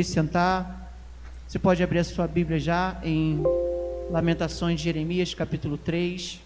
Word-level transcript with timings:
poder 0.00 0.04
sentar. 0.04 0.94
Você 1.46 1.58
pode 1.58 1.82
abrir 1.82 1.98
a 1.98 2.04
sua 2.04 2.26
Bíblia 2.26 2.58
já 2.58 2.98
em 3.04 3.42
Lamentações 4.10 4.78
de 4.78 4.84
Jeremias, 4.84 5.34
capítulo 5.34 5.76
3. 5.76 6.40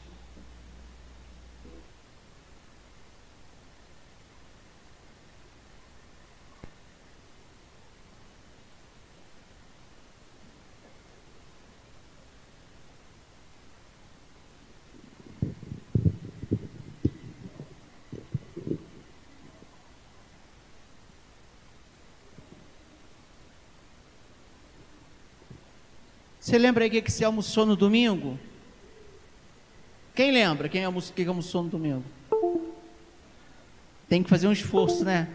Você 26.55 26.59
lembra 26.59 26.85
aí 26.85 26.89
o 26.89 27.03
que 27.03 27.11
você 27.11 27.25
almoçou 27.25 27.67
no 27.67 27.75
domingo? 27.75 28.39
Quem 30.15 30.31
lembra? 30.31 30.69
Quem 30.69 30.85
almoçou, 30.85 31.13
que 31.13 31.27
almoçou 31.27 31.65
no 31.65 31.69
domingo? 31.69 32.05
Tem 34.09 34.23
que 34.23 34.31
fazer 34.31 34.47
um 34.47 34.53
esforço, 34.53 35.05
né? 35.05 35.29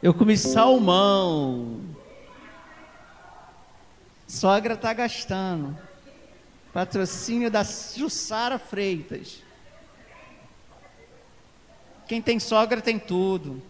Eu 0.00 0.14
comi 0.14 0.38
salmão. 0.38 1.80
Sogra 4.28 4.76
tá 4.76 4.92
gastando. 4.92 5.76
Patrocínio 6.72 7.50
da 7.50 7.64
Jussara 7.64 8.56
Freitas. 8.56 9.42
Quem 12.06 12.22
tem 12.22 12.38
sogra 12.38 12.80
tem 12.80 13.00
tudo. 13.00 13.60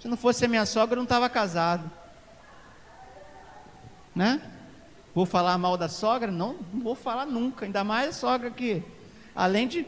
Se 0.00 0.08
não 0.08 0.16
fosse 0.16 0.46
a 0.46 0.48
minha 0.48 0.64
sogra, 0.64 0.94
eu 0.94 1.00
não 1.00 1.04
estava 1.04 1.28
casado 1.28 2.00
né? 4.14 4.40
Vou 5.14 5.26
falar 5.26 5.58
mal 5.58 5.76
da 5.76 5.88
sogra? 5.88 6.30
Não, 6.30 6.56
não 6.72 6.82
vou 6.82 6.94
falar 6.94 7.26
nunca, 7.26 7.64
ainda 7.64 7.84
mais 7.84 8.08
a 8.08 8.12
sogra 8.12 8.50
que, 8.50 8.82
além 9.34 9.68
de. 9.68 9.86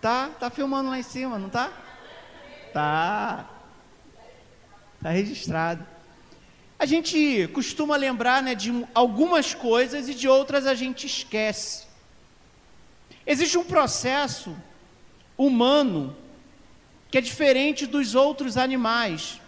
Tá, 0.00 0.28
tá 0.40 0.50
filmando 0.50 0.90
lá 0.90 0.98
em 0.98 1.02
cima, 1.02 1.38
não 1.38 1.48
tá? 1.48 1.72
Tá. 2.72 3.48
Tá 5.00 5.10
registrado. 5.10 5.86
A 6.78 6.86
gente 6.86 7.48
costuma 7.52 7.96
lembrar 7.96 8.42
né, 8.42 8.54
de 8.54 8.84
algumas 8.92 9.54
coisas 9.54 10.08
e 10.08 10.14
de 10.14 10.28
outras 10.28 10.66
a 10.66 10.74
gente 10.74 11.06
esquece. 11.06 11.86
Existe 13.26 13.56
um 13.56 13.64
processo 13.64 14.56
humano 15.38 16.16
que 17.10 17.18
é 17.18 17.20
diferente 17.20 17.86
dos 17.86 18.14
outros 18.14 18.56
animais. 18.56 19.40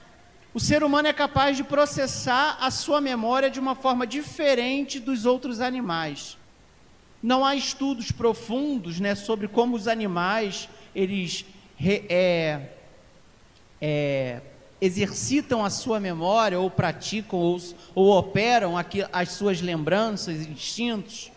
O 0.57 0.59
ser 0.59 0.83
humano 0.83 1.07
é 1.07 1.13
capaz 1.13 1.55
de 1.55 1.63
processar 1.63 2.57
a 2.59 2.71
sua 2.71 2.99
memória 2.99 3.51
de 3.51 3.61
uma 3.61 3.75
forma 3.75 4.07
diferente 4.07 4.99
dos 4.99 5.27
outros 5.27 5.61
animais. 5.61 6.39
Não 7.23 7.45
há 7.45 7.55
estudos 7.55 8.11
profundos 8.11 8.99
né, 8.99 9.15
sobre 9.15 9.49
como 9.49 9.77
os 9.77 9.87
animais 9.87 10.67
eles 10.95 11.45
é, 11.79 12.71
é, 13.83 14.41
exercitam 14.81 15.63
a 15.63 15.69
sua 15.69 16.01
memória 16.01 16.59
ou 16.59 16.71
praticam 16.71 17.39
ou, 17.39 17.61
ou 17.95 18.17
operam 18.17 18.79
aqui, 18.79 19.05
as 19.13 19.33
suas 19.33 19.61
lembranças 19.61 20.47
instintos. 20.47 21.31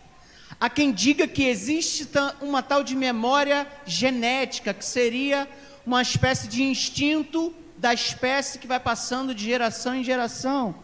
Há 0.58 0.70
quem 0.70 0.90
diga 0.90 1.28
que 1.28 1.44
existe 1.44 2.08
uma 2.40 2.62
tal 2.62 2.82
de 2.82 2.96
memória 2.96 3.66
genética, 3.84 4.72
que 4.72 4.84
seria 4.84 5.46
uma 5.84 6.00
espécie 6.00 6.48
de 6.48 6.62
instinto 6.62 7.54
da 7.80 7.94
espécie 7.94 8.58
que 8.58 8.66
vai 8.66 8.78
passando 8.78 9.34
de 9.34 9.42
geração 9.42 9.94
em 9.94 10.04
geração. 10.04 10.74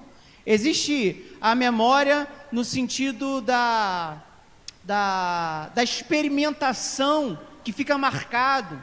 Existe 0.47 1.37
a 1.39 1.55
memória 1.55 2.27
no 2.51 2.65
sentido 2.65 3.43
da, 3.43 4.23
da, 4.83 5.69
da 5.75 5.83
experimentação 5.83 7.39
que 7.63 7.71
fica 7.71 7.99
marcado. 7.99 8.83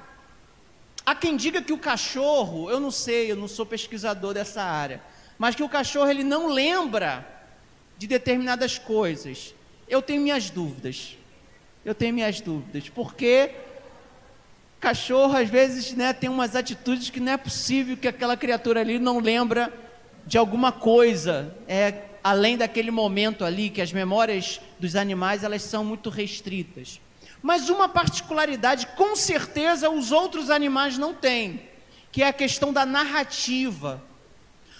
Há 1.04 1.16
quem 1.16 1.36
diga 1.36 1.60
que 1.60 1.74
o 1.74 1.78
cachorro, 1.78 2.70
eu 2.70 2.80
não 2.80 2.92
sei, 2.92 3.32
eu 3.32 3.36
não 3.36 3.48
sou 3.48 3.66
pesquisador 3.66 4.36
dessa 4.36 4.62
área, 4.62 5.02
mas 5.36 5.56
que 5.56 5.64
o 5.64 5.70
cachorro 5.70 6.12
ele 6.12 6.24
não 6.24 6.48
lembra 6.48 7.28
de 7.98 8.06
determinadas 8.06 8.78
coisas. 8.78 9.56
Eu 9.88 10.04
tenho 10.04 10.22
minhas 10.22 10.52
dúvidas. 10.52 11.18
Eu 11.84 11.96
tenho 11.96 12.14
minhas 12.14 12.40
dúvidas, 12.40 12.90
porque 12.90 13.52
Cachorro, 14.84 15.38
às 15.38 15.48
vezes, 15.48 15.94
né, 15.94 16.12
tem 16.12 16.30
umas 16.30 16.58
atitudes 16.58 17.10
que 17.10 17.22
não 17.22 17.32
é 17.32 17.38
possível 17.38 17.96
que 17.96 18.06
aquela 18.06 18.36
criatura 18.36 18.82
ali 18.82 19.00
não 19.00 19.18
lembra 19.18 19.72
de 20.28 20.38
alguma 20.38 20.74
coisa, 20.74 21.56
é, 21.70 22.02
além 22.22 22.58
daquele 22.58 22.92
momento 22.92 23.46
ali, 23.46 23.70
que 23.70 23.82
as 23.82 23.94
memórias 23.94 24.60
dos 24.78 24.98
animais, 24.98 25.42
elas 25.42 25.62
são 25.62 25.86
muito 25.86 26.10
restritas. 26.10 27.00
Mas 27.42 27.70
uma 27.70 27.88
particularidade, 27.88 28.88
com 28.88 29.16
certeza, 29.16 29.90
os 29.90 30.12
outros 30.12 30.50
animais 30.50 30.98
não 30.98 31.14
têm, 31.14 31.62
que 32.12 32.22
é 32.22 32.28
a 32.28 32.34
questão 32.34 32.74
da 32.74 32.86
narrativa. 32.86 34.04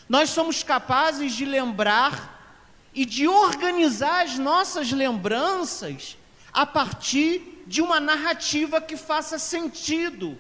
Nós 0.10 0.32
somos 0.32 0.64
capazes 0.64 1.32
de 1.32 1.46
lembrar 1.46 2.60
e 2.94 3.06
de 3.06 3.26
organizar 3.26 4.24
as 4.26 4.38
nossas 4.38 4.92
lembranças 4.92 6.18
a 6.52 6.66
partir 6.66 7.53
de 7.66 7.82
uma 7.82 8.00
narrativa 8.00 8.82
que 8.82 8.98
faça 8.98 9.40
sentido. 9.40 10.38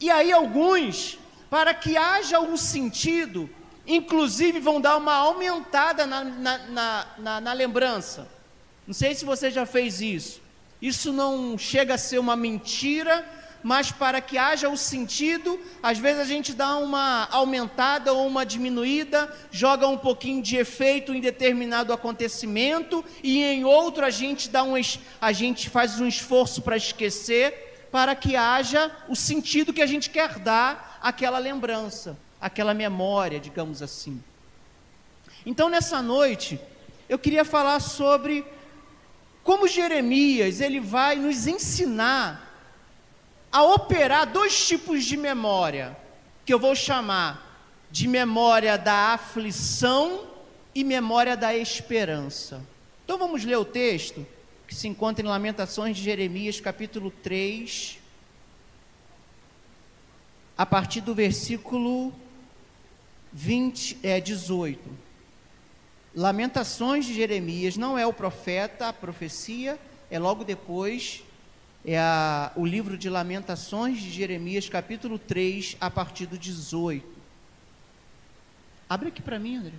E 0.00 0.10
aí, 0.10 0.32
alguns, 0.32 1.18
para 1.50 1.74
que 1.74 1.96
haja 1.96 2.40
um 2.40 2.56
sentido, 2.56 3.48
inclusive 3.86 4.60
vão 4.60 4.80
dar 4.80 4.96
uma 4.96 5.14
aumentada 5.14 6.06
na, 6.06 6.24
na, 6.24 7.06
na, 7.18 7.40
na, 7.40 7.52
lembrança. 7.52 8.28
Não 8.86 8.94
sei 8.94 9.14
se 9.14 9.24
você 9.24 9.50
já 9.50 9.64
fez 9.64 10.00
isso. 10.00 10.40
Isso 10.80 11.12
não 11.12 11.58
chega 11.58 11.94
a 11.94 11.98
ser 11.98 12.18
uma 12.18 12.36
mentira, 12.36 13.26
mas 13.62 13.90
para 13.90 14.20
que 14.20 14.38
haja 14.38 14.68
o 14.68 14.76
sentido, 14.76 15.58
às 15.82 15.98
vezes 15.98 16.20
a 16.20 16.24
gente 16.24 16.52
dá 16.52 16.76
uma 16.76 17.28
aumentada 17.30 18.12
ou 18.12 18.26
uma 18.26 18.46
diminuída, 18.46 19.32
joga 19.50 19.86
um 19.86 19.98
pouquinho 19.98 20.42
de 20.42 20.56
efeito 20.56 21.12
em 21.12 21.20
determinado 21.20 21.92
acontecimento 21.92 23.04
e 23.22 23.42
em 23.42 23.64
outro 23.64 24.04
a 24.04 24.10
gente 24.10 24.48
dá 24.48 24.62
um 24.62 24.74
a 25.20 25.32
gente 25.32 25.68
faz 25.68 26.00
um 26.00 26.06
esforço 26.06 26.62
para 26.62 26.76
esquecer, 26.76 27.88
para 27.90 28.14
que 28.14 28.36
haja 28.36 28.90
o 29.08 29.16
sentido 29.16 29.72
que 29.72 29.82
a 29.82 29.86
gente 29.86 30.10
quer 30.10 30.38
dar 30.38 30.98
àquela 31.02 31.38
lembrança, 31.38 32.16
àquela 32.40 32.72
memória, 32.72 33.40
digamos 33.40 33.82
assim. 33.82 34.22
Então 35.44 35.68
nessa 35.68 36.00
noite, 36.00 36.60
eu 37.08 37.18
queria 37.18 37.44
falar 37.44 37.80
sobre 37.80 38.44
como 39.42 39.66
Jeremias, 39.66 40.60
ele 40.60 40.78
vai 40.78 41.16
nos 41.16 41.46
ensinar 41.46 42.47
a 43.50 43.62
operar 43.62 44.30
dois 44.30 44.66
tipos 44.66 45.04
de 45.04 45.16
memória, 45.16 45.96
que 46.44 46.52
eu 46.52 46.58
vou 46.58 46.74
chamar 46.74 47.46
de 47.90 48.06
memória 48.06 48.76
da 48.76 49.14
aflição 49.14 50.26
e 50.74 50.84
memória 50.84 51.36
da 51.36 51.56
esperança. 51.56 52.62
Então 53.04 53.18
vamos 53.18 53.44
ler 53.44 53.56
o 53.56 53.64
texto 53.64 54.26
que 54.66 54.74
se 54.74 54.86
encontra 54.86 55.24
em 55.24 55.28
Lamentações 55.28 55.96
de 55.96 56.02
Jeremias, 56.02 56.60
capítulo 56.60 57.10
3, 57.10 57.98
a 60.56 60.66
partir 60.66 61.00
do 61.00 61.14
versículo 61.14 62.12
20, 63.32 63.98
é, 64.02 64.20
18. 64.20 64.78
Lamentações 66.14 67.06
de 67.06 67.14
Jeremias 67.14 67.76
não 67.76 67.98
é 67.98 68.06
o 68.06 68.12
profeta, 68.12 68.88
a 68.88 68.92
profecia, 68.92 69.78
é 70.10 70.18
logo 70.18 70.44
depois 70.44 71.22
é 71.90 71.98
a, 71.98 72.52
o 72.54 72.66
livro 72.66 72.98
de 72.98 73.08
Lamentações 73.08 73.98
de 73.98 74.10
Jeremias, 74.10 74.68
capítulo 74.68 75.18
3, 75.18 75.74
a 75.80 75.90
partir 75.90 76.26
do 76.26 76.36
18. 76.36 77.02
Abre 78.90 79.08
aqui 79.08 79.22
para 79.22 79.38
mim, 79.38 79.56
André. 79.56 79.72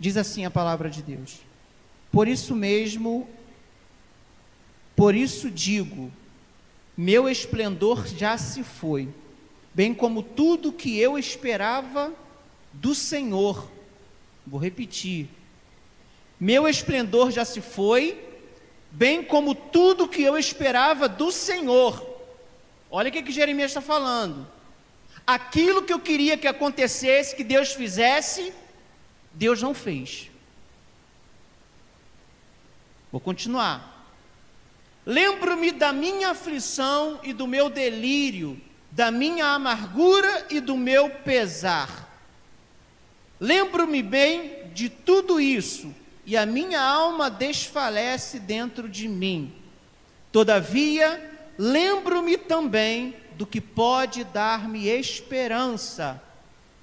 Diz 0.00 0.16
assim 0.16 0.46
a 0.46 0.50
palavra 0.50 0.88
de 0.88 1.02
Deus: 1.02 1.40
Por 2.10 2.26
isso 2.26 2.56
mesmo, 2.56 3.28
por 4.96 5.14
isso 5.14 5.50
digo, 5.50 6.10
meu 6.96 7.28
esplendor 7.28 8.06
já 8.06 8.38
se 8.38 8.64
foi, 8.64 9.10
bem 9.74 9.92
como 9.92 10.22
tudo 10.22 10.72
que 10.72 10.98
eu 10.98 11.18
esperava 11.18 12.14
do 12.72 12.94
Senhor. 12.94 13.70
Vou 14.46 14.58
repetir: 14.58 15.28
meu 16.40 16.66
esplendor 16.66 17.30
já 17.30 17.44
se 17.44 17.60
foi, 17.60 18.31
bem 18.92 19.24
como 19.24 19.54
tudo 19.54 20.06
que 20.06 20.22
eu 20.22 20.38
esperava 20.38 21.08
do 21.08 21.32
Senhor. 21.32 22.06
Olha 22.90 23.08
o 23.08 23.12
que, 23.12 23.22
que 23.22 23.32
Jeremias 23.32 23.70
está 23.70 23.80
falando. 23.80 24.46
Aquilo 25.26 25.82
que 25.82 25.92
eu 25.92 25.98
queria 25.98 26.36
que 26.36 26.46
acontecesse, 26.46 27.34
que 27.34 27.42
Deus 27.42 27.72
fizesse, 27.72 28.52
Deus 29.32 29.62
não 29.62 29.72
fez. 29.72 30.30
Vou 33.10 33.20
continuar. 33.20 34.06
Lembro-me 35.06 35.72
da 35.72 35.92
minha 35.92 36.30
aflição 36.30 37.18
e 37.22 37.32
do 37.32 37.46
meu 37.46 37.70
delírio, 37.70 38.60
da 38.90 39.10
minha 39.10 39.46
amargura 39.46 40.46
e 40.50 40.60
do 40.60 40.76
meu 40.76 41.08
pesar. 41.08 42.08
Lembro-me 43.40 44.02
bem 44.02 44.70
de 44.72 44.88
tudo 44.88 45.40
isso, 45.40 45.94
e 46.24 46.36
a 46.36 46.46
minha 46.46 46.80
alma 46.80 47.28
desfalece 47.28 48.38
dentro 48.38 48.88
de 48.88 49.08
mim. 49.08 49.52
Todavia, 50.30 51.30
lembro-me 51.58 52.38
também 52.38 53.14
do 53.34 53.46
que 53.46 53.60
pode 53.60 54.24
dar-me 54.24 54.88
esperança. 54.88 56.22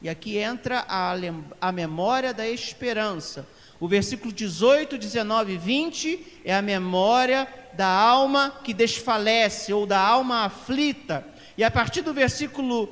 E 0.02 0.10
aqui 0.10 0.38
entra 0.38 0.86
a, 0.88 1.14
a 1.60 1.72
memória 1.72 2.34
da 2.34 2.48
esperança. 2.48 3.48
O 3.80 3.88
versículo 3.88 4.32
18, 4.32 4.98
19 4.98 5.54
e 5.54 5.58
20 5.58 6.42
é 6.44 6.54
a 6.54 6.62
memória 6.62 7.48
da 7.74 7.88
alma 7.88 8.60
que 8.64 8.74
desfalece 8.74 9.72
ou 9.72 9.86
da 9.86 10.00
alma 10.00 10.46
aflita. 10.46 11.26
E 11.58 11.64
a 11.64 11.72
partir 11.72 12.02
do 12.02 12.14
versículo 12.14 12.90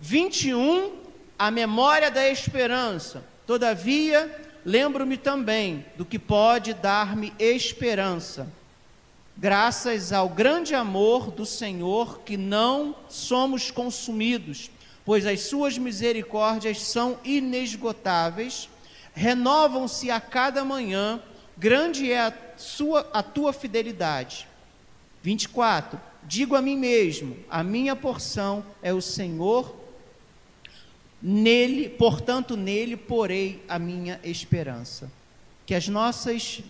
21, 0.00 0.92
a 1.38 1.50
memória 1.50 2.10
da 2.10 2.28
esperança. 2.28 3.24
Todavia, 3.46 4.47
lembro-me 4.68 5.16
também 5.16 5.86
do 5.96 6.04
que 6.04 6.18
pode 6.18 6.74
dar-me 6.74 7.32
esperança. 7.38 8.52
Graças 9.34 10.12
ao 10.12 10.28
grande 10.28 10.74
amor 10.74 11.30
do 11.30 11.46
Senhor, 11.46 12.20
que 12.20 12.36
não 12.36 12.94
somos 13.08 13.70
consumidos, 13.70 14.70
pois 15.06 15.24
as 15.24 15.40
suas 15.40 15.78
misericórdias 15.78 16.82
são 16.82 17.18
inesgotáveis 17.24 18.68
renovam-se 19.14 20.10
a 20.10 20.20
cada 20.20 20.64
manhã, 20.64 21.20
grande 21.56 22.12
é 22.12 22.20
a, 22.20 22.32
sua, 22.56 23.08
a 23.12 23.22
tua 23.22 23.52
fidelidade. 23.52 24.46
24. 25.22 25.98
Digo 26.22 26.54
a 26.54 26.62
mim 26.62 26.76
mesmo: 26.76 27.36
a 27.50 27.64
minha 27.64 27.96
porção 27.96 28.64
é 28.82 28.92
o 28.92 29.00
Senhor, 29.00 29.74
nele, 31.22 31.88
portanto, 31.88 32.56
nele 32.56 32.96
porei 32.96 33.62
a 33.68 33.78
minha 33.78 34.20
esperança. 34.22 35.10
Que 35.66 35.74
as 35.74 35.88
nossas 35.88 36.62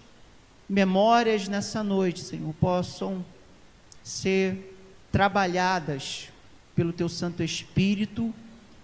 memórias 0.68 1.48
nessa 1.48 1.82
noite, 1.82 2.20
Senhor, 2.20 2.52
possam 2.54 3.24
ser 4.02 4.74
trabalhadas 5.10 6.28
pelo 6.74 6.92
teu 6.92 7.08
Santo 7.08 7.42
Espírito, 7.42 8.34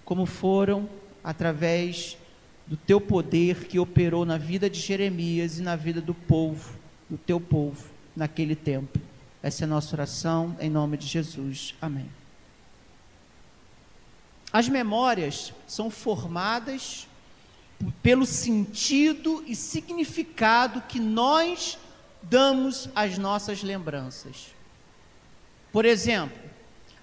como 0.04 0.26
foram 0.26 0.88
através 1.22 2.16
do 2.66 2.76
teu 2.76 3.00
poder 3.00 3.66
que 3.66 3.78
operou 3.78 4.24
na 4.24 4.38
vida 4.38 4.68
de 4.68 4.80
Jeremias 4.80 5.58
e 5.58 5.62
na 5.62 5.76
vida 5.76 6.00
do 6.00 6.14
povo, 6.14 6.74
do 7.08 7.18
teu 7.18 7.40
povo, 7.40 7.84
naquele 8.16 8.54
tempo. 8.54 8.98
Essa 9.42 9.64
é 9.64 9.66
a 9.66 9.68
nossa 9.68 9.94
oração, 9.94 10.56
em 10.58 10.70
nome 10.70 10.96
de 10.96 11.06
Jesus. 11.06 11.74
Amém. 11.80 12.23
As 14.54 14.68
memórias 14.68 15.52
são 15.66 15.90
formadas 15.90 17.08
pelo 18.00 18.24
sentido 18.24 19.42
e 19.48 19.56
significado 19.56 20.80
que 20.82 21.00
nós 21.00 21.76
damos 22.22 22.88
às 22.94 23.18
nossas 23.18 23.64
lembranças. 23.64 24.54
Por 25.72 25.84
exemplo, 25.84 26.38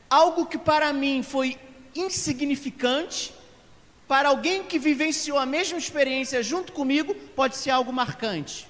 algo 0.09 0.45
que 0.45 0.57
para 0.57 0.93
mim 0.93 1.23
foi 1.23 1.59
insignificante, 1.93 3.33
para 4.07 4.29
alguém 4.29 4.63
que 4.63 4.79
vivenciou 4.79 5.37
a 5.37 5.45
mesma 5.45 5.77
experiência 5.77 6.41
junto 6.41 6.71
comigo, 6.71 7.13
pode 7.35 7.57
ser 7.57 7.71
algo 7.71 7.91
marcante. 7.91 8.65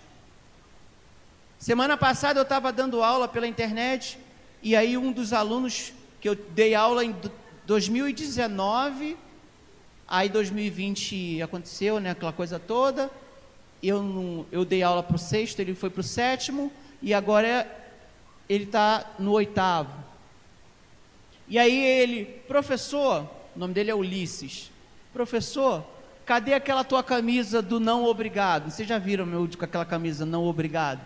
Semana 1.59 1.95
passada 1.95 2.39
eu 2.39 2.43
estava 2.43 2.73
dando 2.73 3.03
aula 3.03 3.27
pela 3.27 3.45
internet 3.45 4.17
e 4.59 4.75
aí 4.75 4.97
um 4.97 5.11
dos 5.11 5.33
alunos 5.33 5.93
que 6.19 6.27
eu 6.27 6.33
dei 6.33 6.73
aula 6.73 7.05
em 7.05 7.11
2019, 7.65 9.17
aí 10.07 10.29
2020 10.29 11.41
aconteceu, 11.41 11.99
né, 11.99 12.11
aquela 12.11 12.33
coisa 12.33 12.59
toda. 12.59 13.09
Eu 13.81 14.01
não, 14.03 14.45
eu 14.51 14.63
dei 14.63 14.83
aula 14.83 15.01
para 15.01 15.15
o 15.15 15.19
sexto, 15.19 15.59
ele 15.59 15.73
foi 15.73 15.89
para 15.89 16.01
o 16.01 16.03
sétimo 16.03 16.71
e 17.01 17.13
agora 17.13 17.67
ele 18.47 18.65
está 18.65 19.11
no 19.17 19.31
oitavo. 19.31 19.93
E 21.47 21.57
aí 21.57 21.83
ele, 21.83 22.25
professor, 22.47 23.29
o 23.55 23.59
nome 23.59 23.73
dele 23.73 23.91
é 23.91 23.95
Ulisses 23.95 24.71
professor, 25.11 25.85
cadê 26.25 26.53
aquela 26.53 26.83
tua 26.83 27.03
camisa 27.03 27.61
do 27.61 27.79
não 27.79 28.05
obrigado? 28.05 28.69
Vocês 28.71 28.87
já 28.87 28.97
viram 28.97 29.25
meu 29.25 29.47
com 29.57 29.65
aquela 29.65 29.85
camisa 29.85 30.25
não 30.25 30.45
obrigado? 30.45 31.01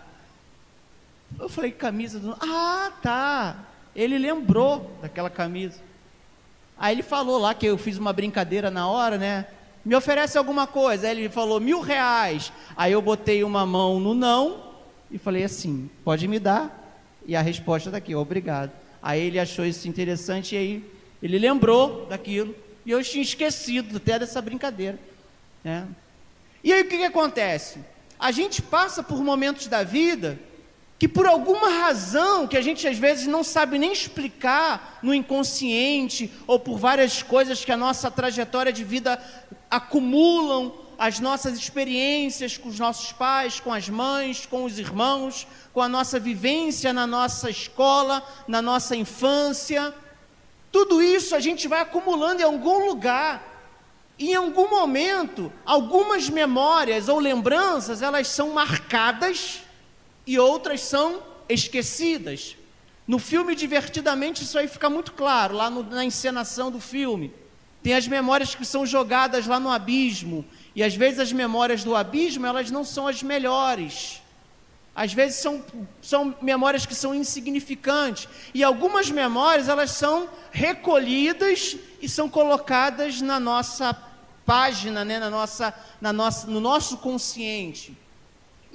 Eu 1.38 1.48
falei, 1.48 1.72
camisa 1.72 2.20
do. 2.20 2.36
Ah, 2.40 2.92
tá. 3.02 3.64
Ele 3.94 4.16
lembrou 4.16 4.96
daquela 5.02 5.28
camisa. 5.28 5.80
Aí 6.78 6.94
ele 6.94 7.02
falou 7.02 7.38
lá 7.38 7.54
que 7.54 7.66
eu 7.66 7.78
fiz 7.78 7.96
uma 7.98 8.12
brincadeira 8.12 8.70
na 8.70 8.88
hora, 8.88 9.16
né? 9.16 9.46
Me 9.84 9.94
oferece 9.94 10.36
alguma 10.36 10.66
coisa. 10.66 11.08
Aí 11.08 11.18
ele 11.18 11.28
falou 11.28 11.60
mil 11.60 11.80
reais. 11.80 12.52
Aí 12.76 12.92
eu 12.92 13.00
botei 13.00 13.42
uma 13.44 13.64
mão 13.64 13.98
no 14.00 14.14
não 14.14 14.64
e 15.10 15.18
falei 15.18 15.44
assim: 15.44 15.88
pode 16.04 16.26
me 16.28 16.38
dar. 16.38 16.84
E 17.26 17.34
a 17.34 17.40
resposta 17.40 17.90
daqui, 17.90 18.14
obrigado. 18.14 18.70
Aí 19.02 19.20
ele 19.20 19.38
achou 19.38 19.64
isso 19.64 19.88
interessante 19.88 20.54
e 20.54 20.58
aí 20.58 20.84
ele 21.22 21.38
lembrou 21.38 22.06
daquilo. 22.06 22.54
E 22.84 22.90
eu 22.90 23.02
tinha 23.02 23.22
esquecido 23.22 23.96
até 23.96 24.18
dessa 24.18 24.40
brincadeira. 24.40 24.98
Né? 25.64 25.86
E 26.62 26.72
aí 26.72 26.82
o 26.82 26.88
que, 26.88 26.98
que 26.98 27.04
acontece? 27.04 27.80
A 28.18 28.30
gente 28.30 28.62
passa 28.62 29.02
por 29.02 29.22
momentos 29.22 29.66
da 29.66 29.82
vida 29.82 30.38
que 30.98 31.06
por 31.06 31.26
alguma 31.26 31.68
razão 31.68 32.46
que 32.46 32.56
a 32.56 32.62
gente 32.62 32.88
às 32.88 32.98
vezes 32.98 33.26
não 33.26 33.44
sabe 33.44 33.78
nem 33.78 33.92
explicar 33.92 34.98
no 35.02 35.14
inconsciente 35.14 36.32
ou 36.46 36.58
por 36.58 36.78
várias 36.78 37.22
coisas 37.22 37.64
que 37.64 37.72
a 37.72 37.76
nossa 37.76 38.10
trajetória 38.10 38.72
de 38.72 38.82
vida 38.82 39.22
acumulam 39.70 40.72
as 40.98 41.20
nossas 41.20 41.58
experiências 41.58 42.56
com 42.56 42.70
os 42.70 42.78
nossos 42.78 43.12
pais, 43.12 43.60
com 43.60 43.72
as 43.72 43.88
mães, 43.88 44.46
com 44.46 44.64
os 44.64 44.78
irmãos, 44.78 45.46
com 45.74 45.82
a 45.82 45.88
nossa 45.88 46.18
vivência 46.18 46.92
na 46.92 47.06
nossa 47.06 47.50
escola, 47.50 48.26
na 48.48 48.62
nossa 48.62 48.96
infância, 48.96 49.94
tudo 50.76 51.00
isso 51.00 51.34
a 51.34 51.40
gente 51.40 51.68
vai 51.68 51.80
acumulando 51.80 52.42
em 52.42 52.44
algum 52.44 52.86
lugar. 52.86 53.54
Em 54.18 54.34
algum 54.34 54.68
momento, 54.68 55.52
algumas 55.64 56.28
memórias 56.28 57.08
ou 57.08 57.18
lembranças, 57.18 58.02
elas 58.02 58.28
são 58.28 58.50
marcadas 58.50 59.62
e 60.26 60.38
outras 60.38 60.80
são 60.80 61.22
esquecidas. 61.48 62.56
No 63.06 63.18
filme 63.18 63.54
Divertidamente, 63.54 64.42
isso 64.42 64.58
aí 64.58 64.66
fica 64.66 64.90
muito 64.90 65.12
claro, 65.12 65.54
lá 65.54 65.70
no, 65.70 65.82
na 65.82 66.04
encenação 66.04 66.70
do 66.70 66.80
filme. 66.80 67.32
Tem 67.82 67.94
as 67.94 68.08
memórias 68.08 68.54
que 68.54 68.64
são 68.64 68.84
jogadas 68.84 69.46
lá 69.46 69.60
no 69.60 69.70
abismo, 69.70 70.44
e 70.74 70.82
às 70.82 70.96
vezes 70.96 71.20
as 71.20 71.32
memórias 71.32 71.84
do 71.84 71.94
abismo, 71.94 72.44
elas 72.44 72.70
não 72.70 72.84
são 72.84 73.06
as 73.06 73.22
melhores. 73.22 74.20
Às 74.96 75.12
vezes 75.12 75.36
são, 75.36 75.62
são 76.00 76.34
memórias 76.40 76.86
que 76.86 76.94
são 76.94 77.14
insignificantes. 77.14 78.28
E 78.54 78.64
algumas 78.64 79.10
memórias, 79.10 79.68
elas 79.68 79.90
são 79.90 80.28
recolhidas 80.50 81.76
e 82.00 82.08
são 82.08 82.30
colocadas 82.30 83.20
na 83.20 83.38
nossa 83.38 83.94
página, 84.46 85.04
né? 85.04 85.18
na 85.18 85.28
nossa, 85.28 85.74
na 86.00 86.14
nossa, 86.14 86.46
no 86.46 86.60
nosso 86.60 86.96
consciente. 86.96 87.96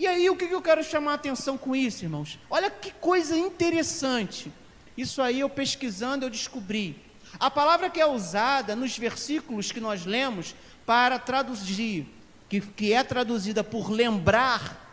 E 0.02 0.08
aí, 0.08 0.28
o 0.32 0.36
que 0.36 0.46
eu 0.46 0.64
quero 0.64 0.84
chamar 0.84 1.12
a 1.12 1.14
atenção 1.14 1.60
com 1.60 1.76
isso, 1.76 2.04
irmãos? 2.04 2.40
Olha 2.50 2.72
que 2.72 2.90
coisa 2.90 3.38
interessante. 3.38 4.52
Isso 4.98 5.22
aí 5.22 5.42
eu 5.42 5.48
pesquisando, 5.48 6.26
eu 6.26 6.30
descobri. 6.32 7.00
A 7.40 7.52
palavra 7.52 7.88
que 7.88 8.02
é 8.02 8.06
usada 8.08 8.76
nos 8.76 8.98
versículos 8.98 9.72
que 9.72 9.80
nós 9.80 10.04
lemos 10.04 10.56
para 10.88 11.20
traduzir, 11.20 12.08
que, 12.50 12.62
que 12.62 12.92
é 12.92 13.04
traduzida 13.04 13.64
por 13.64 13.92
lembrar, 13.92 14.92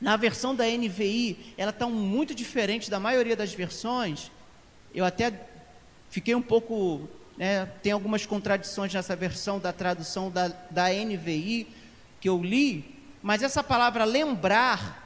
na 0.00 0.16
versão 0.16 0.54
da 0.54 0.64
NVI, 0.64 1.52
ela 1.58 1.70
está 1.70 1.86
muito 1.86 2.34
diferente 2.34 2.90
da 2.90 2.98
maioria 2.98 3.36
das 3.36 3.52
versões. 3.52 4.32
Eu 4.94 5.04
até 5.04 5.30
fiquei 6.08 6.34
um 6.34 6.40
pouco. 6.40 7.06
Né, 7.36 7.66
tem 7.82 7.92
algumas 7.92 8.24
contradições 8.24 8.94
nessa 8.94 9.14
versão 9.14 9.58
da 9.58 9.74
tradução 9.74 10.30
da, 10.30 10.48
da 10.70 10.88
NVI 10.88 11.66
que 12.18 12.30
eu 12.30 12.42
li, 12.42 12.94
mas 13.24 13.42
essa 13.42 13.64
palavra 13.64 14.04
lembrar 14.04 15.02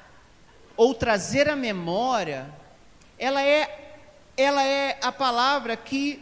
ou 0.76 0.92
trazer 0.92 1.48
a 1.48 1.54
memória, 1.54 2.52
ela 3.16 3.40
é, 3.40 3.94
ela 4.36 4.60
é 4.60 4.98
a 5.00 5.12
palavra 5.12 5.76
que, 5.76 6.20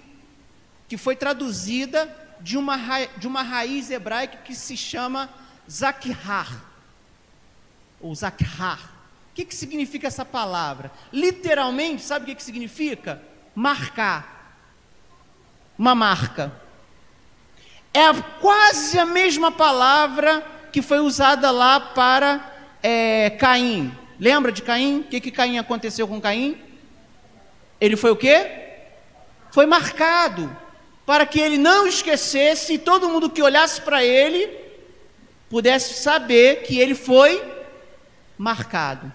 que 0.87 0.99
foi 0.99 1.17
traduzida 1.17 2.15
de 2.39 2.59
uma, 2.59 2.77
de 3.17 3.27
uma 3.27 3.41
raiz 3.41 3.91
hebraica 3.91 4.37
que 4.45 4.55
se 4.55 4.77
chama 4.77 5.31
Zakhar 5.71 6.65
ou 7.99 8.15
zakhar. 8.15 8.79
O 9.31 9.35
que, 9.35 9.47
que 9.47 9.55
significa 9.55 10.07
essa 10.07 10.23
palavra? 10.25 10.93
Literalmente, 11.11 12.03
sabe 12.03 12.25
o 12.25 12.27
que, 12.27 12.35
que 12.35 12.45
significa? 12.45 13.23
Marcar. 13.55 14.59
Uma 15.79 15.95
marca. 15.95 16.53
É 17.95 18.13
quase 18.39 18.99
a 18.99 19.07
mesma 19.07 19.51
palavra 19.51 20.56
que 20.73 20.83
foi 20.83 21.01
usada 21.01 21.51
lá 21.51 21.81
para 21.81 22.55
é, 22.83 23.31
Caim. 23.31 23.93
Lembra 24.19 24.53
de 24.53 24.63
Caim? 24.63 25.01
O 25.01 25.05
que, 25.05 25.21
que 25.21 25.31
Caim 25.31 25.59
aconteceu 25.59 26.07
com 26.07 26.21
Caim? 26.21 26.59
Ele 27.81 27.97
foi 27.97 28.11
o 28.11 28.17
quê? 28.17 28.51
Foi 29.51 29.67
marcado 29.67 30.55
para 31.05 31.25
que 31.25 31.41
ele 31.41 31.57
não 31.57 31.87
esquecesse 31.87 32.75
e 32.75 32.79
todo 32.79 33.09
mundo 33.09 33.31
que 33.31 33.43
olhasse 33.43 33.81
para 33.81 34.05
ele 34.05 34.49
pudesse 35.49 35.95
saber 35.95 36.63
que 36.63 36.79
ele 36.79 36.95
foi 36.95 37.43
marcado. 38.37 39.13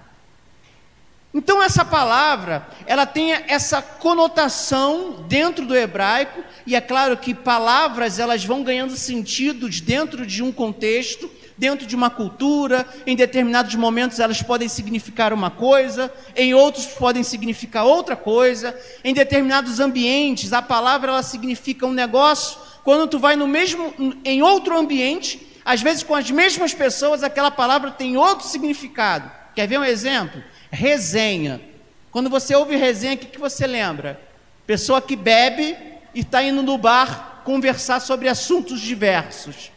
Então 1.33 1.63
essa 1.63 1.85
palavra, 1.85 2.67
ela 2.85 3.05
tem 3.05 3.31
essa 3.31 3.81
conotação 3.81 5.23
dentro 5.29 5.65
do 5.65 5.75
hebraico, 5.75 6.43
e 6.65 6.75
é 6.75 6.81
claro 6.81 7.15
que 7.15 7.33
palavras 7.33 8.19
elas 8.19 8.43
vão 8.43 8.63
ganhando 8.63 8.97
sentidos 8.97 9.79
dentro 9.79 10.25
de 10.25 10.43
um 10.43 10.51
contexto, 10.51 11.31
dentro 11.61 11.85
de 11.85 11.95
uma 11.95 12.09
cultura, 12.09 12.87
em 13.05 13.15
determinados 13.15 13.75
momentos 13.75 14.19
elas 14.19 14.41
podem 14.41 14.67
significar 14.67 15.31
uma 15.31 15.51
coisa, 15.51 16.11
em 16.35 16.55
outros 16.55 16.87
podem 16.87 17.21
significar 17.21 17.85
outra 17.85 18.15
coisa, 18.15 18.75
em 19.03 19.13
determinados 19.13 19.79
ambientes 19.79 20.51
a 20.51 20.61
palavra 20.61 21.11
ela 21.11 21.23
significa 21.23 21.85
um 21.85 21.93
negócio, 21.93 22.59
quando 22.83 23.07
tu 23.07 23.19
vai 23.19 23.35
no 23.35 23.47
mesmo 23.47 23.93
em 24.25 24.41
outro 24.41 24.75
ambiente, 24.75 25.47
às 25.63 25.83
vezes 25.83 26.01
com 26.01 26.15
as 26.15 26.31
mesmas 26.31 26.73
pessoas, 26.73 27.21
aquela 27.21 27.51
palavra 27.51 27.91
tem 27.91 28.17
outro 28.17 28.47
significado. 28.47 29.29
Quer 29.53 29.67
ver 29.67 29.77
um 29.77 29.83
exemplo? 29.83 30.41
resenha. 30.71 31.61
Quando 32.09 32.29
você 32.29 32.55
ouve 32.55 32.75
resenha, 32.75 33.13
o 33.13 33.17
que, 33.17 33.27
que 33.27 33.39
você 33.39 33.67
lembra? 33.67 34.19
Pessoa 34.65 35.01
que 35.01 35.15
bebe 35.15 35.77
e 36.15 36.21
está 36.21 36.41
indo 36.41 36.63
no 36.63 36.77
bar 36.77 37.41
conversar 37.43 37.99
sobre 37.99 38.27
assuntos 38.27 38.79
diversos. 38.79 39.70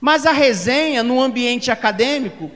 Mas 0.00 0.24
a 0.24 0.32
resenha, 0.32 1.02
no 1.02 1.20
ambiente 1.20 1.70
acadêmico, 1.70 2.50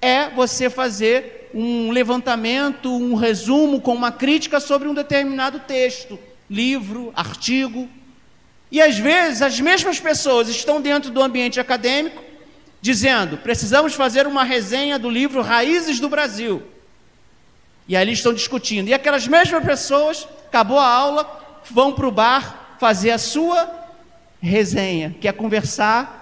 é 0.00 0.30
você 0.30 0.70
fazer 0.70 1.50
um 1.52 1.90
levantamento, 1.90 2.90
um 2.90 3.14
resumo 3.14 3.80
com 3.80 3.94
uma 3.94 4.12
crítica 4.12 4.60
sobre 4.60 4.88
um 4.88 4.94
determinado 4.94 5.60
texto, 5.60 6.18
livro, 6.48 7.12
artigo. 7.14 7.88
E 8.70 8.80
às 8.80 8.98
vezes 8.98 9.42
as 9.42 9.60
mesmas 9.60 10.00
pessoas 10.00 10.48
estão 10.48 10.80
dentro 10.80 11.10
do 11.10 11.22
ambiente 11.22 11.60
acadêmico 11.60 12.22
dizendo: 12.80 13.36
precisamos 13.38 13.94
fazer 13.94 14.26
uma 14.26 14.44
resenha 14.44 14.98
do 14.98 15.10
livro 15.10 15.42
Raízes 15.42 16.00
do 16.00 16.08
Brasil. 16.08 16.62
E 17.86 17.96
ali 17.96 18.12
estão 18.12 18.34
discutindo. 18.34 18.88
E 18.88 18.94
aquelas 18.94 19.26
mesmas 19.26 19.64
pessoas, 19.64 20.28
acabou 20.46 20.78
a 20.78 20.86
aula, 20.86 21.60
vão 21.70 21.92
para 21.92 22.06
o 22.06 22.12
bar 22.12 22.76
fazer 22.78 23.10
a 23.10 23.18
sua 23.18 23.68
resenha, 24.40 25.16
que 25.20 25.26
é 25.26 25.32
conversar 25.32 26.17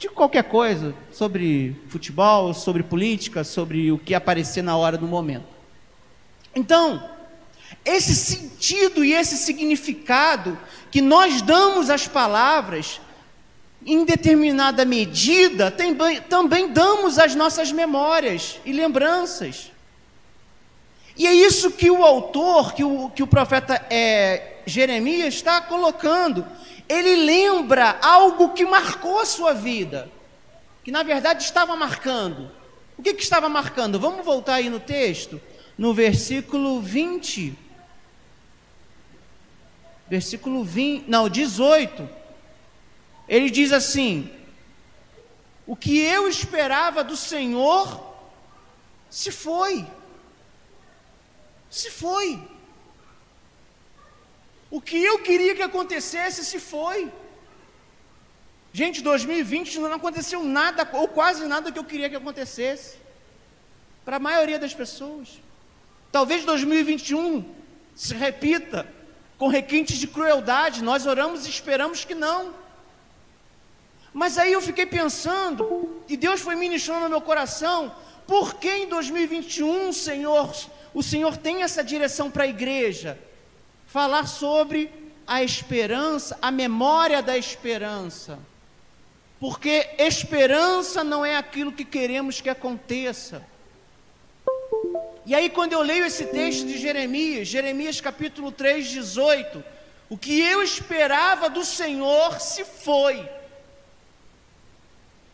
de 0.00 0.08
qualquer 0.08 0.44
coisa, 0.44 0.94
sobre 1.12 1.76
futebol, 1.88 2.54
sobre 2.54 2.82
política, 2.82 3.44
sobre 3.44 3.92
o 3.92 3.98
que 3.98 4.14
aparecer 4.14 4.62
na 4.62 4.74
hora 4.74 4.96
do 4.96 5.06
momento. 5.06 5.44
Então, 6.56 7.06
esse 7.84 8.16
sentido 8.16 9.04
e 9.04 9.12
esse 9.12 9.36
significado 9.36 10.58
que 10.90 11.02
nós 11.02 11.42
damos 11.42 11.90
às 11.90 12.08
palavras 12.08 12.98
em 13.84 14.02
determinada 14.02 14.86
medida, 14.86 15.70
também, 15.70 16.18
também 16.22 16.72
damos 16.72 17.18
as 17.18 17.34
nossas 17.34 17.70
memórias 17.70 18.58
e 18.64 18.72
lembranças. 18.72 19.70
E 21.14 21.26
é 21.26 21.34
isso 21.34 21.72
que 21.72 21.90
o 21.90 22.02
autor, 22.02 22.72
que 22.72 22.82
o, 22.82 23.10
que 23.10 23.22
o 23.22 23.26
profeta 23.26 23.84
é, 23.90 24.60
Jeremias 24.64 25.34
está 25.34 25.60
colocando. 25.60 26.46
Ele 26.90 27.14
lembra 27.14 27.98
algo 28.02 28.52
que 28.52 28.66
marcou 28.66 29.20
a 29.20 29.24
sua 29.24 29.54
vida, 29.54 30.10
que 30.82 30.90
na 30.90 31.04
verdade 31.04 31.44
estava 31.44 31.76
marcando. 31.76 32.50
O 32.98 33.02
que, 33.02 33.14
que 33.14 33.22
estava 33.22 33.48
marcando? 33.48 34.00
Vamos 34.00 34.24
voltar 34.24 34.54
aí 34.54 34.68
no 34.68 34.80
texto, 34.80 35.40
no 35.78 35.94
versículo 35.94 36.80
20. 36.80 37.56
Versículo 40.08 40.64
20, 40.64 41.08
não, 41.08 41.28
18 41.28 42.20
ele 43.30 43.48
diz 43.48 43.70
assim: 43.70 44.28
O 45.64 45.76
que 45.76 45.96
eu 45.96 46.26
esperava 46.26 47.04
do 47.04 47.16
Senhor 47.16 48.12
se 49.08 49.30
foi. 49.30 49.86
Se 51.70 51.88
foi. 51.92 52.42
O 54.70 54.80
que 54.80 55.02
eu 55.02 55.18
queria 55.18 55.54
que 55.54 55.62
acontecesse 55.62 56.44
se 56.44 56.60
foi. 56.60 57.10
Gente, 58.72 59.02
2020 59.02 59.80
não 59.80 59.92
aconteceu 59.92 60.44
nada, 60.44 60.88
ou 60.92 61.08
quase 61.08 61.44
nada 61.46 61.72
que 61.72 61.78
eu 61.78 61.84
queria 61.84 62.08
que 62.08 62.14
acontecesse. 62.14 62.98
Para 64.04 64.16
a 64.16 64.20
maioria 64.20 64.58
das 64.58 64.72
pessoas. 64.72 65.40
Talvez 66.12 66.44
2021 66.44 67.44
se 67.96 68.14
repita 68.14 68.86
com 69.36 69.48
requintes 69.48 69.98
de 69.98 70.06
crueldade. 70.06 70.84
Nós 70.84 71.04
oramos 71.04 71.46
e 71.46 71.50
esperamos 71.50 72.04
que 72.04 72.14
não. 72.14 72.54
Mas 74.12 74.38
aí 74.38 74.52
eu 74.52 74.60
fiquei 74.60 74.86
pensando, 74.86 76.02
e 76.08 76.16
Deus 76.16 76.40
foi 76.40 76.54
ministrando 76.54 77.02
no 77.02 77.08
meu 77.08 77.20
coração, 77.20 77.94
por 78.26 78.54
que 78.54 78.68
em 78.68 78.88
2021, 78.88 79.92
Senhor, 79.92 80.52
o 80.92 81.02
Senhor 81.02 81.36
tem 81.36 81.62
essa 81.62 81.82
direção 81.82 82.30
para 82.30 82.44
a 82.44 82.48
igreja? 82.48 83.18
Falar 83.92 84.26
sobre 84.26 84.88
a 85.26 85.42
esperança, 85.42 86.38
a 86.40 86.50
memória 86.50 87.20
da 87.20 87.36
esperança. 87.36 88.38
Porque 89.40 89.90
esperança 89.98 91.02
não 91.02 91.26
é 91.26 91.36
aquilo 91.36 91.72
que 91.72 91.84
queremos 91.84 92.40
que 92.40 92.48
aconteça. 92.48 93.44
E 95.26 95.34
aí, 95.34 95.50
quando 95.50 95.72
eu 95.72 95.82
leio 95.82 96.04
esse 96.04 96.26
texto 96.26 96.66
de 96.66 96.78
Jeremias, 96.78 97.48
Jeremias 97.48 98.00
capítulo 98.00 98.52
3, 98.52 98.88
18, 98.88 99.64
o 100.08 100.16
que 100.16 100.40
eu 100.40 100.62
esperava 100.62 101.50
do 101.50 101.64
Senhor 101.64 102.40
se 102.40 102.64
foi. 102.64 103.28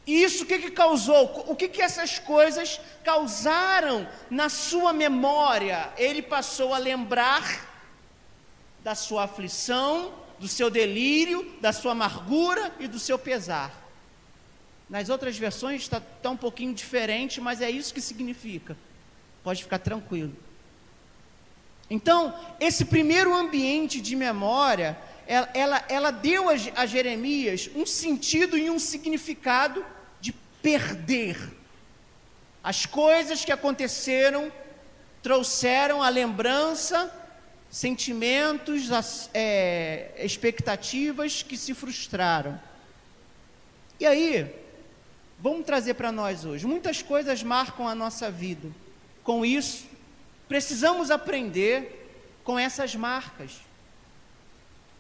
E 0.07 0.23
isso 0.23 0.45
o 0.45 0.47
que, 0.47 0.59
que 0.61 0.71
causou? 0.71 1.45
O 1.49 1.55
que, 1.55 1.69
que 1.69 1.83
essas 1.83 2.19
coisas 2.19 2.81
causaram 3.05 4.09
na 4.31 4.49
sua 4.49 4.95
memória? 4.95 5.93
Ele 5.99 6.23
passou 6.23 6.73
a 6.73 6.79
lembrar 6.79 7.76
da 8.87 8.95
sua 8.95 9.25
aflição, 9.25 10.15
do 10.39 10.47
seu 10.47 10.71
delírio, 10.71 11.53
da 11.61 11.73
sua 11.73 11.91
amargura 11.91 12.73
e 12.79 12.87
do 12.87 13.01
seu 13.01 13.19
pesar. 13.19 13.75
Nas 14.89 15.09
outras 15.09 15.37
versões 15.37 15.83
está 15.83 15.99
tá 15.99 16.31
um 16.31 16.37
pouquinho 16.37 16.73
diferente, 16.73 17.41
mas 17.41 17.61
é 17.61 17.69
isso 17.69 17.93
que 17.93 18.01
significa. 18.01 18.77
Pode 19.43 19.65
ficar 19.65 19.81
tranquilo. 19.81 20.33
Então, 21.91 22.33
esse 22.61 22.85
primeiro 22.85 23.35
ambiente 23.35 24.01
de 24.01 24.15
memória, 24.15 24.97
ela, 25.27 25.51
ela, 25.53 25.85
ela 25.89 26.11
deu 26.13 26.49
a, 26.49 26.53
a 26.77 26.87
Jeremias 26.87 27.69
um 27.75 27.85
sentido 27.85 28.57
e 28.57 28.71
um 28.71 28.79
significado 28.79 29.85
perder. 30.63 31.37
As 32.63 32.87
coisas 32.87 33.45
que 33.45 33.51
aconteceram 33.51 34.53
trouxeram 35.25 36.05
a 36.05 36.09
lembrança, 36.09 37.13
sentimentos, 37.71 38.89
é, 39.35 40.13
expectativas 40.19 41.43
que 41.43 41.57
se 41.57 41.75
frustraram. 41.75 42.59
E 43.99 44.07
aí, 44.07 44.55
vamos 45.39 45.67
trazer 45.67 45.95
para 45.95 46.13
nós 46.13 46.45
hoje. 46.45 46.67
Muitas 46.67 47.03
coisas 47.03 47.43
marcam 47.43 47.89
a 47.89 47.95
nossa 47.95 48.31
vida. 48.31 48.69
Com 49.23 49.45
isso, 49.45 49.87
precisamos 50.49 51.11
aprender 51.11 52.07
com 52.45 52.59
essas 52.59 52.95
marcas, 52.95 53.61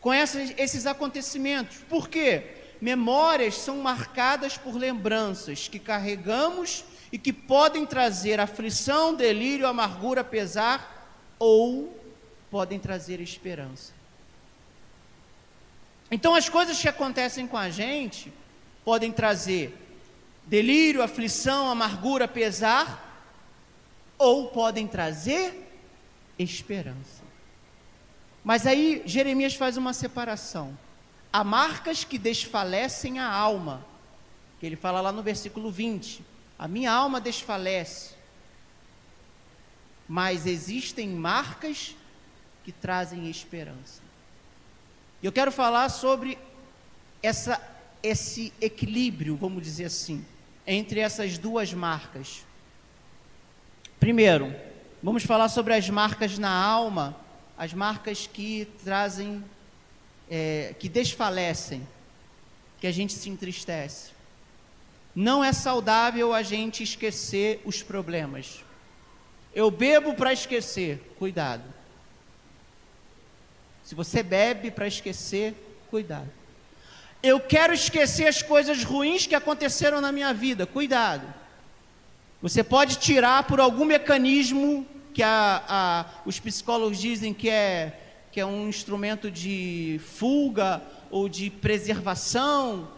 com 0.00 0.12
essas, 0.12 0.52
esses 0.58 0.86
acontecimentos. 0.86 1.78
Por 1.88 2.08
quê? 2.08 2.56
Memórias 2.80 3.54
são 3.54 3.78
marcadas 3.78 4.58
por 4.58 4.74
lembranças 4.74 5.68
que 5.68 5.78
carregamos 5.78 6.84
e 7.10 7.18
que 7.18 7.32
podem 7.32 7.86
trazer 7.86 8.40
aflição, 8.40 9.14
delírio, 9.14 9.66
amargura, 9.66 10.22
pesar 10.22 11.34
ou 11.38 11.95
podem 12.56 12.78
trazer 12.78 13.20
esperança. 13.20 13.92
Então, 16.10 16.34
as 16.34 16.48
coisas 16.48 16.80
que 16.80 16.88
acontecem 16.88 17.46
com 17.46 17.58
a 17.58 17.68
gente 17.68 18.32
podem 18.82 19.12
trazer 19.12 19.76
delírio, 20.46 21.02
aflição, 21.02 21.70
amargura, 21.70 22.26
pesar 22.26 22.88
ou 24.16 24.48
podem 24.48 24.86
trazer 24.86 25.70
esperança. 26.38 27.22
Mas 28.42 28.66
aí 28.66 29.02
Jeremias 29.04 29.54
faz 29.54 29.76
uma 29.76 29.92
separação. 29.92 30.78
Há 31.30 31.44
marcas 31.44 32.04
que 32.04 32.16
desfalecem 32.16 33.18
a 33.18 33.30
alma, 33.30 33.84
que 34.58 34.64
ele 34.64 34.76
fala 34.76 35.02
lá 35.02 35.12
no 35.12 35.22
versículo 35.22 35.70
20: 35.70 36.24
A 36.58 36.66
minha 36.66 36.90
alma 36.90 37.20
desfalece, 37.20 38.14
mas 40.08 40.46
existem 40.46 41.10
marcas 41.10 41.94
que 42.66 42.72
trazem 42.72 43.30
esperança. 43.30 44.02
Eu 45.22 45.30
quero 45.30 45.52
falar 45.52 45.88
sobre 45.88 46.36
essa, 47.22 47.60
esse 48.02 48.52
equilíbrio, 48.60 49.36
vamos 49.36 49.62
dizer 49.62 49.84
assim, 49.84 50.26
entre 50.66 50.98
essas 50.98 51.38
duas 51.38 51.72
marcas. 51.72 52.44
Primeiro, 54.00 54.52
vamos 55.00 55.22
falar 55.22 55.48
sobre 55.48 55.74
as 55.74 55.88
marcas 55.88 56.40
na 56.40 56.50
alma, 56.50 57.16
as 57.56 57.72
marcas 57.72 58.26
que 58.26 58.66
trazem, 58.82 59.44
é, 60.28 60.74
que 60.76 60.88
desfalecem, 60.88 61.86
que 62.80 62.88
a 62.88 62.92
gente 62.92 63.12
se 63.12 63.30
entristece. 63.30 64.10
Não 65.14 65.44
é 65.44 65.52
saudável 65.52 66.34
a 66.34 66.42
gente 66.42 66.82
esquecer 66.82 67.62
os 67.64 67.80
problemas. 67.80 68.64
Eu 69.54 69.70
bebo 69.70 70.14
para 70.14 70.32
esquecer, 70.32 71.14
cuidado. 71.16 71.75
Se 73.86 73.94
você 73.94 74.20
bebe 74.20 74.72
para 74.72 74.88
esquecer, 74.88 75.54
cuidado. 75.88 76.28
Eu 77.22 77.38
quero 77.38 77.72
esquecer 77.72 78.26
as 78.26 78.42
coisas 78.42 78.82
ruins 78.82 79.28
que 79.28 79.34
aconteceram 79.36 80.00
na 80.00 80.10
minha 80.10 80.34
vida, 80.34 80.66
cuidado. 80.66 81.32
Você 82.42 82.64
pode 82.64 82.96
tirar 82.96 83.44
por 83.44 83.60
algum 83.60 83.84
mecanismo 83.84 84.84
que 85.14 85.22
a, 85.22 85.62
a, 85.68 86.04
os 86.26 86.40
psicólogos 86.40 86.98
dizem 86.98 87.32
que 87.32 87.48
é, 87.48 87.96
que 88.32 88.40
é 88.40 88.44
um 88.44 88.68
instrumento 88.68 89.30
de 89.30 90.00
fuga 90.04 90.82
ou 91.08 91.28
de 91.28 91.48
preservação, 91.48 92.88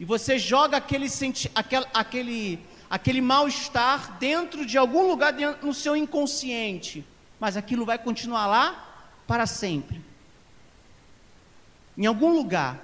e 0.00 0.04
você 0.06 0.38
joga 0.38 0.78
aquele, 0.78 1.08
aquele, 1.54 1.86
aquele, 1.92 2.58
aquele 2.88 3.20
mal-estar 3.20 4.16
dentro 4.18 4.64
de 4.64 4.78
algum 4.78 5.08
lugar 5.08 5.34
dentro, 5.34 5.66
no 5.66 5.74
seu 5.74 5.94
inconsciente, 5.94 7.04
mas 7.38 7.54
aquilo 7.54 7.84
vai 7.84 7.98
continuar 7.98 8.46
lá 8.46 8.85
para 9.26 9.46
sempre. 9.46 10.00
Em 11.96 12.06
algum 12.06 12.32
lugar. 12.32 12.80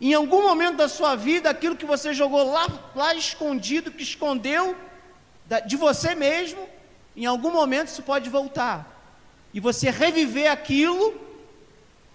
Em 0.00 0.12
algum 0.12 0.42
momento 0.42 0.76
da 0.76 0.88
sua 0.88 1.16
vida, 1.16 1.48
aquilo 1.48 1.76
que 1.76 1.86
você 1.86 2.12
jogou 2.12 2.50
lá, 2.50 2.66
lá 2.94 3.14
escondido, 3.14 3.90
que 3.90 4.02
escondeu 4.02 4.76
de 5.66 5.76
você 5.76 6.14
mesmo, 6.14 6.68
em 7.16 7.24
algum 7.24 7.50
momento 7.50 7.88
isso 7.88 8.02
pode 8.02 8.28
voltar. 8.28 8.92
E 9.54 9.60
você 9.60 9.90
reviver 9.90 10.50
aquilo 10.50 11.18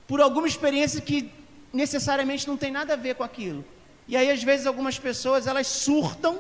por 0.08 0.22
alguma 0.22 0.48
experiência 0.48 1.02
que 1.02 1.32
necessariamente 1.74 2.48
não 2.48 2.58
tem 2.58 2.72
nada 2.72 2.94
a 2.94 2.98
ver 2.98 3.16
com 3.16 3.24
aquilo. 3.24 3.66
E 4.08 4.16
aí, 4.18 4.30
às 4.30 4.44
vezes, 4.44 4.68
algumas 4.68 5.00
pessoas 5.00 5.48
elas 5.48 5.68
surtam. 5.68 6.40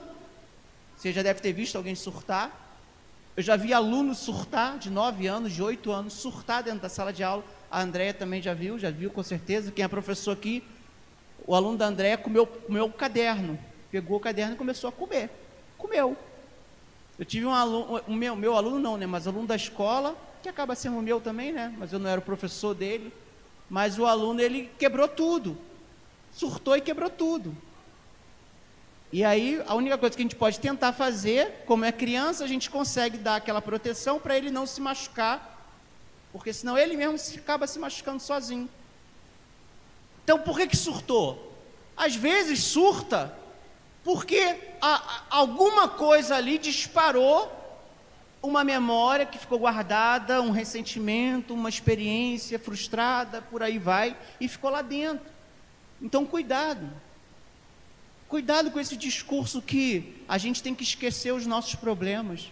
Você 0.98 1.12
já 1.12 1.24
deve 1.24 1.40
ter 1.40 1.54
visto 1.54 1.76
alguém 1.76 1.96
surtar. 1.96 2.61
Eu 3.36 3.44
já 3.44 3.56
vi 3.56 3.74
alunos 3.74 4.18
surtar, 4.20 4.78
de 4.78 4.90
9 4.90 5.28
anos, 5.28 5.54
de 5.54 5.64
8 5.64 5.92
anos, 5.92 6.14
surtar 6.14 6.64
dentro 6.64 6.82
da 6.82 6.90
sala 6.90 7.14
de 7.14 7.24
aula. 7.24 7.44
A 7.70 7.82
Andréia 7.82 8.14
também 8.14 8.42
já 8.42 8.54
viu, 8.54 8.78
já 8.78 8.92
viu 8.92 9.10
com 9.10 9.24
certeza. 9.24 9.72
Quem 9.72 9.86
é 9.86 9.88
professor 9.88 10.32
aqui, 10.32 10.64
o 11.48 11.56
aluno 11.56 11.78
da 11.78 11.86
Andréia 11.86 12.18
comeu, 12.18 12.46
comeu 12.46 12.86
o 12.86 12.92
caderno. 12.92 13.58
Pegou 13.90 14.18
o 14.18 14.20
caderno 14.20 14.54
e 14.54 14.58
começou 14.58 14.90
a 14.90 14.92
comer. 14.92 15.30
Comeu. 15.78 16.18
Eu 17.18 17.26
tive 17.26 17.46
um 17.46 17.54
aluno, 17.54 18.02
um 18.08 18.16
meu, 18.16 18.36
meu 18.36 18.56
aluno 18.56 18.80
não, 18.80 18.98
né? 18.98 19.06
Mas 19.06 19.28
aluno 19.28 19.48
da 19.48 19.56
escola, 19.56 20.18
que 20.42 20.50
acaba 20.50 20.76
sendo 20.76 20.98
o 20.98 21.02
meu 21.02 21.22
também, 21.22 21.52
né? 21.52 21.74
Mas 21.78 21.94
eu 21.94 22.00
não 22.00 22.10
era 22.10 22.20
o 22.20 22.24
professor 22.24 22.74
dele. 22.74 23.14
Mas 23.70 23.98
o 23.98 24.06
aluno, 24.06 24.42
ele 24.42 24.70
quebrou 24.78 25.08
tudo 25.08 25.58
surtou 26.34 26.76
e 26.76 26.82
quebrou 26.82 27.10
tudo. 27.10 27.56
E 29.12 29.26
aí, 29.26 29.62
a 29.68 29.76
única 29.76 29.98
coisa 29.98 30.16
que 30.16 30.22
a 30.22 30.26
gente 30.26 30.36
pode 30.36 30.60
tentar 30.60 30.94
fazer, 30.94 31.64
como 31.66 31.84
é 31.84 31.92
criança, 31.92 32.46
a 32.46 32.48
gente 32.48 32.70
consegue 32.70 33.18
dar 33.18 33.36
aquela 33.36 33.62
proteção 33.62 34.20
para 34.20 34.38
ele 34.38 34.50
não 34.50 34.66
se 34.66 34.80
machucar, 34.80 35.68
porque 36.32 36.54
senão 36.54 36.78
ele 36.78 36.96
mesmo 36.96 37.18
se, 37.18 37.38
acaba 37.38 37.68
se 37.68 37.78
machucando 37.78 38.22
sozinho. 38.22 38.70
Então, 40.24 40.40
por 40.40 40.58
que, 40.58 40.68
que 40.68 40.78
surtou? 40.78 41.54
Às 41.98 42.16
vezes 42.16 42.64
surta 42.64 43.38
porque 44.04 44.58
a, 44.82 44.96
a, 44.96 45.22
alguma 45.30 45.88
coisa 45.88 46.36
ali 46.36 46.58
disparou 46.58 47.52
uma 48.42 48.64
memória 48.64 49.26
que 49.26 49.38
ficou 49.38 49.60
guardada, 49.60 50.42
um 50.42 50.52
ressentimento, 50.52 51.54
uma 51.54 51.70
experiência 51.70 52.58
frustrada, 52.58 53.42
por 53.42 53.62
aí 53.62 53.78
vai, 53.78 54.18
e 54.40 54.48
ficou 54.48 54.72
lá 54.72 54.82
dentro. 54.82 55.30
Então, 56.02 56.26
cuidado. 56.26 56.90
Cuidado 58.32 58.72
com 58.72 58.80
esse 58.80 58.96
discurso 58.96 59.62
que 59.62 60.24
a 60.26 60.38
gente 60.38 60.64
tem 60.64 60.74
que 60.74 60.84
esquecer 60.84 61.34
os 61.34 61.46
nossos 61.46 61.76
problemas. 61.76 62.50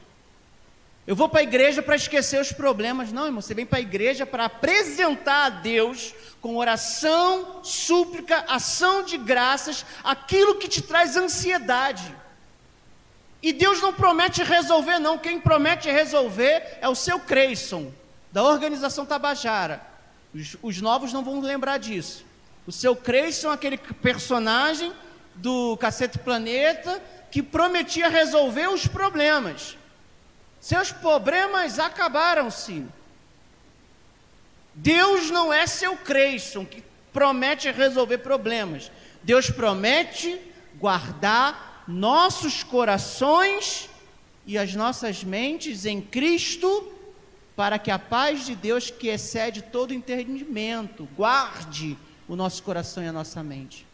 Eu 1.08 1.16
vou 1.16 1.30
para 1.30 1.40
a 1.40 1.44
igreja 1.44 1.82
para 1.82 1.96
esquecer 1.96 2.42
os 2.42 2.52
problemas. 2.52 3.14
Não, 3.14 3.26
irmão, 3.26 3.42
você 3.42 3.54
vem 3.54 3.66
para 3.66 3.78
a 3.78 3.82
igreja 3.82 4.26
para 4.26 4.44
apresentar 4.44 5.46
a 5.46 5.50
Deus 5.50 6.14
com 6.42 6.58
oração, 6.58 7.64
súplica, 7.64 8.44
ação 8.50 9.04
de 9.04 9.18
graças, 9.18 9.86
aquilo 10.04 10.56
que 10.56 10.68
te 10.68 10.82
traz 10.82 11.16
ansiedade. 11.16 12.14
E 13.42 13.54
Deus 13.54 13.80
não 13.80 13.94
promete 13.94 14.44
resolver, 14.44 15.00
não. 15.00 15.18
Quem 15.18 15.40
promete 15.40 15.90
resolver 15.90 16.78
é 16.82 16.90
o 16.90 16.94
seu 16.94 17.22
Creyson, 17.22 17.90
da 18.34 18.44
organização 18.44 19.06
Tabajara. 19.06 19.82
Os, 20.36 20.58
os 20.62 20.82
novos 20.82 21.14
não 21.14 21.24
vão 21.24 21.40
lembrar 21.40 21.78
disso. 21.78 22.26
O 22.68 22.72
seu 22.74 22.98
Creyson, 22.98 23.50
aquele 23.50 23.78
personagem 23.78 24.92
do 25.40 25.78
Cacete 25.78 26.20
Planeta 26.20 27.02
que 27.32 27.42
prometia 27.42 28.10
resolver 28.10 28.68
os 28.70 28.88
problemas. 28.88 29.78
Seus 30.60 30.92
problemas 30.92 31.80
acabaram-se. 31.80 32.86
Deus 34.76 35.30
não 35.30 35.52
é 35.52 35.66
seu 35.68 35.96
Creyson 35.98 36.66
que 36.66 36.84
promete 37.14 37.72
resolver 37.72 38.20
problemas. 38.20 38.92
Deus 39.24 39.50
promete 39.50 40.40
guardar 40.76 41.84
nossos 41.88 42.64
corações 42.64 43.90
e 44.46 44.58
as 44.58 44.74
nossas 44.74 45.24
mentes 45.24 45.86
em 45.86 46.02
Cristo, 46.02 46.94
para 47.56 47.78
que 47.78 47.92
a 47.92 48.00
paz 48.00 48.46
de 48.46 48.56
Deus, 48.56 48.90
que 48.90 49.10
excede 49.10 49.62
todo 49.62 49.94
entendimento, 49.94 51.08
guarde 51.16 51.98
o 52.28 52.36
nosso 52.36 52.64
coração 52.64 53.04
e 53.04 53.08
a 53.08 53.12
nossa 53.12 53.44
mente. 53.44 53.89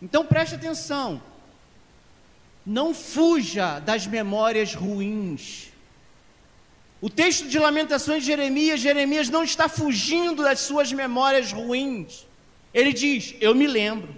Então 0.00 0.24
preste 0.24 0.54
atenção. 0.54 1.22
Não 2.64 2.94
fuja 2.94 3.78
das 3.80 4.06
memórias 4.06 4.74
ruins. 4.74 5.68
O 7.00 7.08
texto 7.08 7.48
de 7.48 7.58
Lamentações 7.58 8.22
de 8.22 8.26
Jeremias, 8.26 8.80
Jeremias 8.80 9.28
não 9.28 9.44
está 9.44 9.68
fugindo 9.68 10.42
das 10.42 10.60
suas 10.60 10.92
memórias 10.92 11.52
ruins. 11.52 12.26
Ele 12.74 12.92
diz: 12.92 13.34
Eu 13.40 13.54
me 13.54 13.66
lembro. 13.66 14.14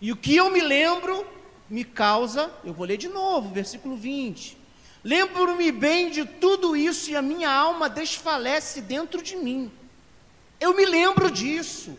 E 0.00 0.12
o 0.12 0.16
que 0.16 0.36
eu 0.36 0.50
me 0.50 0.60
lembro 0.60 1.26
me 1.70 1.84
causa, 1.84 2.52
eu 2.62 2.74
vou 2.74 2.86
ler 2.86 2.96
de 2.96 3.08
novo, 3.08 3.54
versículo 3.54 3.96
20. 3.96 4.58
Lembro-me 5.02 5.70
bem 5.70 6.10
de 6.10 6.24
tudo 6.24 6.76
isso 6.76 7.10
e 7.10 7.16
a 7.16 7.22
minha 7.22 7.50
alma 7.50 7.88
desfalece 7.88 8.80
dentro 8.80 9.22
de 9.22 9.36
mim. 9.36 9.70
Eu 10.60 10.74
me 10.74 10.84
lembro 10.84 11.30
disso. 11.30 11.96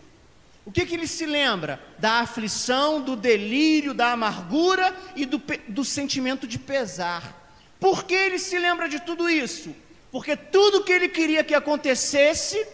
O 0.66 0.72
que, 0.72 0.86
que 0.86 0.96
ele 0.96 1.06
se 1.06 1.26
lembra? 1.26 1.80
Da 2.00 2.22
aflição, 2.22 3.00
do 3.00 3.16
delírio, 3.16 3.94
da 3.94 4.12
amargura 4.12 4.96
e 5.16 5.26
do, 5.26 5.42
do 5.68 5.86
sentimento 5.86 6.48
de 6.48 6.58
pesar. 6.58 7.50
Por 7.80 8.04
que 8.04 8.16
ele 8.16 8.40
se 8.40 8.58
lembra 8.58 8.90
de 8.90 9.00
tudo 9.00 9.30
isso? 9.30 9.76
Porque 10.12 10.36
tudo 10.36 10.84
que 10.84 10.92
ele 10.92 11.08
queria 11.08 11.44
que 11.44 11.54
acontecesse, 11.54 12.66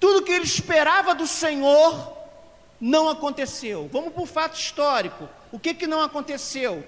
tudo 0.00 0.22
que 0.22 0.32
ele 0.32 0.44
esperava 0.44 1.14
do 1.14 1.26
Senhor, 1.26 2.16
não 2.80 3.08
aconteceu. 3.08 3.88
Vamos 3.92 4.12
para 4.12 4.22
o 4.22 4.26
fato 4.26 4.58
histórico. 4.58 5.28
O 5.52 5.58
que, 5.58 5.74
que 5.74 5.86
não 5.86 6.00
aconteceu? 6.00 6.84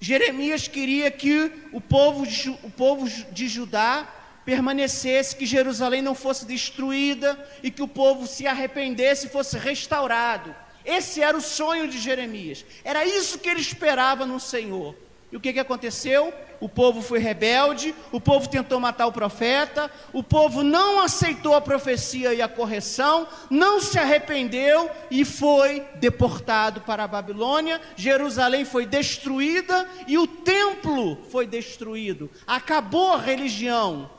Jeremias 0.00 0.66
queria 0.66 1.10
que 1.10 1.52
o 1.72 1.80
povo, 1.80 2.24
o 2.62 2.70
povo 2.70 3.08
de 3.32 3.48
Judá 3.48 4.08
permanecesse, 4.48 5.36
que 5.36 5.44
Jerusalém 5.44 6.00
não 6.00 6.14
fosse 6.14 6.46
destruída 6.46 7.38
e 7.62 7.70
que 7.70 7.82
o 7.82 7.86
povo 7.86 8.26
se 8.26 8.46
arrependesse 8.46 9.26
e 9.26 9.28
fosse 9.28 9.58
restaurado. 9.58 10.56
Esse 10.86 11.20
era 11.20 11.36
o 11.36 11.40
sonho 11.42 11.86
de 11.86 11.98
Jeremias. 11.98 12.64
Era 12.82 13.04
isso 13.04 13.38
que 13.38 13.46
ele 13.46 13.60
esperava 13.60 14.24
no 14.24 14.40
Senhor. 14.40 14.96
E 15.30 15.36
o 15.36 15.40
que, 15.40 15.52
que 15.52 15.60
aconteceu? 15.60 16.32
O 16.60 16.66
povo 16.66 17.02
foi 17.02 17.18
rebelde, 17.18 17.94
o 18.10 18.18
povo 18.18 18.48
tentou 18.48 18.80
matar 18.80 19.06
o 19.06 19.12
profeta, 19.12 19.90
o 20.14 20.22
povo 20.22 20.62
não 20.62 20.98
aceitou 20.98 21.54
a 21.54 21.60
profecia 21.60 22.32
e 22.32 22.40
a 22.40 22.48
correção, 22.48 23.28
não 23.50 23.82
se 23.82 23.98
arrependeu 23.98 24.90
e 25.10 25.26
foi 25.26 25.84
deportado 25.96 26.80
para 26.80 27.04
a 27.04 27.08
Babilônia. 27.08 27.82
Jerusalém 27.96 28.64
foi 28.64 28.86
destruída 28.86 29.86
e 30.06 30.16
o 30.16 30.26
templo 30.26 31.18
foi 31.30 31.46
destruído. 31.46 32.30
Acabou 32.46 33.12
a 33.12 33.18
religião 33.18 34.16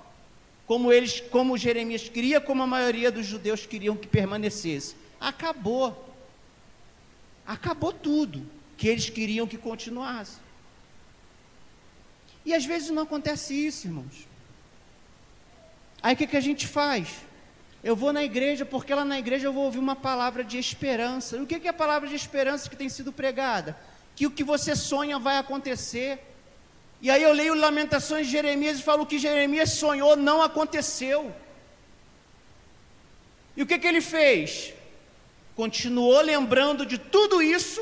como 0.69 0.93
eles, 0.93 1.19
como 1.19 1.57
Jeremias 1.57 2.07
queria, 2.07 2.39
como 2.39 2.61
a 2.61 2.67
maioria 2.67 3.11
dos 3.11 3.25
judeus 3.25 3.65
queriam 3.65 3.97
que 3.97 4.07
permanecesse. 4.07 4.95
Acabou. 5.19 6.13
Acabou 7.43 7.91
tudo 7.91 8.47
que 8.77 8.87
eles 8.87 9.09
queriam 9.09 9.47
que 9.47 9.57
continuasse. 9.57 10.37
E 12.45 12.53
às 12.53 12.65
vezes 12.65 12.91
não 12.91 13.01
acontece 13.01 13.51
isso, 13.55 13.87
irmãos. 13.87 14.27
Aí 16.03 16.13
o 16.13 16.17
que, 16.17 16.27
que 16.27 16.37
a 16.37 16.41
gente 16.41 16.67
faz? 16.67 17.15
Eu 17.83 17.95
vou 17.95 18.13
na 18.13 18.23
igreja 18.23 18.63
porque 18.63 18.93
lá 18.93 19.03
na 19.03 19.17
igreja 19.17 19.47
eu 19.47 19.53
vou 19.53 19.63
ouvir 19.63 19.79
uma 19.79 19.95
palavra 19.95 20.43
de 20.43 20.59
esperança. 20.59 21.35
E 21.37 21.41
o 21.41 21.47
que, 21.47 21.59
que 21.59 21.65
é 21.65 21.71
a 21.71 21.73
palavra 21.73 22.07
de 22.07 22.13
esperança 22.13 22.69
que 22.69 22.75
tem 22.75 22.89
sido 22.89 23.11
pregada? 23.11 23.75
Que 24.15 24.27
o 24.27 24.31
que 24.31 24.43
você 24.43 24.75
sonha 24.75 25.17
vai 25.17 25.37
acontecer. 25.37 26.28
E 27.01 27.09
aí 27.09 27.23
eu 27.23 27.31
leio 27.31 27.53
Lamentações 27.53 28.27
de 28.27 28.33
Jeremias 28.33 28.79
e 28.79 28.83
falo 28.83 29.05
que 29.05 29.17
Jeremias 29.17 29.71
sonhou 29.71 30.17
não 30.17 30.41
aconteceu. 30.41 31.33
E 33.55 33.63
o 33.63 33.65
que, 33.65 33.79
que 33.79 33.87
ele 33.87 34.01
fez? 34.01 34.73
Continuou 35.55 36.21
lembrando 36.21 36.85
de 36.85 36.97
tudo 36.97 37.41
isso, 37.41 37.81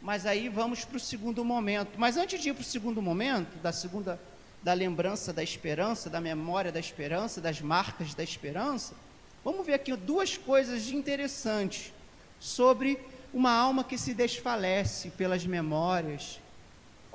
mas 0.00 0.26
aí 0.26 0.48
vamos 0.48 0.84
para 0.84 0.96
o 0.96 1.00
segundo 1.00 1.44
momento. 1.44 1.92
Mas 1.98 2.16
antes 2.16 2.40
de 2.40 2.50
ir 2.50 2.54
para 2.54 2.62
o 2.62 2.64
segundo 2.64 3.00
momento, 3.00 3.56
da 3.62 3.72
segunda, 3.72 4.20
da 4.62 4.72
lembrança 4.72 5.32
da 5.32 5.42
esperança, 5.42 6.08
da 6.08 6.20
memória 6.20 6.72
da 6.72 6.80
esperança, 6.80 7.40
das 7.40 7.60
marcas 7.60 8.14
da 8.14 8.22
esperança, 8.22 8.94
vamos 9.42 9.64
ver 9.66 9.74
aqui 9.74 9.94
duas 9.96 10.36
coisas 10.36 10.90
interessantes 10.90 11.92
sobre 12.38 12.98
uma 13.32 13.52
alma 13.52 13.82
que 13.82 13.98
se 13.98 14.14
desfalece 14.14 15.10
pelas 15.10 15.44
memórias, 15.46 16.38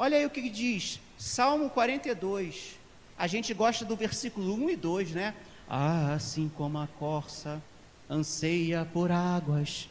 Olha 0.01 0.17
aí 0.17 0.25
o 0.25 0.29
que 0.29 0.49
diz, 0.49 0.97
Salmo 1.17 1.69
42. 1.69 2.79
A 3.17 3.27
gente 3.27 3.53
gosta 3.53 3.83
do 3.83 3.97
versículo 3.97 4.53
1 4.53 4.69
e 4.69 4.75
2, 4.77 5.11
né? 5.11 5.35
Ah, 5.67 6.13
assim 6.13 6.49
como 6.55 6.77
a 6.77 6.87
corça 6.87 7.61
anseia 8.09 8.87
por 8.93 9.11
águas, 9.11 9.89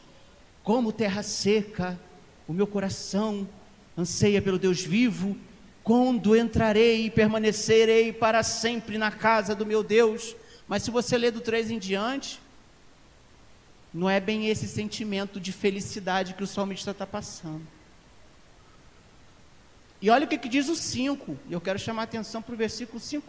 como 0.63 0.91
terra 0.91 1.21
seca, 1.21 1.95
o 2.47 2.53
meu 2.53 2.65
coração 2.65 3.47
anseia 3.95 4.41
pelo 4.41 4.57
Deus 4.57 4.81
vivo, 4.81 5.37
quando 5.83 6.35
entrarei 6.35 7.05
e 7.05 7.11
permanecerei 7.11 8.11
para 8.11 8.41
sempre 8.41 8.97
na 8.97 9.11
casa 9.11 9.53
do 9.53 9.63
meu 9.63 9.83
Deus. 9.83 10.35
Mas 10.67 10.81
se 10.81 10.89
você 10.89 11.19
ler 11.19 11.33
do 11.33 11.39
3 11.39 11.69
em 11.69 11.77
diante, 11.77 12.39
não 13.93 14.09
é 14.09 14.19
bem 14.19 14.47
esse 14.47 14.67
sentimento 14.67 15.39
de 15.39 15.51
felicidade 15.51 16.33
que 16.33 16.43
o 16.43 16.47
salmista 16.47 16.89
está 16.89 17.05
passando. 17.05 17.61
E 20.01 20.09
olha 20.09 20.25
o 20.25 20.27
que, 20.27 20.37
que 20.37 20.47
diz 20.47 20.69
o 20.69 20.75
5. 20.75 21.37
Eu 21.49 21.59
quero 21.59 21.77
chamar 21.77 22.03
a 22.03 22.05
atenção 22.05 22.41
para 22.41 22.53
o 22.53 22.57
versículo 22.57 22.99
5. 22.99 23.27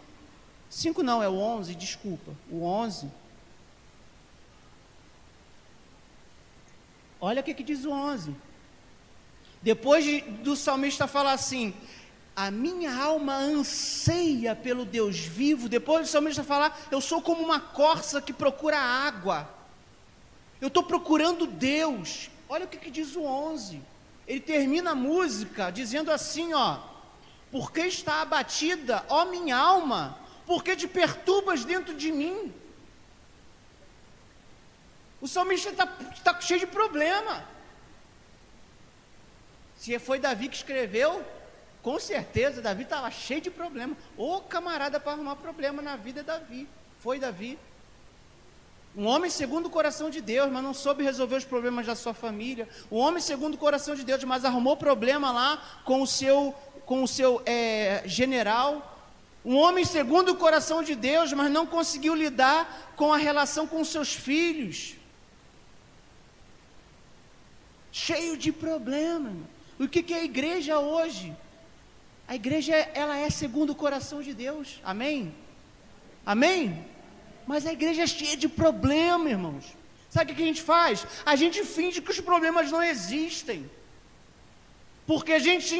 5 0.69 1.03
não, 1.03 1.21
é 1.21 1.27
o 1.27 1.33
11, 1.33 1.75
desculpa. 1.75 2.31
O 2.49 2.63
11. 2.63 3.09
Olha 7.19 7.41
o 7.41 7.43
que, 7.43 7.53
que 7.53 7.63
diz 7.63 7.83
o 7.83 7.91
11. 7.91 8.33
Depois 9.61 10.03
de, 10.03 10.21
do 10.21 10.55
salmista 10.55 11.07
falar 11.07 11.33
assim: 11.33 11.73
A 12.35 12.49
minha 12.49 12.95
alma 12.95 13.35
anseia 13.35 14.55
pelo 14.55 14.85
Deus 14.85 15.19
vivo. 15.19 15.67
Depois 15.67 16.07
do 16.07 16.11
salmista 16.11 16.43
falar: 16.43 16.87
Eu 16.89 17.01
sou 17.01 17.21
como 17.21 17.43
uma 17.43 17.59
corça 17.59 18.21
que 18.21 18.31
procura 18.31 18.79
água. 18.79 19.53
Eu 20.61 20.69
estou 20.69 20.83
procurando 20.83 21.45
Deus. 21.45 22.29
Olha 22.47 22.65
o 22.65 22.67
que, 22.67 22.77
que 22.77 22.89
diz 22.89 23.15
o 23.15 23.23
11 23.23 23.90
ele 24.31 24.39
termina 24.39 24.91
a 24.91 24.95
música 24.95 25.69
dizendo 25.69 26.09
assim, 26.09 26.53
ó: 26.53 26.79
Por 27.51 27.69
que 27.69 27.81
está 27.81 28.21
abatida, 28.21 29.05
ó 29.09 29.25
minha 29.25 29.57
alma? 29.57 30.17
Por 30.45 30.63
que 30.63 30.73
te 30.73 30.87
perturbas 30.87 31.65
dentro 31.65 31.93
de 31.93 32.13
mim? 32.13 32.53
O 35.19 35.27
salmista 35.27 35.69
está 35.69 35.85
tá 36.23 36.39
cheio 36.39 36.61
de 36.61 36.67
problema. 36.67 37.45
Se 39.75 39.99
foi 39.99 40.17
Davi 40.17 40.47
que 40.47 40.55
escreveu, 40.55 41.25
com 41.81 41.99
certeza 41.99 42.61
Davi 42.61 42.83
estava 42.83 43.11
cheio 43.11 43.41
de 43.41 43.51
problema. 43.51 43.97
Ô 44.15 44.39
camarada 44.39 44.97
para 44.97 45.11
arrumar 45.11 45.35
problema 45.35 45.81
na 45.81 45.97
vida 45.97 46.21
é 46.21 46.23
Davi. 46.23 46.69
Foi 46.99 47.19
Davi. 47.19 47.59
Um 48.95 49.05
homem 49.05 49.29
segundo 49.29 49.67
o 49.67 49.69
coração 49.69 50.09
de 50.09 50.19
Deus, 50.19 50.51
mas 50.51 50.63
não 50.63 50.73
soube 50.73 51.03
resolver 51.03 51.37
os 51.37 51.45
problemas 51.45 51.85
da 51.85 51.95
sua 51.95 52.13
família. 52.13 52.67
Um 52.91 52.97
homem 52.97 53.21
segundo 53.21 53.55
o 53.55 53.57
coração 53.57 53.95
de 53.95 54.03
Deus, 54.03 54.23
mas 54.25 54.43
arrumou 54.43 54.75
problema 54.75 55.31
lá 55.31 55.81
com 55.85 56.01
o 56.01 56.07
seu, 56.07 56.53
com 56.85 57.01
o 57.01 57.07
seu 57.07 57.41
é, 57.45 58.03
general. 58.05 58.91
Um 59.45 59.55
homem 59.55 59.85
segundo 59.85 60.33
o 60.33 60.35
coração 60.35 60.83
de 60.83 60.93
Deus, 60.93 61.31
mas 61.31 61.49
não 61.49 61.65
conseguiu 61.65 62.13
lidar 62.13 62.91
com 62.97 63.13
a 63.13 63.17
relação 63.17 63.65
com 63.65 63.83
seus 63.85 64.13
filhos. 64.13 64.95
Cheio 67.93 68.35
de 68.35 68.51
problemas. 68.51 69.33
O 69.79 69.87
que, 69.87 70.03
que 70.03 70.13
é 70.13 70.19
a 70.19 70.23
igreja 70.23 70.79
hoje? 70.79 71.35
A 72.27 72.35
igreja, 72.35 72.75
ela 72.93 73.17
é 73.17 73.29
segundo 73.29 73.71
o 73.71 73.75
coração 73.75 74.21
de 74.21 74.33
Deus. 74.33 74.79
Amém? 74.83 75.33
Amém? 76.25 76.85
Mas 77.45 77.65
a 77.65 77.73
igreja 77.73 78.03
é 78.03 78.07
cheia 78.07 78.37
de 78.37 78.47
problema, 78.47 79.29
irmãos. 79.29 79.65
Sabe 80.09 80.33
o 80.33 80.35
que 80.35 80.43
a 80.43 80.45
gente 80.45 80.61
faz? 80.61 81.05
A 81.25 81.35
gente 81.35 81.63
finge 81.63 82.01
que 82.01 82.11
os 82.11 82.19
problemas 82.19 82.71
não 82.71 82.83
existem. 82.83 83.69
Porque 85.07 85.33
a 85.33 85.39
gente 85.39 85.77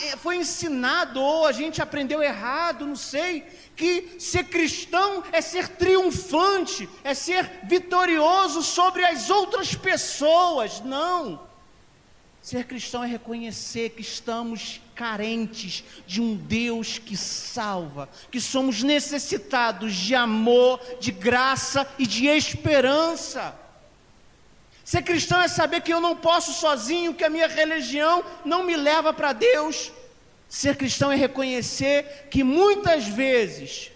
é, 0.00 0.16
foi 0.16 0.36
ensinado, 0.36 1.20
ou 1.20 1.46
a 1.46 1.52
gente 1.52 1.80
aprendeu 1.80 2.22
errado, 2.22 2.86
não 2.86 2.96
sei, 2.96 3.44
que 3.74 4.16
ser 4.18 4.44
cristão 4.44 5.24
é 5.32 5.40
ser 5.40 5.68
triunfante, 5.68 6.88
é 7.02 7.14
ser 7.14 7.60
vitorioso 7.64 8.62
sobre 8.62 9.04
as 9.04 9.30
outras 9.30 9.74
pessoas. 9.74 10.80
Não. 10.80 11.48
Ser 12.42 12.64
cristão 12.64 13.02
é 13.02 13.06
reconhecer 13.06 13.90
que 13.90 14.02
estamos 14.02 14.80
carentes 14.98 15.84
de 16.08 16.20
um 16.20 16.34
Deus 16.34 16.98
que 16.98 17.16
salva, 17.16 18.08
que 18.32 18.40
somos 18.40 18.82
necessitados 18.82 19.94
de 19.94 20.12
amor, 20.12 20.80
de 20.98 21.12
graça 21.12 21.88
e 21.96 22.04
de 22.04 22.26
esperança. 22.26 23.54
Ser 24.84 25.02
cristão 25.02 25.40
é 25.40 25.46
saber 25.46 25.82
que 25.82 25.92
eu 25.92 26.00
não 26.00 26.16
posso 26.16 26.52
sozinho, 26.52 27.14
que 27.14 27.22
a 27.22 27.30
minha 27.30 27.46
religião 27.46 28.24
não 28.44 28.64
me 28.64 28.74
leva 28.74 29.12
para 29.12 29.32
Deus. 29.32 29.92
Ser 30.48 30.76
cristão 30.76 31.12
é 31.12 31.14
reconhecer 31.14 32.26
que 32.28 32.42
muitas 32.42 33.06
vezes 33.06 33.92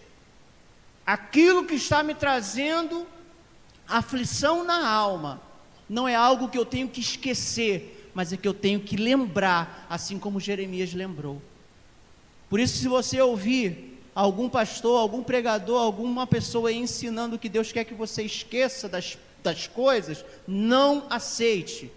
aquilo 1.04 1.64
que 1.64 1.74
está 1.74 2.04
me 2.04 2.14
trazendo 2.14 3.08
aflição 3.88 4.62
na 4.62 4.88
alma 4.88 5.42
não 5.88 6.06
é 6.06 6.14
algo 6.14 6.48
que 6.48 6.56
eu 6.56 6.64
tenho 6.64 6.88
que 6.88 7.00
esquecer, 7.00 8.01
mas 8.14 8.32
é 8.32 8.36
que 8.36 8.46
eu 8.46 8.54
tenho 8.54 8.80
que 8.80 8.96
lembrar, 8.96 9.86
assim 9.88 10.18
como 10.18 10.40
Jeremias 10.40 10.92
lembrou. 10.92 11.40
Por 12.48 12.60
isso, 12.60 12.76
se 12.78 12.88
você 12.88 13.20
ouvir 13.20 13.98
algum 14.14 14.48
pastor, 14.48 15.00
algum 15.00 15.22
pregador, 15.22 15.80
alguma 15.80 16.26
pessoa 16.26 16.72
ensinando 16.72 17.38
que 17.38 17.48
Deus 17.48 17.72
quer 17.72 17.84
que 17.84 17.94
você 17.94 18.22
esqueça 18.22 18.88
das, 18.88 19.16
das 19.42 19.66
coisas, 19.66 20.24
não 20.46 21.06
aceite. 21.08 21.90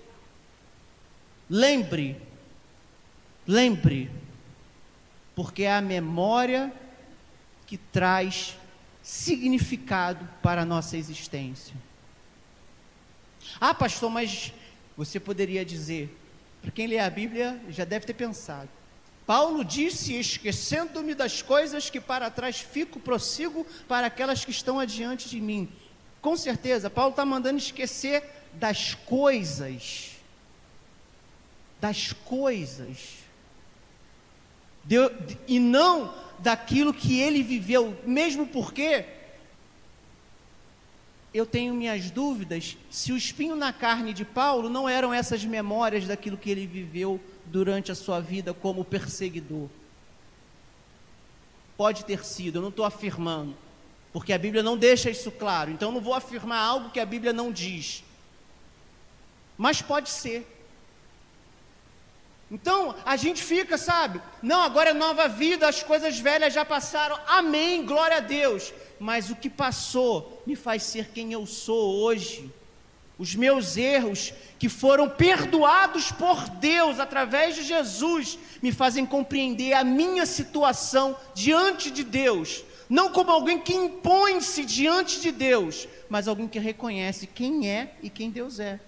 Lembre, 1.49 2.15
lembre, 3.45 4.10
porque 5.36 5.63
é 5.63 5.73
a 5.73 5.82
memória 5.82 6.71
que 7.67 7.78
traz 7.78 8.56
significado 9.04 10.28
para 10.41 10.62
a 10.62 10.65
nossa 10.65 10.97
existência. 10.97 11.75
Ah, 13.60 13.73
pastor, 13.73 14.10
mas 14.10 14.54
você 14.95 15.19
poderia 15.19 15.65
dizer, 15.65 16.15
para 16.62 16.71
quem 16.71 16.88
lê 16.88 16.99
a 16.99 17.10
Bíblia 17.10 17.62
já 17.69 17.84
deve 17.86 18.05
ter 18.05 18.13
pensado. 18.13 18.69
Paulo 19.25 19.63
disse: 19.63 20.13
Esquecendo-me 20.13 21.15
das 21.15 21.41
coisas 21.41 21.89
que 21.89 21.99
para 21.99 22.29
trás 22.29 22.60
fico, 22.60 22.99
prossigo 22.99 23.65
para 23.88 24.08
aquelas 24.08 24.45
que 24.45 24.51
estão 24.51 24.79
adiante 24.79 25.27
de 25.27 25.41
mim. 25.41 25.69
Com 26.21 26.38
certeza, 26.38 26.89
Paulo 26.89 27.12
está 27.12 27.25
mandando 27.25 27.58
esquecer 27.58 28.23
das 28.53 28.93
coisas. 28.93 30.12
Das 31.81 32.13
coisas. 32.13 33.25
De, 34.84 34.97
e 35.47 35.60
não 35.60 36.13
daquilo 36.39 36.93
que 36.93 37.19
ele 37.19 37.41
viveu, 37.41 37.97
mesmo 38.05 38.45
porque 38.47 39.05
eu 41.36 41.45
tenho 41.45 41.74
minhas 41.74 42.10
dúvidas 42.10 42.78
se 42.89 43.12
o 43.12 43.17
espinho 43.17 43.58
na 43.58 43.74
carne 43.74 44.13
de 44.13 44.24
Paulo 44.24 44.69
não 44.69 44.88
eram 44.88 45.13
essas 45.13 45.43
memórias 45.43 46.08
daquilo 46.08 46.38
que 46.38 46.50
ele 46.50 46.65
viveu 46.65 47.19
durante 47.48 47.91
a 47.91 47.95
sua 47.95 48.21
vida 48.21 48.54
como 48.54 48.86
perseguidor. 48.86 49.67
Pode 51.76 52.06
ter 52.06 52.24
sido, 52.24 52.60
eu 52.60 52.62
não 52.62 52.69
estou 52.69 52.86
afirmando, 52.86 53.54
porque 54.13 54.32
a 54.32 54.38
Bíblia 54.38 54.63
não 54.63 54.78
deixa 54.78 55.10
isso 55.10 55.30
claro, 55.30 55.71
então 55.71 55.91
não 55.91 56.00
vou 56.00 56.13
afirmar 56.13 56.58
algo 56.58 56.89
que 56.89 57.02
a 57.02 57.06
Bíblia 57.06 57.34
não 57.34 57.52
diz. 57.52 58.02
Mas 59.58 59.82
pode 59.82 60.10
ser. 60.10 60.55
Então 62.49 62.95
a 63.03 63.15
gente 63.15 63.43
fica, 63.43 63.77
sabe? 63.77 64.21
Não, 64.41 64.62
agora 64.62 64.91
é 64.91 64.93
nova 64.93 65.27
vida, 65.27 65.67
as 65.67 65.81
coisas 65.81 66.19
velhas 66.19 66.53
já 66.53 66.63
passaram. 66.63 67.17
Amém, 67.27 67.86
glória 67.86 68.17
a 68.17 68.21
Deus. 68.21 68.71
Mas 68.99 69.29
o 69.29 69.36
que 69.36 69.49
passou 69.49 70.41
me 70.45 70.55
faz 70.55 70.84
ser 70.84 71.10
quem 71.10 71.34
eu 71.34 71.45
sou 71.45 71.95
hoje. 72.03 72.51
Os 73.17 73.34
meus 73.34 73.77
erros, 73.77 74.34
que 74.60 74.67
foram 74.67 75.10
perdoados 75.10 76.12
por 76.12 76.49
Deus 76.49 76.99
através 76.99 77.55
de 77.55 77.63
Jesus, 77.63 78.38
me 78.62 78.73
fazem 78.73 79.05
compreender 79.05 79.73
a 79.73 79.86
minha 79.86 80.25
situação 80.25 81.17
diante 81.34 81.89
de 81.89 82.03
Deus. 82.03 82.63
Não 82.89 83.12
como 83.12 83.31
alguém 83.31 83.58
que 83.58 83.73
impõe-se 83.73 84.65
diante 84.65 85.19
de 85.21 85.31
Deus, 85.31 85.88
mas 86.10 86.27
alguém 86.27 86.47
que 86.47 86.60
reconhece 86.60 87.25
quem 87.25 87.69
é 87.69 87.95
e 88.03 88.10
quem 88.10 88.29
Deus 88.29 88.60
é. 88.60 88.79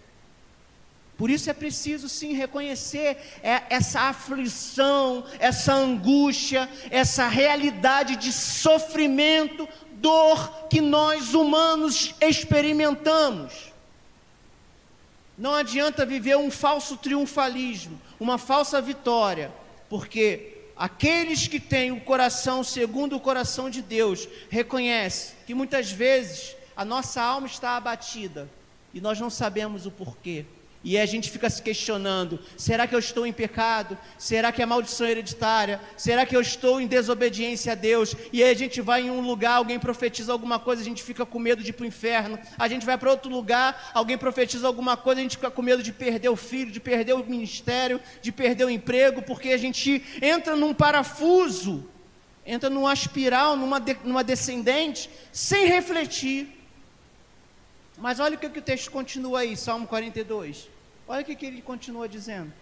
Por 1.17 1.31
isso 1.31 1.49
é 1.49 1.53
preciso 1.53 2.07
sim 2.07 2.33
reconhecer 2.33 3.17
é, 3.41 3.63
essa 3.71 4.01
aflição, 4.01 5.25
essa 5.39 5.73
angústia, 5.73 6.69
essa 6.91 7.27
realidade 7.27 8.15
de 8.15 8.31
sofrimento, 8.31 9.67
dor 9.93 10.67
que 10.69 10.79
nós 10.79 11.33
humanos 11.33 12.13
experimentamos. 12.21 13.73
Não 15.35 15.55
adianta 15.55 16.05
viver 16.05 16.37
um 16.37 16.51
falso 16.51 16.95
triunfalismo, 16.97 17.99
uma 18.19 18.37
falsa 18.37 18.79
vitória, 18.79 19.51
porque 19.89 20.55
aqueles 20.75 21.47
que 21.47 21.59
têm 21.59 21.91
o 21.91 22.01
coração 22.01 22.63
segundo 22.63 23.15
o 23.15 23.19
coração 23.19 23.71
de 23.71 23.81
Deus 23.81 24.27
reconhecem 24.49 25.35
que 25.47 25.55
muitas 25.55 25.91
vezes 25.91 26.55
a 26.75 26.85
nossa 26.85 27.23
alma 27.23 27.47
está 27.47 27.75
abatida 27.75 28.47
e 28.93 29.01
nós 29.01 29.19
não 29.19 29.31
sabemos 29.31 29.87
o 29.87 29.91
porquê. 29.91 30.45
E 30.89 30.97
a 30.97 31.05
gente 31.05 31.29
fica 31.29 31.49
se 31.49 31.61
questionando: 31.61 32.39
será 32.55 32.87
que 32.87 32.95
eu 32.95 32.99
estou 32.99 33.27
em 33.27 33.33
pecado? 33.33 33.97
Será 34.17 34.53
que 34.53 34.61
é 34.61 34.65
maldição 34.65 35.05
hereditária? 35.05 35.81
Será 35.97 36.25
que 36.25 36.33
eu 36.33 36.39
estou 36.39 36.79
em 36.79 36.87
desobediência 36.87 37.73
a 37.73 37.75
Deus? 37.75 38.15
E 38.31 38.41
aí 38.41 38.49
a 38.49 38.53
gente 38.53 38.79
vai 38.79 39.01
em 39.01 39.11
um 39.11 39.19
lugar, 39.19 39.55
alguém 39.55 39.77
profetiza 39.77 40.31
alguma 40.31 40.59
coisa, 40.59 40.81
a 40.81 40.85
gente 40.85 41.03
fica 41.03 41.25
com 41.25 41.39
medo 41.39 41.61
de 41.61 41.71
ir 41.71 41.73
para 41.73 41.83
o 41.83 41.87
inferno. 41.87 42.39
A 42.57 42.69
gente 42.69 42.85
vai 42.85 42.97
para 42.97 43.11
outro 43.11 43.29
lugar, 43.29 43.91
alguém 43.93 44.17
profetiza 44.17 44.65
alguma 44.65 44.95
coisa, 44.95 45.19
a 45.19 45.23
gente 45.23 45.35
fica 45.35 45.51
com 45.51 45.61
medo 45.61 45.83
de 45.83 45.91
perder 45.91 46.29
o 46.29 46.37
filho, 46.37 46.71
de 46.71 46.79
perder 46.79 47.15
o 47.15 47.25
ministério, 47.25 47.99
de 48.21 48.31
perder 48.31 48.63
o 48.63 48.69
emprego, 48.69 49.21
porque 49.21 49.49
a 49.49 49.57
gente 49.57 50.01
entra 50.21 50.55
num 50.55 50.73
parafuso, 50.73 51.85
entra 52.45 52.69
numa 52.69 52.93
espiral, 52.93 53.57
numa, 53.57 53.81
de, 53.81 53.97
numa 54.05 54.23
descendente, 54.23 55.09
sem 55.33 55.65
refletir. 55.65 56.47
Mas 57.97 58.21
olha 58.21 58.37
o 58.37 58.39
que, 58.39 58.47
que 58.47 58.59
o 58.59 58.61
texto 58.61 58.89
continua 58.89 59.41
aí, 59.41 59.57
Salmo 59.57 59.85
42. 59.85 60.76
Olha 61.07 61.21
o 61.21 61.25
que, 61.25 61.35
que 61.35 61.45
ele 61.45 61.61
continua 61.61 62.07
dizendo. 62.07 62.53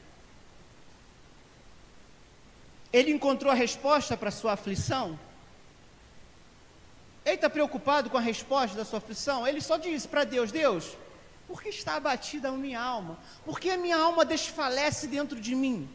Ele 2.93 3.12
encontrou 3.12 3.51
a 3.51 3.55
resposta 3.55 4.15
para 4.15 4.29
a 4.29 4.31
sua 4.31 4.53
aflição? 4.53 5.19
Ele 7.25 7.36
está 7.36 7.49
preocupado 7.49 8.10
com 8.10 8.17
a 8.17 8.21
resposta 8.21 8.77
da 8.77 8.86
sua 8.86 8.99
aflição? 8.99 9.47
Ele 9.47 9.60
só 9.60 9.77
disse 9.77 10.08
para 10.08 10.23
Deus: 10.23 10.51
Deus, 10.51 10.95
por 11.47 11.62
que 11.62 11.69
está 11.69 11.95
abatida 11.95 12.49
a 12.49 12.51
minha 12.51 12.79
alma? 12.79 13.17
Por 13.43 13.60
que 13.60 13.71
a 13.71 13.77
minha 13.77 13.97
alma 13.97 14.23
desfalece 14.23 15.08
dentro 15.08 15.39
de 15.41 15.55
mim? 15.55 15.89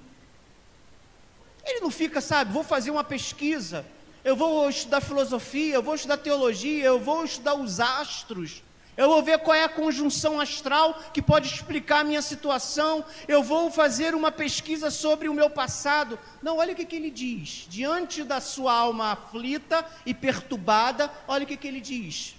Ele 1.65 1.81
não 1.81 1.91
fica, 1.91 2.21
sabe, 2.21 2.53
vou 2.53 2.65
fazer 2.65 2.91
uma 2.91 3.05
pesquisa, 3.05 3.87
eu 4.25 4.35
vou 4.35 4.69
estudar 4.69 5.01
filosofia, 5.01 5.75
eu 5.75 5.83
vou 5.83 5.95
estudar 5.95 6.17
teologia, 6.17 6.85
eu 6.85 6.99
vou 6.99 7.25
estudar 7.25 7.55
os 7.55 7.81
astros, 7.81 8.63
eu 9.01 9.09
vou 9.09 9.23
ver 9.23 9.39
qual 9.39 9.57
é 9.57 9.65
a 9.65 9.69
conjunção 9.69 10.39
astral 10.39 10.93
que 11.15 11.23
pode 11.23 11.49
explicar 11.49 12.01
a 12.01 12.05
minha 12.05 12.21
situação. 12.21 13.03
Eu 13.27 13.43
vou 13.43 13.71
fazer 13.71 14.15
uma 14.15 14.31
pesquisa 14.31 14.91
sobre 14.91 15.27
o 15.27 15.33
meu 15.33 15.49
passado. 15.49 16.19
Não, 16.43 16.59
olha 16.59 16.75
o 16.75 16.77
que, 16.77 16.85
que 16.85 16.97
ele 16.97 17.11
diz. 17.11 17.67
Diante 17.71 18.23
da 18.23 18.43
sua 18.43 18.75
alma 18.75 19.13
aflita 19.13 19.87
e 20.05 20.13
perturbada, 20.13 21.11
olha 21.27 21.45
o 21.45 21.47
que, 21.47 21.57
que 21.57 21.67
ele 21.67 21.81
diz. 21.81 22.37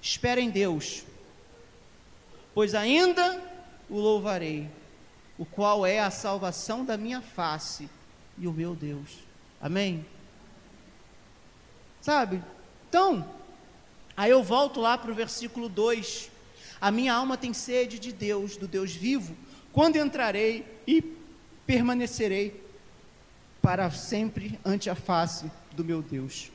Espera 0.00 0.40
em 0.40 0.48
Deus, 0.48 1.04
pois 2.54 2.74
ainda 2.74 3.38
o 3.90 4.00
louvarei, 4.00 4.70
o 5.36 5.44
qual 5.44 5.84
é 5.84 6.00
a 6.00 6.10
salvação 6.10 6.86
da 6.86 6.96
minha 6.96 7.20
face 7.20 7.86
e 8.38 8.46
o 8.46 8.52
meu 8.52 8.74
Deus. 8.74 9.18
Amém? 9.60 10.06
Sabe? 12.00 12.42
Então, 12.88 13.28
Aí 14.16 14.30
eu 14.30 14.42
volto 14.42 14.80
lá 14.80 14.96
para 14.96 15.10
o 15.10 15.14
versículo 15.14 15.68
2. 15.68 16.30
A 16.80 16.90
minha 16.90 17.12
alma 17.12 17.36
tem 17.36 17.52
sede 17.52 17.98
de 17.98 18.12
Deus, 18.12 18.56
do 18.56 18.66
Deus 18.66 18.92
vivo. 18.92 19.36
Quando 19.72 19.96
entrarei 19.96 20.64
e 20.86 21.02
permanecerei 21.66 22.64
para 23.60 23.90
sempre 23.90 24.58
ante 24.64 24.88
a 24.88 24.94
face 24.94 25.50
do 25.72 25.84
meu 25.84 26.00
Deus. 26.00 26.50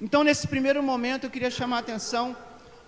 Então, 0.00 0.22
nesse 0.22 0.46
primeiro 0.46 0.82
momento, 0.82 1.24
eu 1.24 1.30
queria 1.30 1.50
chamar 1.50 1.76
a 1.76 1.80
atenção 1.80 2.36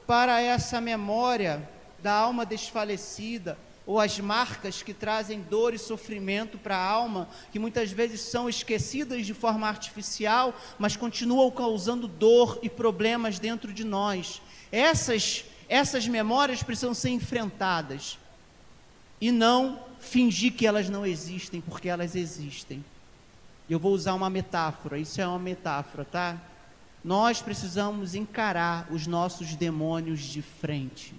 para 0.06 0.40
essa 0.40 0.80
memória 0.80 1.68
da 2.02 2.12
alma 2.12 2.46
desfalecida, 2.46 3.58
ou 3.88 3.98
as 3.98 4.20
marcas 4.20 4.82
que 4.82 4.92
trazem 4.92 5.40
dor 5.40 5.72
e 5.72 5.78
sofrimento 5.78 6.58
para 6.58 6.76
a 6.76 6.84
alma, 6.84 7.26
que 7.50 7.58
muitas 7.58 7.90
vezes 7.90 8.20
são 8.20 8.46
esquecidas 8.46 9.24
de 9.24 9.32
forma 9.32 9.66
artificial, 9.66 10.54
mas 10.78 10.94
continuam 10.94 11.50
causando 11.50 12.06
dor 12.06 12.58
e 12.62 12.68
problemas 12.68 13.38
dentro 13.38 13.72
de 13.72 13.84
nós. 13.84 14.42
Essas, 14.70 15.46
essas 15.70 16.06
memórias 16.06 16.62
precisam 16.62 16.92
ser 16.92 17.08
enfrentadas 17.08 18.18
e 19.18 19.32
não 19.32 19.80
fingir 19.98 20.52
que 20.52 20.66
elas 20.66 20.90
não 20.90 21.06
existem, 21.06 21.62
porque 21.62 21.88
elas 21.88 22.14
existem. 22.14 22.84
Eu 23.70 23.78
vou 23.78 23.94
usar 23.94 24.12
uma 24.12 24.28
metáfora, 24.28 24.98
isso 24.98 25.18
é 25.18 25.26
uma 25.26 25.38
metáfora, 25.38 26.04
tá? 26.04 26.36
Nós 27.02 27.40
precisamos 27.40 28.14
encarar 28.14 28.86
os 28.90 29.06
nossos 29.06 29.56
demônios 29.56 30.20
de 30.20 30.42
frente. 30.42 31.14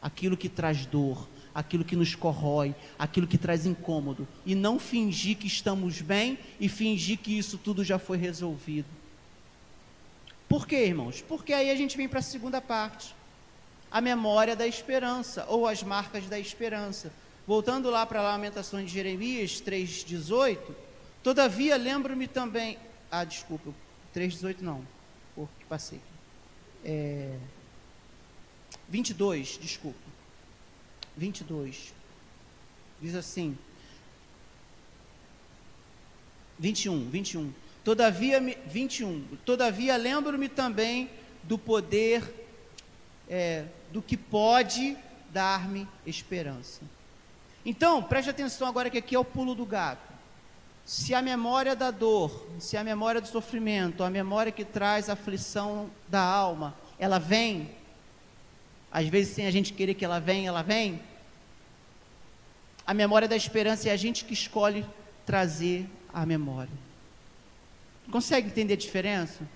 Aquilo 0.00 0.36
que 0.36 0.48
traz 0.48 0.86
dor, 0.86 1.26
aquilo 1.54 1.84
que 1.84 1.96
nos 1.96 2.14
corrói, 2.14 2.74
aquilo 2.98 3.26
que 3.26 3.38
traz 3.38 3.66
incômodo, 3.66 4.26
e 4.44 4.54
não 4.54 4.78
fingir 4.78 5.36
que 5.36 5.46
estamos 5.46 6.00
bem 6.00 6.38
e 6.58 6.68
fingir 6.68 7.18
que 7.18 7.36
isso 7.36 7.58
tudo 7.58 7.84
já 7.84 7.98
foi 7.98 8.16
resolvido. 8.16 8.88
Por 10.48 10.66
quê, 10.66 10.84
irmãos? 10.86 11.22
Porque 11.22 11.52
aí 11.52 11.70
a 11.70 11.74
gente 11.74 11.96
vem 11.96 12.08
para 12.08 12.18
a 12.18 12.22
segunda 12.22 12.60
parte, 12.60 13.14
a 13.90 14.00
memória 14.00 14.54
da 14.54 14.66
esperança, 14.66 15.46
ou 15.48 15.66
as 15.66 15.82
marcas 15.82 16.26
da 16.26 16.38
esperança. 16.38 17.12
Voltando 17.46 17.90
lá 17.90 18.06
para 18.06 18.20
a 18.20 18.22
Lamentações 18.22 18.86
de 18.86 18.92
Jeremias 18.92 19.62
3,18, 19.62 20.58
todavia 21.22 21.76
lembro-me 21.76 22.28
também. 22.28 22.78
Ah, 23.10 23.24
desculpa, 23.24 23.70
3,18 24.14 24.60
não, 24.60 24.86
porque 25.34 25.64
passei. 25.68 26.00
É, 26.84 27.36
22, 28.88 29.58
desculpa. 29.60 30.01
22. 31.16 31.92
Diz 33.00 33.14
assim: 33.14 33.56
21, 36.58 37.10
21. 37.10 37.52
Todavia, 37.84 38.40
21. 38.66 39.24
Todavia, 39.44 39.96
lembro-me 39.96 40.48
também 40.48 41.10
do 41.42 41.58
poder, 41.58 42.22
é, 43.28 43.64
do 43.90 44.00
que 44.00 44.16
pode 44.16 44.96
dar-me 45.32 45.88
esperança. 46.06 46.82
Então, 47.64 48.02
preste 48.02 48.30
atenção 48.30 48.68
agora 48.68 48.90
que 48.90 48.98
aqui 48.98 49.14
é 49.14 49.18
o 49.18 49.24
pulo 49.24 49.54
do 49.54 49.66
gato. 49.66 50.12
Se 50.84 51.14
a 51.14 51.22
memória 51.22 51.76
da 51.76 51.90
dor, 51.90 52.48
se 52.58 52.76
a 52.76 52.84
memória 52.84 53.20
do 53.20 53.28
sofrimento, 53.28 54.02
a 54.02 54.10
memória 54.10 54.50
que 54.50 54.64
traz 54.64 55.08
aflição 55.08 55.88
da 56.08 56.20
alma, 56.20 56.74
ela 56.98 57.18
vem 57.18 57.70
às 58.92 59.08
vezes, 59.08 59.34
sem 59.34 59.46
a 59.46 59.50
gente 59.50 59.72
querer 59.72 59.94
que 59.94 60.04
ela 60.04 60.18
venha, 60.18 60.48
ela 60.48 60.62
vem. 60.62 61.00
A 62.86 62.92
memória 62.92 63.26
da 63.26 63.36
esperança 63.36 63.88
é 63.88 63.92
a 63.92 63.96
gente 63.96 64.24
que 64.24 64.34
escolhe 64.34 64.84
trazer 65.24 65.86
a 66.12 66.26
memória. 66.26 66.72
Consegue 68.10 68.48
entender 68.48 68.74
a 68.74 68.76
diferença? 68.76 69.48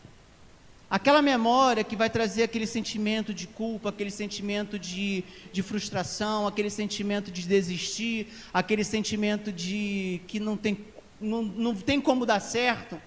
Aquela 0.88 1.20
memória 1.20 1.82
que 1.82 1.96
vai 1.96 2.08
trazer 2.08 2.44
aquele 2.44 2.66
sentimento 2.66 3.34
de 3.34 3.46
culpa, 3.46 3.88
aquele 3.88 4.10
sentimento 4.10 4.78
de, 4.78 5.24
de 5.52 5.62
frustração, 5.62 6.46
aquele 6.46 6.70
sentimento 6.70 7.30
de 7.30 7.46
desistir, 7.46 8.28
aquele 8.54 8.84
sentimento 8.84 9.52
de 9.52 10.20
que 10.28 10.38
não 10.38 10.56
tem, 10.56 10.78
não, 11.20 11.42
não 11.42 11.74
tem 11.74 12.00
como 12.00 12.24
dar 12.24 12.40
certo. 12.40 13.00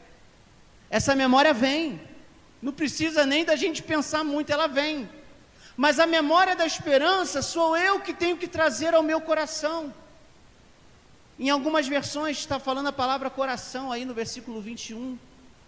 Essa 0.90 1.16
memória 1.16 1.54
vem. 1.54 2.00
Não 2.62 2.74
precisa 2.74 3.26
nem 3.26 3.46
da 3.46 3.56
gente 3.56 3.82
pensar 3.82 4.24
muito, 4.26 4.52
ela 4.52 4.68
vem. 4.68 5.08
Mas 5.80 5.98
a 5.98 6.06
memória 6.06 6.58
da 6.58 6.66
esperança 6.66 7.42
sou 7.42 7.78
eu 7.78 8.02
que 8.02 8.14
tenho 8.14 8.36
que 8.36 8.50
trazer 8.50 8.94
ao 8.94 9.02
meu 9.02 9.22
coração. 9.22 9.94
Em 11.40 11.50
algumas 11.50 11.88
versões 11.88 12.38
está 12.38 12.60
falando 12.60 12.88
a 12.88 12.92
palavra 12.92 13.30
coração 13.30 13.90
aí 13.90 14.04
no 14.04 14.14
versículo 14.14 14.60
21. 14.60 15.18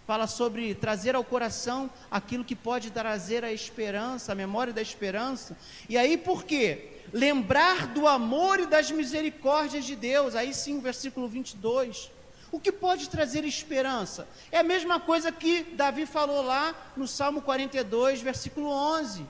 Fala 0.06 0.26
sobre 0.26 0.74
trazer 0.74 1.14
ao 1.14 1.24
coração 1.24 1.88
aquilo 2.10 2.44
que 2.44 2.54
pode 2.54 2.90
trazer 2.90 3.42
a 3.42 3.50
esperança, 3.50 4.32
a 4.32 4.34
memória 4.34 4.70
da 4.70 4.82
esperança. 4.82 5.56
E 5.88 5.96
aí 5.96 6.18
por 6.18 6.44
quê? 6.44 6.90
Lembrar 7.10 7.86
do 7.86 8.06
amor 8.06 8.60
e 8.60 8.66
das 8.66 8.90
misericórdias 8.90 9.86
de 9.86 9.96
Deus. 9.96 10.34
Aí 10.34 10.52
sim, 10.52 10.76
o 10.76 10.82
versículo 10.82 11.26
22. 11.26 12.10
O 12.50 12.60
que 12.60 12.70
pode 12.70 13.08
trazer 13.08 13.46
esperança? 13.46 14.28
É 14.50 14.58
a 14.58 14.62
mesma 14.62 15.00
coisa 15.00 15.32
que 15.32 15.62
Davi 15.62 16.04
falou 16.04 16.42
lá 16.42 16.74
no 16.98 17.08
Salmo 17.08 17.40
42, 17.40 18.20
versículo 18.20 18.68
11 18.68 19.24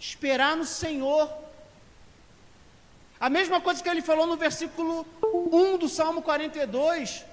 esperar 0.00 0.56
no 0.56 0.64
Senhor. 0.64 1.30
A 3.20 3.28
mesma 3.28 3.60
coisa 3.60 3.82
que 3.82 3.88
ele 3.88 4.00
falou 4.00 4.26
no 4.26 4.36
versículo 4.36 5.06
1 5.22 5.76
do 5.76 5.88
Salmo 5.88 6.22
42. 6.22 7.26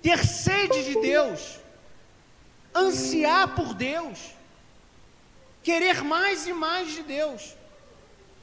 Ter 0.00 0.24
sede 0.24 0.84
de 0.84 0.98
Deus, 1.00 1.58
ansiar 2.74 3.54
por 3.54 3.74
Deus, 3.74 4.30
querer 5.62 6.02
mais 6.02 6.46
e 6.46 6.52
mais 6.54 6.92
de 6.92 7.02
Deus. 7.02 7.54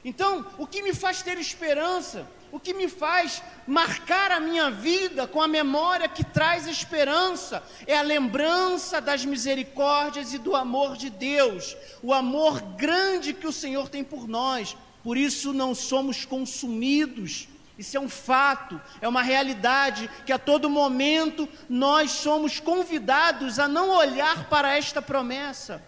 Então, 0.04 0.46
o 0.58 0.66
que 0.66 0.82
me 0.82 0.94
faz 0.94 1.22
ter 1.22 1.38
esperança, 1.38 2.26
o 2.52 2.60
que 2.60 2.72
me 2.72 2.88
faz 2.88 3.42
marcar 3.66 4.30
a 4.30 4.40
minha 4.40 4.70
vida 4.70 5.26
com 5.26 5.42
a 5.42 5.48
memória 5.48 6.08
que 6.08 6.24
traz 6.24 6.66
esperança, 6.66 7.62
é 7.86 7.96
a 7.96 8.02
lembrança 8.02 9.00
das 9.00 9.24
misericórdias 9.24 10.32
e 10.32 10.38
do 10.38 10.54
amor 10.54 10.96
de 10.96 11.10
Deus, 11.10 11.76
o 12.02 12.14
amor 12.14 12.60
grande 12.76 13.34
que 13.34 13.46
o 13.46 13.52
Senhor 13.52 13.88
tem 13.88 14.04
por 14.04 14.28
nós. 14.28 14.76
Por 15.02 15.16
isso 15.16 15.52
não 15.52 15.74
somos 15.74 16.24
consumidos. 16.24 17.48
Isso 17.76 17.96
é 17.96 18.00
um 18.00 18.08
fato, 18.08 18.80
é 19.00 19.06
uma 19.06 19.22
realidade 19.22 20.10
que 20.26 20.32
a 20.32 20.38
todo 20.38 20.68
momento 20.68 21.48
nós 21.68 22.10
somos 22.10 22.58
convidados 22.58 23.60
a 23.60 23.68
não 23.68 23.90
olhar 23.90 24.48
para 24.48 24.76
esta 24.76 25.00
promessa 25.00 25.80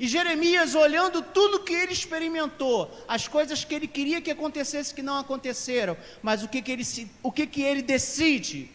e 0.00 0.06
Jeremias, 0.06 0.76
olhando 0.76 1.22
tudo 1.22 1.64
que 1.64 1.72
ele 1.72 1.92
experimentou, 1.92 2.88
as 3.08 3.26
coisas 3.26 3.64
que 3.64 3.74
ele 3.74 3.88
queria 3.88 4.20
que 4.20 4.30
acontecesse 4.30 4.94
que 4.94 5.02
não 5.02 5.18
aconteceram, 5.18 5.96
mas 6.22 6.44
o 6.44 6.48
que, 6.48 6.62
que, 6.62 6.70
ele, 6.70 6.86
o 7.20 7.32
que, 7.32 7.44
que 7.46 7.62
ele 7.62 7.82
decide? 7.82 8.70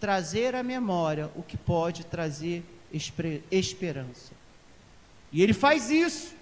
Trazer 0.00 0.56
à 0.56 0.62
memória 0.62 1.30
o 1.36 1.42
que 1.42 1.56
pode 1.56 2.04
trazer 2.04 2.62
esperança. 3.50 4.32
E 5.32 5.42
ele 5.42 5.54
faz 5.54 5.90
isso. 5.90 6.34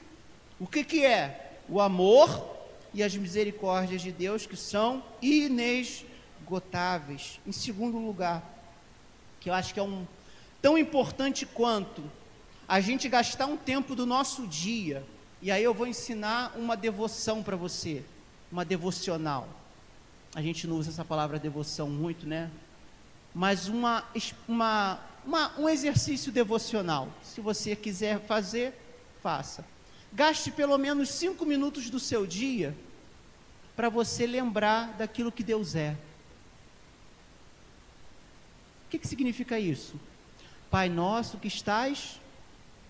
O 0.58 0.66
que, 0.66 0.82
que 0.82 1.04
é? 1.04 1.58
O 1.68 1.80
amor 1.80 2.52
e 2.92 3.00
as 3.02 3.16
misericórdias 3.16 4.02
de 4.02 4.10
Deus 4.10 4.44
que 4.46 4.56
são 4.56 5.04
inesgotáveis. 5.20 7.38
Em 7.46 7.52
segundo 7.52 7.98
lugar, 7.98 8.42
que 9.40 9.50
eu 9.50 9.54
acho 9.54 9.74
que 9.74 9.80
é 9.80 9.82
um 9.82 10.06
tão 10.62 10.78
importante 10.78 11.44
quanto 11.44 12.02
a 12.66 12.80
gente 12.80 13.08
gastar 13.08 13.46
um 13.46 13.56
tempo 13.56 13.94
do 13.94 14.06
nosso 14.06 14.46
dia, 14.46 15.04
e 15.42 15.50
aí 15.50 15.62
eu 15.62 15.74
vou 15.74 15.86
ensinar 15.86 16.54
uma 16.56 16.76
devoção 16.76 17.42
para 17.42 17.56
você, 17.56 18.04
uma 18.50 18.64
devocional. 18.64 19.48
A 20.34 20.40
gente 20.40 20.66
não 20.66 20.76
usa 20.76 20.90
essa 20.90 21.04
palavra 21.04 21.38
devoção 21.38 21.88
muito, 21.88 22.26
né? 22.26 22.50
Mas 23.34 23.68
uma, 23.68 24.04
uma, 24.48 25.00
uma, 25.24 25.58
um 25.58 25.68
exercício 25.68 26.32
devocional. 26.32 27.08
Se 27.22 27.40
você 27.40 27.76
quiser 27.76 28.20
fazer, 28.20 28.72
faça. 29.22 29.64
Gaste 30.12 30.50
pelo 30.50 30.78
menos 30.78 31.08
cinco 31.10 31.44
minutos 31.44 31.90
do 31.90 32.00
seu 32.00 32.26
dia 32.26 32.74
para 33.76 33.88
você 33.88 34.26
lembrar 34.26 34.92
daquilo 34.94 35.32
que 35.32 35.42
Deus 35.42 35.74
é. 35.74 35.96
O 38.86 38.90
que, 38.90 38.98
que 38.98 39.08
significa 39.08 39.58
isso? 39.58 40.00
Pai 40.70 40.88
nosso 40.88 41.38
que 41.38 41.48
estás 41.48 42.20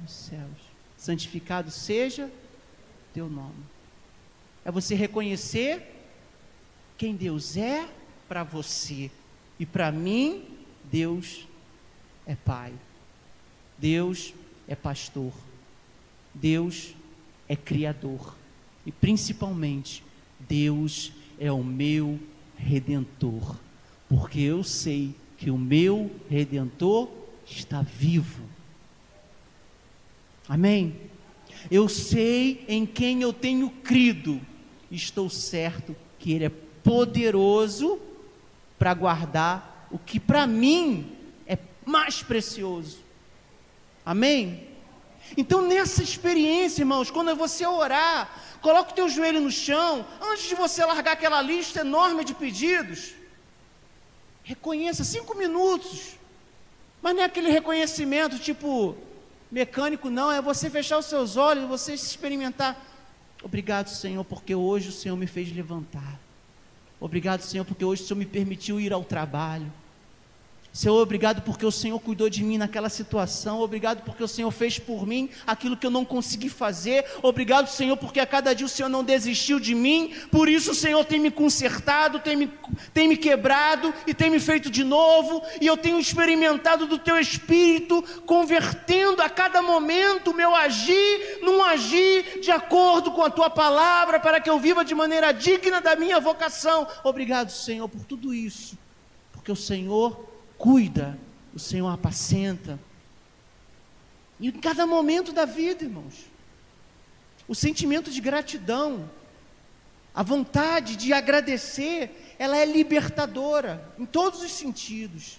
nos 0.00 0.12
céus. 0.12 0.74
Santificado 0.96 1.70
seja 1.70 2.30
teu 3.12 3.28
nome. 3.28 3.64
É 4.64 4.70
você 4.70 4.94
reconhecer 4.94 5.94
quem 6.96 7.14
Deus 7.14 7.56
é 7.56 7.88
para 8.28 8.42
você. 8.42 9.10
E 9.58 9.66
para 9.66 9.92
mim, 9.92 10.44
Deus 10.90 11.46
é 12.26 12.34
Pai. 12.34 12.72
Deus 13.78 14.32
é 14.66 14.74
pastor. 14.74 15.32
Deus 16.32 16.94
é 17.48 17.54
criador. 17.54 18.34
E 18.86 18.92
principalmente, 18.92 20.02
Deus 20.40 21.12
é 21.38 21.50
o 21.52 21.62
meu 21.62 22.18
redentor. 22.56 23.56
Porque 24.08 24.40
eu 24.40 24.62
sei 24.62 25.14
que 25.36 25.50
o 25.50 25.58
meu 25.58 26.10
redentor 26.30 27.08
está 27.46 27.82
vivo. 27.82 28.53
Amém? 30.48 31.00
Eu 31.70 31.88
sei 31.88 32.64
em 32.68 32.84
quem 32.84 33.22
eu 33.22 33.32
tenho 33.32 33.70
crido, 33.70 34.40
estou 34.90 35.30
certo 35.30 35.96
que 36.18 36.32
Ele 36.32 36.44
é 36.44 36.52
poderoso 36.82 38.00
para 38.78 38.92
guardar 38.92 39.88
o 39.90 39.98
que 39.98 40.20
para 40.20 40.46
mim 40.46 41.16
é 41.46 41.58
mais 41.86 42.22
precioso. 42.22 42.98
Amém? 44.04 44.68
Então, 45.36 45.66
nessa 45.66 46.02
experiência, 46.02 46.82
irmãos, 46.82 47.10
quando 47.10 47.34
você 47.34 47.66
orar, 47.66 48.58
coloque 48.60 48.92
o 48.92 48.94
teu 48.94 49.08
joelho 49.08 49.40
no 49.40 49.50
chão, 49.50 50.06
antes 50.20 50.48
de 50.48 50.54
você 50.54 50.84
largar 50.84 51.12
aquela 51.12 51.40
lista 51.40 51.80
enorme 51.80 52.24
de 52.24 52.34
pedidos, 52.34 53.14
reconheça 54.42 55.02
cinco 55.02 55.34
minutos, 55.34 56.16
mas 57.00 57.14
não 57.14 57.22
é 57.22 57.24
aquele 57.24 57.50
reconhecimento 57.50 58.38
tipo, 58.38 58.94
Mecânico 59.54 60.10
não, 60.10 60.32
é 60.32 60.42
você 60.42 60.68
fechar 60.68 60.98
os 60.98 61.06
seus 61.06 61.36
olhos, 61.36 61.68
você 61.68 61.94
experimentar. 61.94 62.76
Obrigado, 63.40 63.86
Senhor, 63.86 64.24
porque 64.24 64.52
hoje 64.52 64.88
o 64.88 64.92
Senhor 64.92 65.14
me 65.14 65.28
fez 65.28 65.54
levantar. 65.54 66.18
Obrigado, 66.98 67.42
Senhor, 67.42 67.64
porque 67.64 67.84
hoje 67.84 68.02
o 68.02 68.04
Senhor 68.04 68.18
me 68.18 68.26
permitiu 68.26 68.80
ir 68.80 68.92
ao 68.92 69.04
trabalho. 69.04 69.72
Senhor, 70.74 71.00
obrigado 71.00 71.40
porque 71.42 71.64
o 71.64 71.70
Senhor 71.70 72.00
cuidou 72.00 72.28
de 72.28 72.42
mim 72.42 72.58
naquela 72.58 72.88
situação. 72.88 73.60
Obrigado 73.60 74.02
porque 74.02 74.24
o 74.24 74.26
Senhor 74.26 74.50
fez 74.50 74.76
por 74.76 75.06
mim 75.06 75.30
aquilo 75.46 75.76
que 75.76 75.86
eu 75.86 75.90
não 75.90 76.04
consegui 76.04 76.48
fazer. 76.48 77.04
Obrigado, 77.22 77.68
Senhor, 77.68 77.96
porque 77.96 78.18
a 78.18 78.26
cada 78.26 78.52
dia 78.52 78.66
o 78.66 78.68
Senhor 78.68 78.88
não 78.88 79.04
desistiu 79.04 79.60
de 79.60 79.72
mim. 79.72 80.12
Por 80.32 80.48
isso 80.48 80.72
o 80.72 80.74
Senhor 80.74 81.04
tem 81.04 81.20
me 81.20 81.30
consertado, 81.30 82.18
tem 82.18 82.34
me, 82.34 82.50
tem 82.92 83.06
me 83.06 83.16
quebrado 83.16 83.94
e 84.04 84.12
tem 84.12 84.28
me 84.28 84.40
feito 84.40 84.68
de 84.68 84.82
novo. 84.82 85.44
E 85.60 85.66
eu 85.68 85.76
tenho 85.76 85.96
experimentado 85.96 86.86
do 86.88 86.98
Teu 86.98 87.20
Espírito, 87.20 88.02
convertendo 88.26 89.22
a 89.22 89.30
cada 89.30 89.62
momento 89.62 90.32
o 90.32 90.34
meu 90.34 90.56
agir, 90.56 91.38
num 91.40 91.62
agir 91.62 92.40
de 92.40 92.50
acordo 92.50 93.12
com 93.12 93.22
a 93.22 93.30
Tua 93.30 93.48
palavra, 93.48 94.18
para 94.18 94.40
que 94.40 94.50
eu 94.50 94.58
viva 94.58 94.84
de 94.84 94.92
maneira 94.92 95.30
digna 95.30 95.80
da 95.80 95.94
minha 95.94 96.18
vocação. 96.18 96.84
Obrigado, 97.04 97.52
Senhor, 97.52 97.88
por 97.88 98.04
tudo 98.04 98.34
isso. 98.34 98.76
Porque 99.30 99.52
o 99.52 99.56
Senhor 99.56 100.33
cuida, 100.64 101.18
o 101.54 101.58
Senhor 101.58 101.88
apacenta. 101.88 102.80
E 104.40 104.48
em 104.48 104.52
cada 104.52 104.86
momento 104.86 105.30
da 105.30 105.44
vida, 105.44 105.84
irmãos, 105.84 106.24
o 107.46 107.54
sentimento 107.54 108.10
de 108.10 108.18
gratidão, 108.18 109.10
a 110.14 110.22
vontade 110.22 110.96
de 110.96 111.12
agradecer, 111.12 112.34
ela 112.38 112.56
é 112.56 112.64
libertadora 112.64 113.92
em 113.98 114.06
todos 114.06 114.42
os 114.42 114.52
sentidos. 114.52 115.38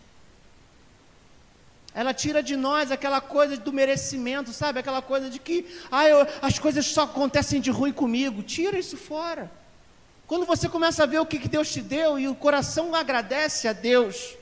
Ela 1.91 2.13
tira 2.13 2.43
de 2.43 2.55
nós 2.55 2.91
aquela 2.91 3.19
coisa 3.19 3.57
do 3.57 3.73
merecimento, 3.73 4.53
sabe? 4.53 4.77
Aquela 4.77 5.01
coisa 5.01 5.27
de 5.27 5.39
que 5.39 5.65
ah, 5.89 6.07
eu, 6.07 6.19
as 6.39 6.59
coisas 6.59 6.85
só 6.85 7.01
acontecem 7.01 7.59
de 7.59 7.71
ruim 7.71 7.91
comigo. 7.91 8.43
Tira 8.43 8.77
isso 8.77 8.95
fora. 8.95 9.51
Quando 10.27 10.45
você 10.45 10.69
começa 10.69 11.01
a 11.01 11.07
ver 11.07 11.17
o 11.17 11.25
que, 11.25 11.39
que 11.39 11.49
Deus 11.49 11.73
te 11.73 11.81
deu 11.81 12.19
e 12.19 12.27
o 12.27 12.35
coração 12.35 12.93
agradece 12.93 13.67
a 13.67 13.73
Deus, 13.73 14.35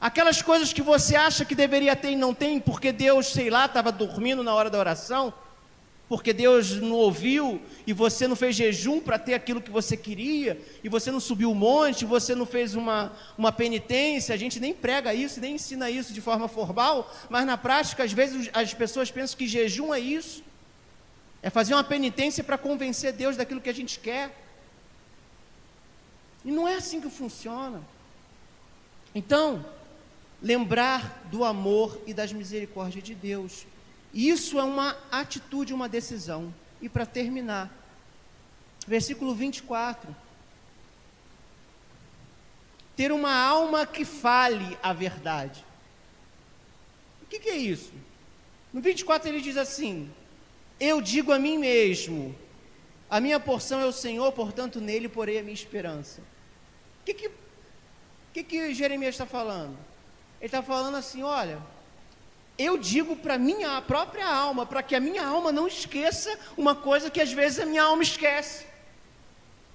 Aquelas 0.00 0.40
coisas 0.40 0.72
que 0.72 0.80
você 0.80 1.16
acha 1.16 1.44
que 1.44 1.56
deveria 1.56 1.96
ter 1.96 2.12
e 2.12 2.16
não 2.16 2.32
tem, 2.32 2.60
porque 2.60 2.92
Deus, 2.92 3.26
sei 3.26 3.50
lá, 3.50 3.66
estava 3.66 3.90
dormindo 3.90 4.44
na 4.44 4.54
hora 4.54 4.70
da 4.70 4.78
oração, 4.78 5.34
porque 6.08 6.32
Deus 6.32 6.76
não 6.76 6.92
ouviu 6.92 7.60
e 7.84 7.92
você 7.92 8.28
não 8.28 8.36
fez 8.36 8.54
jejum 8.54 9.00
para 9.00 9.18
ter 9.18 9.34
aquilo 9.34 9.60
que 9.60 9.72
você 9.72 9.96
queria, 9.96 10.60
e 10.84 10.88
você 10.88 11.10
não 11.10 11.18
subiu 11.18 11.50
o 11.50 11.54
monte, 11.54 12.04
você 12.04 12.32
não 12.32 12.46
fez 12.46 12.76
uma, 12.76 13.12
uma 13.36 13.50
penitência, 13.50 14.32
a 14.32 14.38
gente 14.38 14.60
nem 14.60 14.72
prega 14.72 15.12
isso, 15.12 15.40
nem 15.40 15.56
ensina 15.56 15.90
isso 15.90 16.12
de 16.12 16.20
forma 16.20 16.46
formal, 16.46 17.12
mas 17.28 17.44
na 17.44 17.58
prática, 17.58 18.04
às 18.04 18.12
vezes 18.12 18.48
as 18.54 18.72
pessoas 18.72 19.10
pensam 19.10 19.36
que 19.36 19.48
jejum 19.48 19.92
é 19.92 19.98
isso, 19.98 20.44
é 21.42 21.50
fazer 21.50 21.74
uma 21.74 21.84
penitência 21.84 22.44
para 22.44 22.56
convencer 22.56 23.12
Deus 23.12 23.36
daquilo 23.36 23.60
que 23.60 23.70
a 23.70 23.74
gente 23.74 23.98
quer. 23.98 24.32
E 26.44 26.52
não 26.52 26.68
é 26.68 26.76
assim 26.76 27.00
que 27.00 27.10
funciona. 27.10 27.82
Então, 29.14 29.64
lembrar 30.42 31.24
do 31.30 31.44
amor 31.44 32.00
e 32.06 32.14
das 32.14 32.32
misericórdias 32.32 33.04
de 33.04 33.14
Deus. 33.14 33.66
Isso 34.12 34.58
é 34.58 34.62
uma 34.62 34.96
atitude, 35.10 35.74
uma 35.74 35.88
decisão. 35.88 36.54
E 36.80 36.88
para 36.88 37.04
terminar, 37.04 37.72
versículo 38.86 39.34
24. 39.34 40.14
Ter 42.96 43.12
uma 43.12 43.32
alma 43.32 43.86
que 43.86 44.04
fale 44.04 44.76
a 44.82 44.92
verdade. 44.92 45.64
O 47.22 47.26
que, 47.26 47.38
que 47.38 47.50
é 47.50 47.56
isso? 47.56 47.92
No 48.72 48.80
24 48.80 49.28
ele 49.28 49.40
diz 49.40 49.56
assim: 49.56 50.10
Eu 50.80 51.00
digo 51.00 51.32
a 51.32 51.38
mim 51.38 51.58
mesmo, 51.58 52.34
a 53.08 53.20
minha 53.20 53.38
porção 53.38 53.80
é 53.80 53.86
o 53.86 53.92
Senhor, 53.92 54.32
portanto 54.32 54.80
nele 54.80 55.08
porei 55.08 55.38
a 55.38 55.42
minha 55.42 55.54
esperança. 55.54 56.20
O 57.00 57.04
que, 57.04 57.14
que, 57.14 57.30
que, 58.32 58.44
que 58.44 58.74
Jeremias 58.74 59.14
está 59.14 59.26
falando? 59.26 59.78
Ele 60.40 60.46
está 60.46 60.62
falando 60.62 60.96
assim: 60.96 61.22
olha, 61.22 61.58
eu 62.58 62.76
digo 62.76 63.16
para 63.16 63.38
minha 63.38 63.80
própria 63.82 64.26
alma, 64.26 64.66
para 64.66 64.82
que 64.82 64.94
a 64.94 65.00
minha 65.00 65.24
alma 65.24 65.52
não 65.52 65.66
esqueça 65.66 66.36
uma 66.56 66.74
coisa 66.74 67.10
que 67.10 67.20
às 67.20 67.32
vezes 67.32 67.60
a 67.60 67.66
minha 67.66 67.82
alma 67.82 68.02
esquece: 68.02 68.66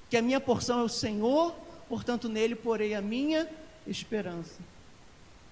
que 0.09 0.18
a 0.18 0.22
minha 0.22 0.39
porção 0.39 0.80
é 0.80 0.84
o 0.84 0.89
Senhor, 0.89 1.55
portanto 1.88 2.28
nele 2.28 2.55
porei 2.55 2.93
a 2.93 3.01
minha 3.01 3.49
esperança. 3.88 4.59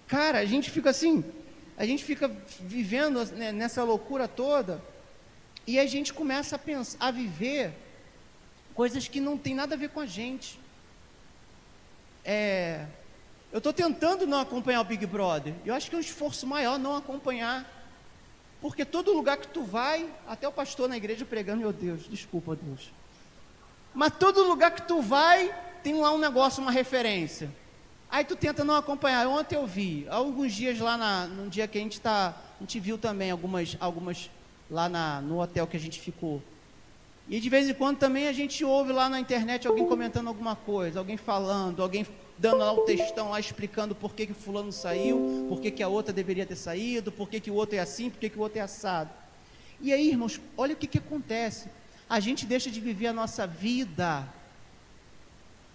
Cara, 0.08 0.40
a 0.40 0.46
gente 0.46 0.70
fica 0.70 0.90
assim, 0.90 1.24
a 1.78 1.86
gente 1.86 2.04
fica 2.04 2.28
vivendo 2.60 3.24
né, 3.32 3.54
nessa 3.54 3.82
loucura 3.84 4.28
toda, 4.28 4.84
e 5.66 5.80
a 5.80 5.86
gente 5.86 6.14
começa 6.14 6.58
a 6.58 6.60
pensar, 6.60 6.98
a 7.00 7.12
viver 7.12 7.74
coisas 8.74 9.08
que 9.08 9.22
não 9.22 9.38
tem 9.38 9.56
nada 9.56 9.76
a 9.76 9.78
ver 9.78 9.90
com 9.90 10.00
a 10.00 10.06
gente. 10.06 10.60
É, 12.26 12.86
eu 13.52 13.58
estou 13.58 13.74
tentando 13.74 14.26
não 14.26 14.40
acompanhar 14.40 14.82
o 14.82 14.86
Big 14.86 15.06
Brother. 15.06 15.54
Eu 15.66 15.74
acho 15.74 15.90
que 15.90 15.96
é 15.96 15.98
um 15.98 16.02
esforço 16.02 16.48
maior 16.48 16.80
não 16.80 16.96
acompanhar. 16.96 17.70
Porque 18.62 18.86
todo 18.86 19.14
lugar 19.14 19.38
que 19.38 19.48
tu 19.48 19.64
vai, 19.64 20.08
até 20.28 20.48
o 20.48 20.52
pastor 20.52 20.88
na 20.88 20.96
igreja 20.96 21.26
pregando, 21.26 21.62
meu 21.62 21.74
Deus, 21.74 22.08
desculpa, 22.10 22.56
Deus. 22.56 22.92
Mas 23.94 24.14
todo 24.18 24.44
lugar 24.44 24.72
que 24.72 24.84
tu 24.84 25.02
vai, 25.02 25.54
tem 25.84 26.00
lá 26.00 26.14
um 26.14 26.18
negócio, 26.18 26.62
uma 26.62 26.72
referência. 26.72 27.50
Aí 28.10 28.24
tu 28.24 28.36
tenta 28.36 28.64
não 28.64 28.76
acompanhar. 28.76 29.28
Ontem 29.28 29.56
eu 29.56 29.66
vi, 29.66 30.06
alguns 30.10 30.54
dias 30.54 30.80
lá 30.80 30.96
na, 30.96 31.28
no 31.28 31.50
dia 31.50 31.68
que 31.68 31.78
a 31.78 31.82
gente 31.82 31.94
está, 31.94 32.30
a 32.30 32.62
gente 32.62 32.80
viu 32.80 32.98
também 32.98 33.32
algumas, 33.32 33.76
algumas 33.80 34.30
lá 34.70 34.88
na, 34.88 35.22
no 35.22 35.42
hotel 35.42 35.68
que 35.68 35.76
a 35.76 35.80
gente 35.80 36.00
ficou. 36.00 36.42
E 37.28 37.40
de 37.40 37.50
vez 37.50 37.68
em 37.70 37.74
quando 37.74 37.98
também 37.98 38.28
a 38.28 38.34
gente 38.34 38.64
ouve 38.64 38.92
lá 38.92 39.10
na 39.10 39.20
internet 39.20 39.68
alguém 39.68 39.88
comentando 39.88 40.28
alguma 40.28 40.56
coisa, 40.56 41.00
alguém 41.00 41.18
falando, 41.18 41.82
alguém 41.82 42.06
dando 42.42 42.58
lá 42.58 42.74
o 42.74 42.82
textão 42.82 43.30
lá 43.30 43.40
explicando 43.40 43.94
por 43.94 44.16
que, 44.16 44.26
que 44.26 44.34
fulano 44.34 44.72
saiu, 44.72 45.46
por 45.48 45.62
que, 45.62 45.70
que 45.70 45.84
a 45.84 45.88
outra 45.88 46.12
deveria 46.12 46.44
ter 46.44 46.56
saído, 46.56 47.12
por 47.12 47.30
que, 47.30 47.40
que 47.40 47.52
o 47.52 47.54
outro 47.54 47.76
é 47.76 47.80
assim, 47.80 48.10
por 48.10 48.20
que, 48.20 48.30
que 48.30 48.38
o 48.38 48.42
outro 48.42 48.58
é 48.58 48.62
assado. 48.64 49.12
E 49.80 49.94
aí, 49.94 50.10
irmãos, 50.10 50.42
olha 50.58 50.74
o 50.74 50.76
que, 50.76 50.88
que 50.88 50.98
acontece. 50.98 51.70
A 52.10 52.20
gente 52.20 52.48
deixa 52.48 52.72
de 52.72 52.82
viver 52.82 53.08
a 53.08 53.14
nossa 53.14 53.46
vida 53.46 54.28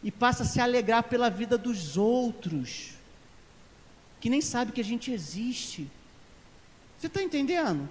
e 0.02 0.10
passa 0.10 0.42
a 0.42 0.46
se 0.46 0.60
alegrar 0.60 1.04
pela 1.04 1.30
vida 1.30 1.56
dos 1.56 1.96
outros, 1.96 2.94
que 4.20 4.28
nem 4.28 4.40
sabe 4.40 4.72
que 4.72 4.80
a 4.80 4.84
gente 4.84 5.12
existe. 5.12 5.88
Você 6.98 7.06
está 7.06 7.22
entendendo? 7.22 7.88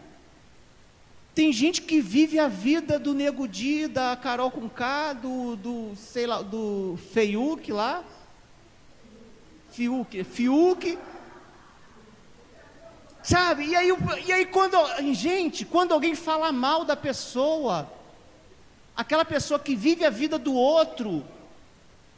Tem 1.34 1.51
gente 1.53 1.82
que 1.82 2.01
vive 2.01 2.39
a 2.39 2.49
vida 2.49 2.99
do 2.99 3.13
Nego 3.13 3.47
Di, 3.47 3.88
da 3.88 4.17
Carol 4.17 4.51
Conká, 4.51 5.13
do, 5.13 5.55
do, 5.55 5.95
sei 5.95 6.28
lá, 6.28 6.41
do 6.41 6.99
Feiuk 7.13 7.71
lá. 7.71 8.03
Fiuk, 9.76 10.23
Fiuk. 10.23 10.97
Sabe? 13.21 13.65
E 13.65 13.76
aí, 13.76 13.89
e 14.26 14.32
aí 14.32 14.45
quando, 14.45 14.78
gente, 15.13 15.65
quando 15.65 15.93
alguém 15.93 16.15
fala 16.15 16.51
mal 16.51 16.86
da 16.86 16.95
pessoa, 16.95 17.91
aquela 18.95 19.26
pessoa 19.26 19.59
que 19.59 19.76
vive 19.76 20.05
a 20.05 20.09
vida 20.09 20.39
do 20.39 20.53
outro, 20.53 21.26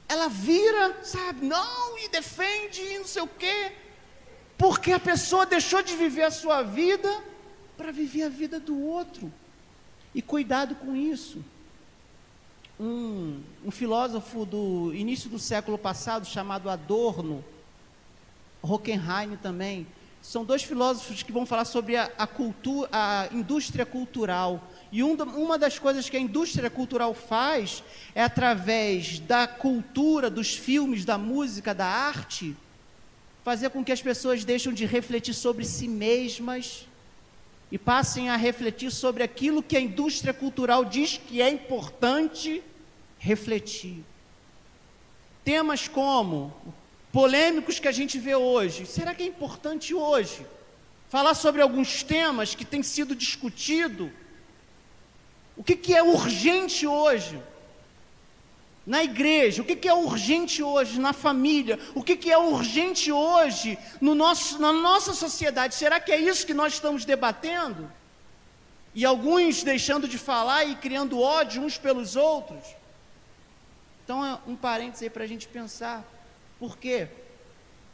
ela 0.07 0.27
vira, 0.27 1.03
sabe, 1.03 1.45
não, 1.45 1.97
e 1.97 2.09
defende, 2.09 2.81
e 2.81 2.99
não 2.99 3.07
sei 3.07 3.23
o 3.23 3.27
quê, 3.27 3.71
porque 4.57 4.91
a 4.91 4.99
pessoa 4.99 5.45
deixou 5.45 5.81
de 5.81 5.95
viver 5.95 6.23
a 6.23 6.31
sua 6.31 6.61
vida 6.61 7.09
para 7.75 7.91
viver 7.91 8.23
a 8.23 8.29
vida 8.29 8.59
do 8.59 8.79
outro. 8.79 9.33
E 10.13 10.21
cuidado 10.21 10.75
com 10.75 10.95
isso. 10.95 11.43
Um, 12.79 13.41
um, 13.65 13.71
filósofo 13.71 14.45
do 14.45 14.93
início 14.93 15.31
do 15.31 15.39
século 15.39 15.79
passado, 15.79 16.27
chamado 16.27 16.69
Adorno, 16.69 17.43
Hockenheim 18.61 19.35
também, 19.35 19.87
são 20.21 20.45
dois 20.45 20.61
filósofos 20.61 21.23
que 21.23 21.31
vão 21.31 21.43
falar 21.43 21.65
sobre 21.65 21.95
a, 21.95 22.11
a, 22.17 22.27
cultura, 22.27 22.87
a 22.91 23.29
indústria 23.31 23.83
cultural. 23.83 24.61
E 24.91 25.03
um, 25.03 25.15
uma 25.15 25.57
das 25.57 25.79
coisas 25.79 26.07
que 26.07 26.17
a 26.17 26.19
indústria 26.19 26.69
cultural 26.69 27.15
faz 27.15 27.83
é, 28.13 28.21
através 28.21 29.19
da 29.19 29.47
cultura, 29.47 30.29
dos 30.29 30.55
filmes, 30.55 31.03
da 31.03 31.17
música, 31.17 31.73
da 31.73 31.87
arte, 31.87 32.55
fazer 33.43 33.71
com 33.71 33.83
que 33.83 33.91
as 33.91 34.03
pessoas 34.03 34.45
deixem 34.45 34.71
de 34.71 34.85
refletir 34.85 35.33
sobre 35.33 35.65
si 35.65 35.87
mesmas 35.87 36.86
e 37.71 37.77
passem 37.77 38.29
a 38.29 38.35
refletir 38.35 38.91
sobre 38.91 39.23
aquilo 39.23 39.61
que 39.61 39.75
a 39.75 39.81
indústria 39.81 40.33
cultural 40.33 40.85
diz 40.85 41.17
que 41.17 41.41
é 41.41 41.49
importante 41.49 42.63
refletir. 43.19 44.03
Temas 45.43 45.87
como 45.87 46.53
polêmicos 47.11 47.79
que 47.79 47.87
a 47.87 47.91
gente 47.91 48.17
vê 48.17 48.35
hoje, 48.35 48.85
será 48.85 49.13
que 49.13 49.23
é 49.23 49.25
importante 49.25 49.93
hoje 49.93 50.45
falar 51.09 51.33
sobre 51.33 51.61
alguns 51.61 52.03
temas 52.03 52.53
que 52.53 52.65
têm 52.65 52.83
sido 52.83 53.15
discutidos? 53.15 54.09
O 55.55 55.63
que, 55.63 55.75
que 55.75 55.95
é 55.95 56.03
urgente 56.03 56.85
hoje? 56.85 57.41
Na 58.87 59.03
igreja, 59.03 59.61
o 59.61 59.65
que, 59.65 59.75
que 59.75 59.89
é 59.89 59.93
urgente 59.93 60.63
hoje 60.63 60.97
na 60.97 61.11
família, 61.11 61.77
o 61.93 62.01
que, 62.01 62.15
que 62.15 62.31
é 62.31 62.37
urgente 62.37 63.11
hoje 63.11 63.77
no 63.99 64.15
nosso, 64.15 64.61
na 64.61 64.71
nossa 64.71 65.13
sociedade. 65.13 65.75
Será 65.75 65.99
que 65.99 66.09
é 66.09 66.17
isso 66.17 66.47
que 66.47 66.53
nós 66.53 66.75
estamos 66.75 67.03
debatendo? 67.03 67.91
E 68.95 69.03
alguns 69.03 69.61
deixando 69.61 70.07
de 70.07 70.17
falar 70.17 70.63
e 70.63 70.73
criando 70.77 71.19
ódio 71.19 71.61
uns 71.61 71.77
pelos 71.77 72.15
outros? 72.15 72.63
Então, 74.05 74.25
é 74.25 74.39
um 74.47 74.55
parênteses 74.55 75.03
aí 75.03 75.09
para 75.09 75.25
a 75.25 75.27
gente 75.27 75.49
pensar. 75.49 76.05
Por 76.57 76.77
quê? 76.77 77.09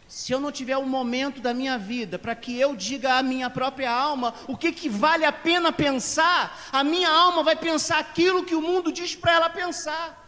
Se 0.08 0.32
eu 0.32 0.39
não 0.39 0.52
tiver 0.52 0.78
um 0.78 0.86
momento 0.86 1.41
da 1.41 1.56
minha 1.56 1.76
vida 1.76 2.20
para 2.20 2.36
que 2.36 2.56
eu 2.60 2.76
diga 2.76 3.16
à 3.16 3.24
minha 3.24 3.50
própria 3.50 3.89
alma 3.89 4.36
o 4.48 4.56
que, 4.56 4.72
que 4.72 4.89
vale 4.89 5.26
a 5.26 5.32
pena 5.32 5.72
pensar, 5.72 6.70
a 6.72 6.84
minha 6.84 7.10
alma 7.10 7.41
vai 7.41 7.56
pensar 7.56 7.98
aquilo 7.98 8.46
que 8.46 8.54
o 8.54 8.62
mundo 8.62 8.91
diz 8.91 9.16
para 9.16 9.34
ela 9.34 9.50
pensar. 9.50 10.23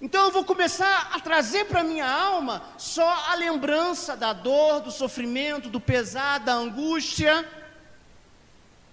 Então 0.00 0.24
eu 0.24 0.30
vou 0.30 0.44
começar 0.44 1.10
a 1.12 1.20
trazer 1.20 1.66
para 1.66 1.82
minha 1.82 2.06
alma 2.06 2.62
só 2.76 3.08
a 3.30 3.34
lembrança 3.36 4.16
da 4.16 4.32
dor, 4.32 4.80
do 4.80 4.90
sofrimento, 4.90 5.70
do 5.70 5.80
pesar, 5.80 6.40
da 6.40 6.52
angústia. 6.52 7.48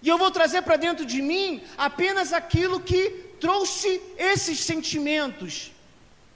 E 0.02 0.08
eu 0.08 0.18
vou 0.18 0.32
trazer 0.32 0.62
para 0.62 0.78
dentro 0.78 1.06
de 1.06 1.22
mim 1.22 1.62
apenas 1.78 2.32
aquilo 2.32 2.80
que 2.80 3.10
trouxe 3.40 4.02
esses 4.18 4.60
sentimentos. 4.60 5.72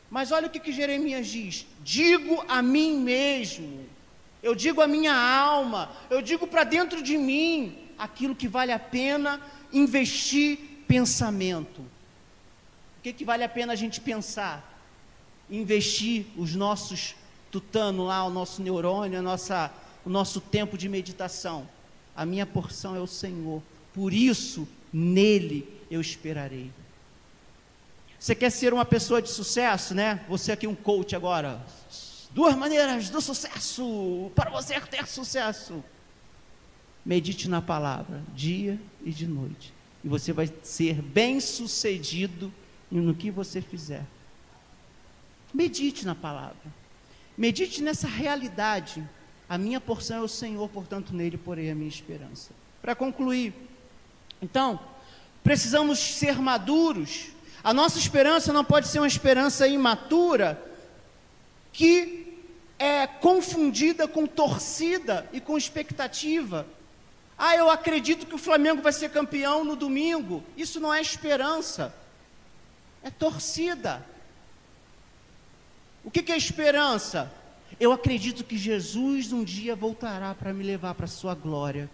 Mas 0.09 0.31
olha 0.31 0.47
o 0.47 0.49
que, 0.49 0.59
que 0.59 0.71
Jeremias 0.71 1.27
diz: 1.27 1.65
digo 1.83 2.43
a 2.47 2.61
mim 2.61 2.97
mesmo, 2.99 3.87
eu 4.41 4.55
digo 4.55 4.81
a 4.81 4.87
minha 4.87 5.15
alma, 5.15 5.91
eu 6.09 6.21
digo 6.21 6.47
para 6.47 6.63
dentro 6.63 7.01
de 7.01 7.17
mim 7.17 7.77
aquilo 7.97 8.35
que 8.35 8.47
vale 8.47 8.71
a 8.71 8.79
pena 8.79 9.39
investir 9.71 10.83
pensamento 10.87 11.94
que, 13.05 13.13
que 13.13 13.25
vale 13.25 13.43
a 13.43 13.49
pena 13.49 13.73
a 13.73 13.75
gente 13.75 14.01
pensar? 14.01 14.81
Investir 15.47 16.25
os 16.35 16.55
nossos 16.55 17.15
tutano 17.51 18.03
lá, 18.03 18.25
o 18.25 18.31
nosso 18.31 18.63
neurônio, 18.63 19.19
a 19.19 19.21
nossa, 19.21 19.71
o 20.03 20.09
nosso 20.09 20.41
tempo 20.41 20.75
de 20.75 20.89
meditação. 20.89 21.69
A 22.15 22.25
minha 22.25 22.47
porção 22.47 22.95
é 22.95 22.99
o 22.99 23.05
Senhor. 23.05 23.61
Por 23.93 24.11
isso, 24.11 24.67
nele 24.91 25.69
eu 25.91 26.01
esperarei. 26.01 26.71
Você 28.19 28.33
quer 28.33 28.49
ser 28.49 28.73
uma 28.73 28.83
pessoa 28.85 29.21
de 29.21 29.29
sucesso, 29.29 29.93
né? 29.93 30.25
Você 30.27 30.51
aqui 30.51 30.65
um 30.65 30.73
coach 30.73 31.15
agora. 31.15 31.63
Duas 32.31 32.55
maneiras 32.55 33.09
do 33.11 33.21
sucesso 33.21 34.31
para 34.33 34.49
você 34.49 34.81
ter 34.81 35.05
sucesso. 35.05 35.83
Medite 37.05 37.47
na 37.47 37.61
palavra, 37.61 38.23
dia 38.33 38.79
e 39.03 39.11
de 39.11 39.27
noite. 39.27 39.71
E 40.03 40.07
você 40.07 40.33
vai 40.33 40.51
ser 40.63 41.03
bem 41.03 41.39
sucedido 42.95 43.01
no 43.01 43.13
que 43.13 43.29
você 43.29 43.61
fizer. 43.61 44.03
Medite 45.53 46.05
na 46.05 46.15
palavra. 46.15 46.73
Medite 47.37 47.81
nessa 47.81 48.07
realidade. 48.07 49.03
A 49.47 49.57
minha 49.57 49.79
porção 49.79 50.17
é 50.17 50.21
o 50.21 50.27
Senhor, 50.27 50.67
portanto, 50.69 51.13
nele 51.13 51.37
porei 51.37 51.69
a 51.69 51.75
minha 51.75 51.89
esperança. 51.89 52.51
Para 52.81 52.95
concluir, 52.95 53.53
então, 54.41 54.79
precisamos 55.43 55.99
ser 55.99 56.39
maduros. 56.39 57.27
A 57.63 57.73
nossa 57.73 57.97
esperança 57.97 58.53
não 58.53 58.63
pode 58.63 58.87
ser 58.87 58.99
uma 58.99 59.07
esperança 59.07 59.67
imatura 59.67 60.61
que 61.71 62.39
é 62.77 63.07
confundida 63.07 64.07
com 64.07 64.25
torcida 64.25 65.27
e 65.31 65.39
com 65.39 65.57
expectativa. 65.57 66.65
Ah, 67.37 67.55
eu 67.55 67.69
acredito 67.69 68.25
que 68.25 68.35
o 68.35 68.39
Flamengo 68.39 68.81
vai 68.81 68.93
ser 68.93 69.09
campeão 69.09 69.63
no 69.63 69.75
domingo. 69.75 70.43
Isso 70.55 70.79
não 70.79 70.93
é 70.93 71.01
esperança 71.01 71.93
é 73.05 73.09
torcida. 73.11 74.03
O 76.03 76.09
que, 76.09 76.23
que 76.23 76.31
é 76.31 76.37
esperança? 76.37 77.31
Eu 77.79 77.91
acredito 77.91 78.43
que 78.43 78.57
Jesus 78.57 79.31
um 79.31 79.43
dia 79.43 79.75
voltará 79.75 80.33
para 80.33 80.51
me 80.51 80.63
levar 80.63 80.95
para 80.95 81.05
a 81.05 81.07
sua 81.07 81.35
glória. 81.35 81.87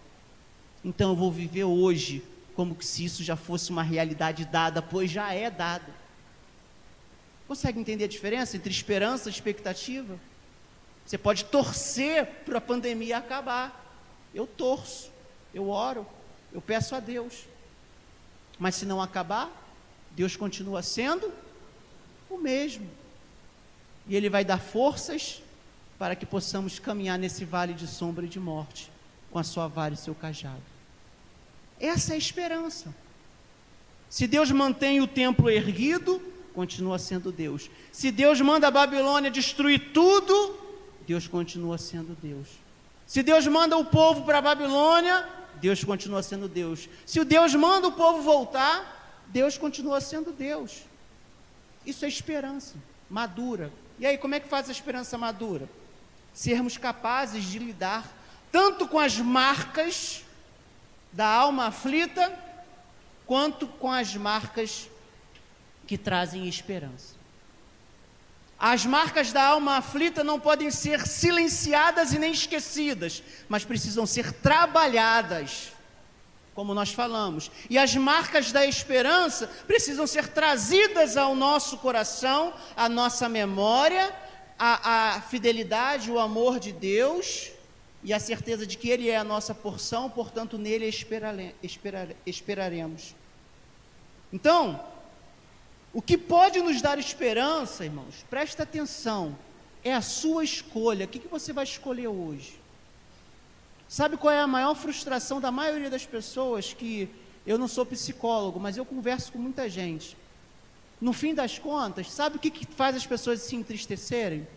Então 0.84 1.10
eu 1.10 1.16
vou 1.16 1.30
viver 1.30 1.66
hoje 1.66 2.24
como 2.56 2.82
se 2.82 3.04
isso 3.04 3.24
já 3.24 3.36
fosse 3.36 3.72
uma 3.72 3.84
realidade 3.84 4.46
dada, 4.46 4.82
pois 4.82 5.12
já 5.12 5.34
é 5.34 5.52
dado. 5.52 5.94
Consegue 7.46 7.80
entender 7.80 8.06
a 8.06 8.08
diferença 8.08 8.56
entre 8.56 8.72
esperança 8.72 9.28
e 9.28 9.34
expectativa? 9.34 10.18
Você 11.06 11.18
pode 11.18 11.44
torcer 11.44 12.26
para 12.46 12.60
a 12.60 12.62
pandemia 12.62 13.18
acabar. 13.18 13.78
Eu 14.34 14.48
torço, 14.48 15.12
eu 15.54 15.68
oro, 15.68 16.08
eu 16.54 16.62
peço 16.62 16.96
a 16.96 17.02
Deus. 17.02 17.46
Mas 18.58 18.76
se 18.76 18.86
não 18.86 19.02
acabar, 19.02 19.61
Deus 20.16 20.36
continua 20.36 20.82
sendo 20.82 21.32
o 22.30 22.38
mesmo. 22.38 22.90
E 24.08 24.16
Ele 24.16 24.30
vai 24.30 24.44
dar 24.44 24.60
forças 24.60 25.42
para 25.98 26.16
que 26.16 26.26
possamos 26.26 26.80
caminhar 26.80 27.18
nesse 27.20 27.46
vale 27.46 27.74
de 27.74 27.88
sombra 27.88 28.26
e 28.26 28.30
de 28.30 28.40
morte, 28.40 28.92
com 29.30 29.38
a 29.38 29.44
sua 29.44 29.68
vara 29.68 29.94
e 29.94 29.98
seu 29.98 30.16
cajado. 30.16 30.62
Essa 31.80 32.14
é 32.14 32.16
a 32.16 32.18
esperança. 32.18 32.94
Se 34.10 34.28
Deus 34.28 34.52
mantém 34.52 35.00
o 35.00 35.08
templo 35.08 35.50
erguido, 35.50 36.22
continua 36.54 37.00
sendo 37.00 37.32
Deus. 37.32 37.70
Se 37.92 38.12
Deus 38.12 38.42
manda 38.42 38.68
a 38.68 38.72
Babilônia 38.72 39.32
destruir 39.32 39.92
tudo, 39.94 40.58
Deus 41.08 41.28
continua 41.28 41.78
sendo 41.78 42.18
Deus. 42.22 42.48
Se 43.08 43.24
Deus 43.24 43.48
manda 43.48 43.78
o 43.78 43.86
povo 43.86 44.24
para 44.24 44.40
a 44.40 44.42
Babilônia, 44.42 45.28
Deus 45.56 45.84
continua 45.84 46.24
sendo 46.24 46.48
Deus. 46.48 46.90
Se 47.06 47.24
Deus 47.24 47.54
manda 47.56 47.88
o 47.88 47.92
povo 47.92 48.22
voltar, 48.22 49.01
Deus 49.32 49.58
continua 49.58 50.02
sendo 50.02 50.32
Deus. 50.32 50.84
Isso 51.86 52.06
é 52.06 52.08
esperança 52.08 52.76
madura. 53.10 53.72
E 54.00 54.06
aí, 54.06 54.18
como 54.18 54.36
é 54.36 54.40
que 54.40 54.48
faz 54.48 54.70
a 54.70 54.72
esperança 54.72 55.18
madura? 55.18 55.68
Sermos 56.34 56.78
capazes 56.78 57.44
de 57.44 57.60
lidar 57.60 58.10
tanto 58.52 58.88
com 58.88 59.00
as 59.00 59.18
marcas 59.18 60.24
da 61.12 61.28
alma 61.28 61.68
aflita, 61.68 62.38
quanto 63.26 63.68
com 63.68 63.92
as 63.92 64.16
marcas 64.16 64.90
que 65.88 65.98
trazem 65.98 66.48
esperança. 66.48 67.16
As 68.60 68.86
marcas 68.86 69.32
da 69.32 69.44
alma 69.44 69.78
aflita 69.78 70.24
não 70.24 70.40
podem 70.40 70.70
ser 70.70 71.08
silenciadas 71.08 72.14
e 72.14 72.20
nem 72.20 72.32
esquecidas, 72.32 73.24
mas 73.50 73.66
precisam 73.66 74.06
ser 74.06 74.32
trabalhadas, 74.34 75.72
como 76.54 76.74
nós 76.74 76.92
falamos. 76.92 77.50
E 77.70 77.78
as 77.78 77.96
marcas 77.96 78.52
da 78.52 78.66
esperança 78.66 79.48
precisam 79.68 80.06
ser 80.06 80.28
trazidas 80.28 81.18
ao 81.18 81.36
nosso 81.36 81.78
coração, 81.78 82.54
à 82.76 82.90
nossa 82.90 83.30
memória, 83.30 84.14
a, 84.58 85.16
a 85.16 85.22
fidelidade, 85.22 86.12
o 86.12 86.20
amor 86.20 86.60
de 86.60 86.72
Deus 86.72 87.52
e 88.04 88.14
a 88.14 88.20
certeza 88.20 88.66
de 88.66 88.78
que 88.78 88.90
Ele 88.90 89.10
é 89.10 89.18
a 89.18 89.24
nossa 89.24 89.54
porção, 89.54 90.10
portanto, 90.10 90.58
nele 90.58 90.86
esperare, 90.86 91.56
esperare, 91.62 92.16
esperaremos. 92.26 93.16
Então, 94.34 94.84
o 95.94 96.02
que 96.02 96.18
pode 96.18 96.60
nos 96.62 96.82
dar 96.82 96.98
esperança, 96.98 97.84
irmãos, 97.84 98.26
presta 98.30 98.64
atenção, 98.64 99.38
é 99.84 99.94
a 99.94 100.02
sua 100.02 100.44
escolha. 100.44 101.06
O 101.06 101.08
que, 101.08 101.20
que 101.20 101.28
você 101.28 101.52
vai 101.52 101.64
escolher 101.64 102.08
hoje? 102.08 102.60
Sabe 103.92 104.16
qual 104.16 104.34
é 104.34 104.40
a 104.40 104.48
maior 104.48 104.74
frustração 104.74 105.42
da 105.42 105.52
maioria 105.52 105.90
das 105.90 106.06
pessoas? 106.06 106.72
Que 106.72 107.10
eu 107.46 107.58
não 107.58 107.68
sou 107.68 107.86
psicólogo, 107.86 108.58
mas 108.58 108.78
eu 108.78 108.86
converso 108.86 109.34
com 109.34 109.38
muita 109.38 109.70
gente. 109.70 110.16
No 111.02 111.12
fim 111.12 111.36
das 111.36 111.60
contas, 111.60 112.10
sabe 112.10 112.38
o 112.38 112.40
que, 112.40 112.50
que 112.50 112.66
faz 112.66 112.96
as 112.96 113.06
pessoas 113.06 113.42
se 113.42 113.54
entristecerem? 113.54 114.48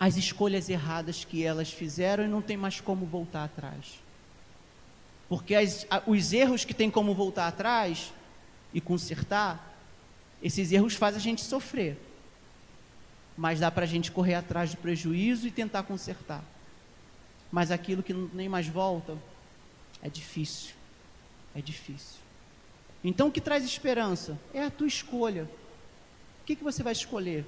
As 0.00 0.16
escolhas 0.16 0.70
erradas 0.70 1.22
que 1.22 1.44
elas 1.44 1.70
fizeram 1.70 2.24
e 2.24 2.28
não 2.28 2.40
tem 2.40 2.56
mais 2.56 2.80
como 2.80 3.04
voltar 3.04 3.44
atrás. 3.44 4.00
Porque 5.28 5.54
as, 5.54 5.86
os 6.06 6.32
erros 6.32 6.64
que 6.64 6.72
tem 6.72 6.90
como 6.90 7.14
voltar 7.14 7.46
atrás 7.46 8.10
e 8.72 8.80
consertar, 8.80 9.76
esses 10.42 10.72
erros 10.72 10.94
fazem 10.94 11.18
a 11.18 11.22
gente 11.22 11.42
sofrer. 11.42 11.98
Mas 13.36 13.60
dá 13.60 13.70
para 13.70 13.84
a 13.84 13.88
gente 13.88 14.10
correr 14.10 14.34
atrás 14.34 14.70
do 14.70 14.78
prejuízo 14.78 15.46
e 15.46 15.50
tentar 15.50 15.82
consertar. 15.82 16.42
Mas 17.54 17.70
aquilo 17.70 18.02
que 18.02 18.12
nem 18.12 18.48
mais 18.48 18.66
volta, 18.66 19.16
é 20.02 20.08
difícil. 20.08 20.74
É 21.54 21.60
difícil. 21.60 22.18
Então 23.04 23.28
o 23.28 23.30
que 23.30 23.40
traz 23.40 23.64
esperança? 23.64 24.36
É 24.52 24.64
a 24.64 24.70
tua 24.70 24.88
escolha. 24.88 25.48
O 26.42 26.44
que, 26.44 26.56
que 26.56 26.64
você 26.64 26.82
vai 26.82 26.92
escolher? 26.92 27.46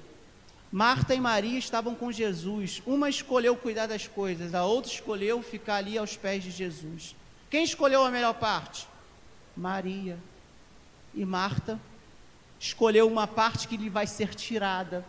Marta 0.71 1.13
e 1.13 1.19
Maria 1.19 1.59
estavam 1.59 1.93
com 1.93 2.09
Jesus. 2.09 2.81
Uma 2.85 3.09
escolheu 3.09 3.57
cuidar 3.57 3.85
das 3.85 4.07
coisas, 4.07 4.55
a 4.55 4.63
outra 4.63 4.89
escolheu 4.89 5.41
ficar 5.41 5.75
ali 5.75 5.97
aos 5.97 6.15
pés 6.15 6.41
de 6.41 6.51
Jesus. 6.51 7.13
Quem 7.49 7.65
escolheu 7.65 8.01
a 8.05 8.09
melhor 8.09 8.35
parte? 8.35 8.87
Maria 9.57 10.17
e 11.13 11.25
Marta 11.25 11.77
escolheu 12.57 13.09
uma 13.09 13.27
parte 13.27 13.67
que 13.67 13.75
lhe 13.75 13.89
vai 13.89 14.07
ser 14.07 14.33
tirada. 14.33 15.05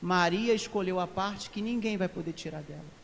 Maria 0.00 0.54
escolheu 0.54 1.00
a 1.00 1.08
parte 1.08 1.50
que 1.50 1.60
ninguém 1.60 1.96
vai 1.96 2.08
poder 2.08 2.34
tirar 2.34 2.62
dela. 2.62 2.97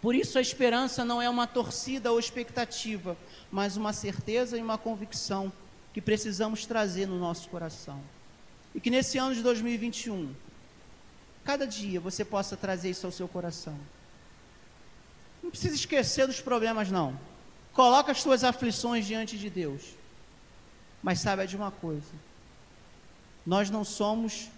Por 0.00 0.14
isso 0.14 0.38
a 0.38 0.40
esperança 0.40 1.04
não 1.04 1.20
é 1.20 1.28
uma 1.28 1.46
torcida 1.46 2.10
ou 2.10 2.18
expectativa, 2.18 3.16
mas 3.50 3.76
uma 3.76 3.92
certeza 3.92 4.56
e 4.56 4.62
uma 4.62 4.78
convicção 4.78 5.52
que 5.92 6.00
precisamos 6.00 6.64
trazer 6.64 7.06
no 7.06 7.18
nosso 7.18 7.48
coração. 7.48 8.00
E 8.74 8.80
que 8.80 8.90
nesse 8.90 9.18
ano 9.18 9.34
de 9.34 9.42
2021, 9.42 10.34
cada 11.44 11.66
dia 11.66 12.00
você 12.00 12.24
possa 12.24 12.56
trazer 12.56 12.90
isso 12.90 13.04
ao 13.04 13.12
seu 13.12 13.28
coração. 13.28 13.78
Não 15.42 15.50
precisa 15.50 15.74
esquecer 15.74 16.26
dos 16.26 16.40
problemas 16.40 16.90
não. 16.90 17.18
Coloca 17.72 18.12
as 18.12 18.22
tuas 18.22 18.42
aflições 18.42 19.06
diante 19.06 19.36
de 19.36 19.50
Deus. 19.50 19.82
Mas 21.02 21.20
saiba 21.20 21.46
de 21.46 21.56
uma 21.56 21.70
coisa: 21.70 22.12
nós 23.44 23.70
não 23.70 23.84
somos 23.84 24.48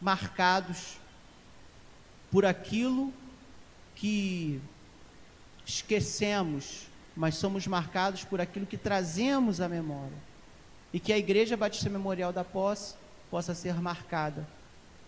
marcados 0.00 0.96
por 2.30 2.44
aquilo 2.44 3.12
que 4.02 4.60
esquecemos, 5.64 6.88
mas 7.14 7.36
somos 7.36 7.68
marcados 7.68 8.24
por 8.24 8.40
aquilo 8.40 8.66
que 8.66 8.76
trazemos 8.76 9.60
à 9.60 9.68
memória. 9.68 10.18
E 10.92 10.98
que 10.98 11.12
a 11.12 11.18
Igreja 11.18 11.56
Batista 11.56 11.88
Memorial 11.88 12.32
da 12.32 12.42
Posse 12.42 12.96
possa 13.30 13.54
ser 13.54 13.74
marcada 13.80 14.44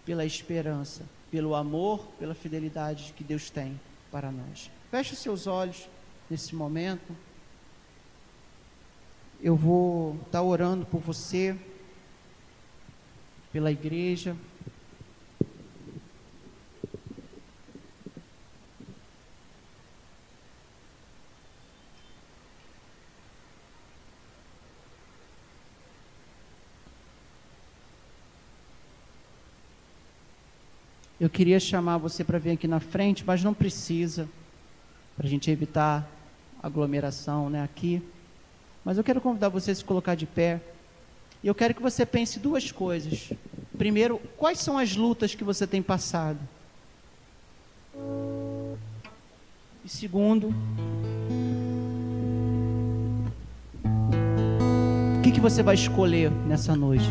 pela 0.06 0.24
esperança, 0.24 1.02
pelo 1.28 1.56
amor, 1.56 2.06
pela 2.18 2.36
fidelidade 2.36 3.12
que 3.16 3.24
Deus 3.24 3.50
tem 3.50 3.80
para 4.12 4.30
nós. 4.30 4.70
Feche 4.92 5.14
os 5.14 5.18
seus 5.18 5.48
olhos 5.48 5.88
nesse 6.30 6.54
momento 6.54 7.14
eu 9.44 9.54
vou 9.54 10.16
estar 10.24 10.40
orando 10.40 10.86
por 10.86 11.00
você, 11.02 11.54
pela 13.52 13.70
igreja. 13.70 14.34
Queria 31.34 31.58
chamar 31.58 31.98
você 31.98 32.22
para 32.22 32.38
vir 32.38 32.52
aqui 32.52 32.68
na 32.68 32.78
frente, 32.78 33.24
mas 33.26 33.42
não 33.42 33.52
precisa, 33.52 34.28
para 35.16 35.26
a 35.26 35.28
gente 35.28 35.50
evitar 35.50 36.08
aglomeração 36.62 37.50
né, 37.50 37.62
aqui. 37.62 38.00
Mas 38.84 38.96
eu 38.96 39.04
quero 39.04 39.20
convidar 39.20 39.48
você 39.48 39.72
a 39.72 39.74
se 39.74 39.84
colocar 39.84 40.14
de 40.14 40.26
pé. 40.26 40.60
E 41.42 41.48
eu 41.48 41.54
quero 41.54 41.74
que 41.74 41.82
você 41.82 42.06
pense 42.06 42.38
duas 42.38 42.70
coisas. 42.70 43.32
Primeiro, 43.76 44.20
quais 44.36 44.60
são 44.60 44.78
as 44.78 44.94
lutas 44.94 45.34
que 45.34 45.42
você 45.42 45.66
tem 45.66 45.82
passado? 45.82 46.38
E 49.84 49.88
segundo, 49.88 50.54
o 55.18 55.22
que, 55.22 55.32
que 55.32 55.40
você 55.40 55.62
vai 55.62 55.74
escolher 55.74 56.30
nessa 56.30 56.76
noite? 56.76 57.08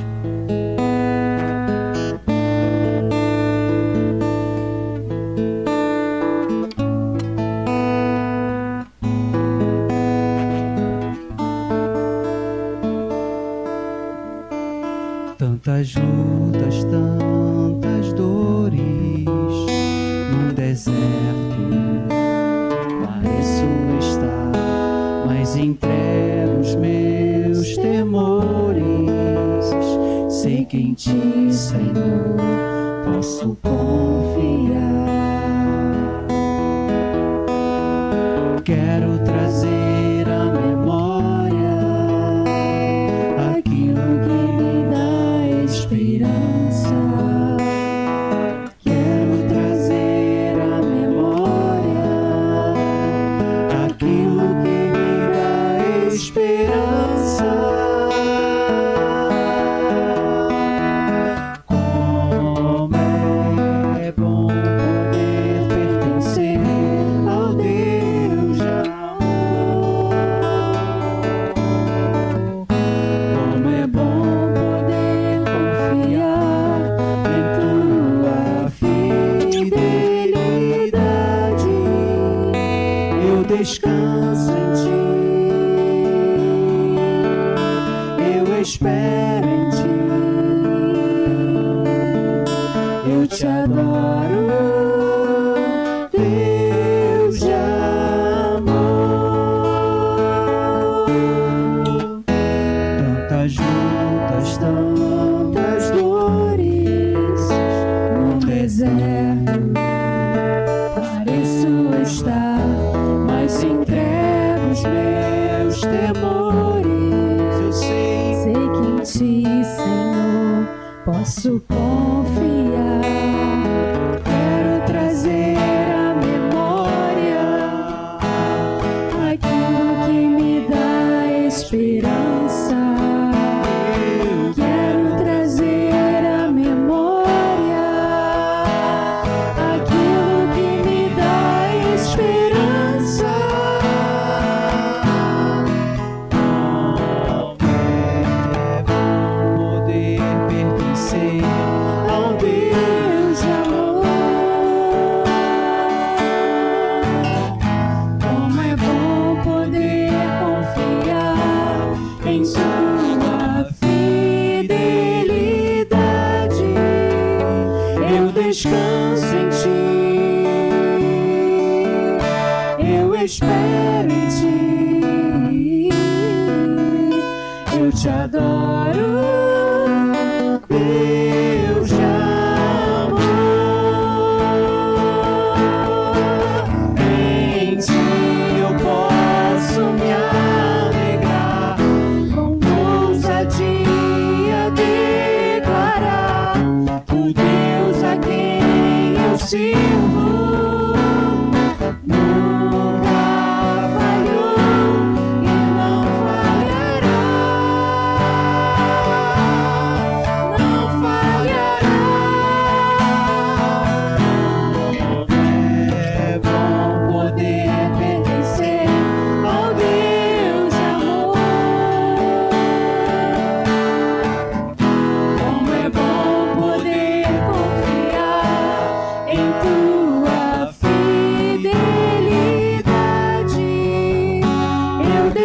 Quero 38.63 39.19
trazer 39.25 39.72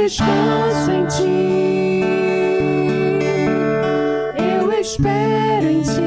descanso 0.09 0.91
em 0.91 1.07
ti. 1.07 2.03
Eu 4.39 4.73
espero 4.73 5.69
em 5.69 5.83
ti. 5.83 5.99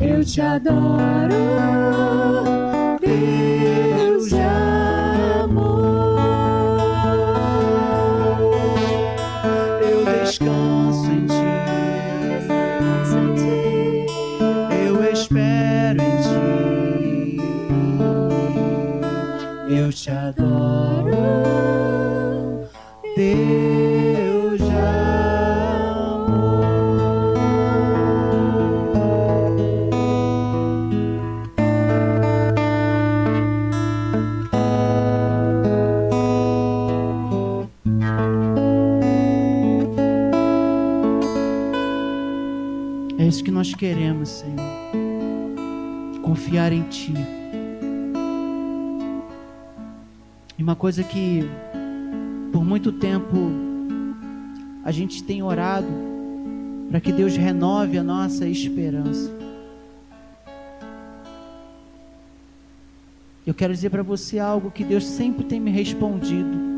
Eu 0.00 0.24
te 0.24 0.40
adoro, 0.40 1.36
queremos, 43.80 44.28
Senhor. 44.28 44.58
Confiar 46.20 46.70
em 46.70 46.82
Ti. 46.82 47.14
E 50.58 50.62
uma 50.62 50.76
coisa 50.76 51.02
que 51.02 51.40
por 52.52 52.62
muito 52.62 52.92
tempo 52.92 53.36
a 54.84 54.92
gente 54.92 55.22
tem 55.22 55.42
orado 55.42 55.86
para 56.90 57.00
que 57.00 57.10
Deus 57.10 57.34
renove 57.38 57.96
a 57.96 58.02
nossa 58.02 58.46
esperança. 58.46 59.32
Eu 63.46 63.54
quero 63.54 63.72
dizer 63.72 63.88
para 63.88 64.02
você 64.02 64.38
algo 64.38 64.70
que 64.70 64.84
Deus 64.84 65.06
sempre 65.06 65.42
tem 65.42 65.58
me 65.58 65.70
respondido. 65.70 66.68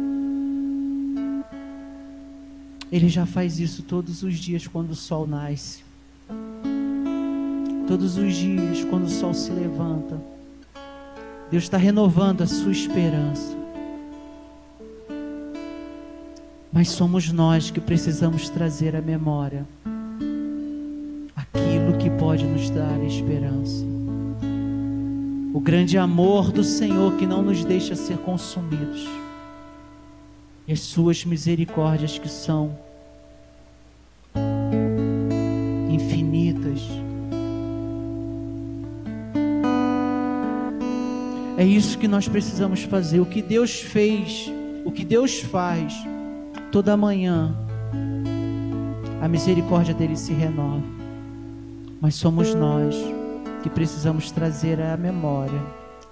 Ele 2.92 3.08
já 3.08 3.26
faz 3.26 3.58
isso 3.58 3.82
todos 3.82 4.22
os 4.22 4.38
dias 4.38 4.68
quando 4.68 4.90
o 4.90 4.94
sol 4.94 5.26
nasce. 5.26 5.91
Todos 7.92 8.16
os 8.16 8.34
dias 8.34 8.86
quando 8.88 9.04
o 9.04 9.10
sol 9.10 9.34
se 9.34 9.52
levanta. 9.52 10.18
Deus 11.50 11.64
está 11.64 11.76
renovando 11.76 12.40
a 12.40 12.46
sua 12.46 12.72
esperança. 12.72 13.54
Mas 16.72 16.88
somos 16.88 17.30
nós 17.30 17.70
que 17.70 17.82
precisamos 17.82 18.48
trazer 18.48 18.96
à 18.96 19.02
memória 19.02 19.66
aquilo 21.36 21.98
que 21.98 22.08
pode 22.08 22.46
nos 22.46 22.70
dar 22.70 22.98
esperança. 23.04 23.84
O 25.52 25.60
grande 25.60 25.98
amor 25.98 26.50
do 26.50 26.64
Senhor 26.64 27.18
que 27.18 27.26
não 27.26 27.42
nos 27.42 27.62
deixa 27.62 27.94
ser 27.94 28.16
consumidos. 28.16 29.06
E 30.66 30.72
as 30.72 30.80
suas 30.80 31.26
misericórdias 31.26 32.18
que 32.18 32.30
são 32.30 32.74
É 41.62 41.64
isso 41.64 41.96
que 41.96 42.08
nós 42.08 42.26
precisamos 42.26 42.82
fazer. 42.82 43.20
O 43.20 43.24
que 43.24 43.40
Deus 43.40 43.80
fez, 43.80 44.50
o 44.84 44.90
que 44.90 45.04
Deus 45.04 45.38
faz 45.38 45.94
toda 46.72 46.96
manhã, 46.96 47.54
a 49.20 49.28
misericórdia 49.28 49.94
dele 49.94 50.16
se 50.16 50.32
renova. 50.32 50.82
Mas 52.00 52.16
somos 52.16 52.52
nós 52.52 52.96
que 53.62 53.70
precisamos 53.70 54.32
trazer 54.32 54.80
à 54.80 54.96
memória 54.96 55.62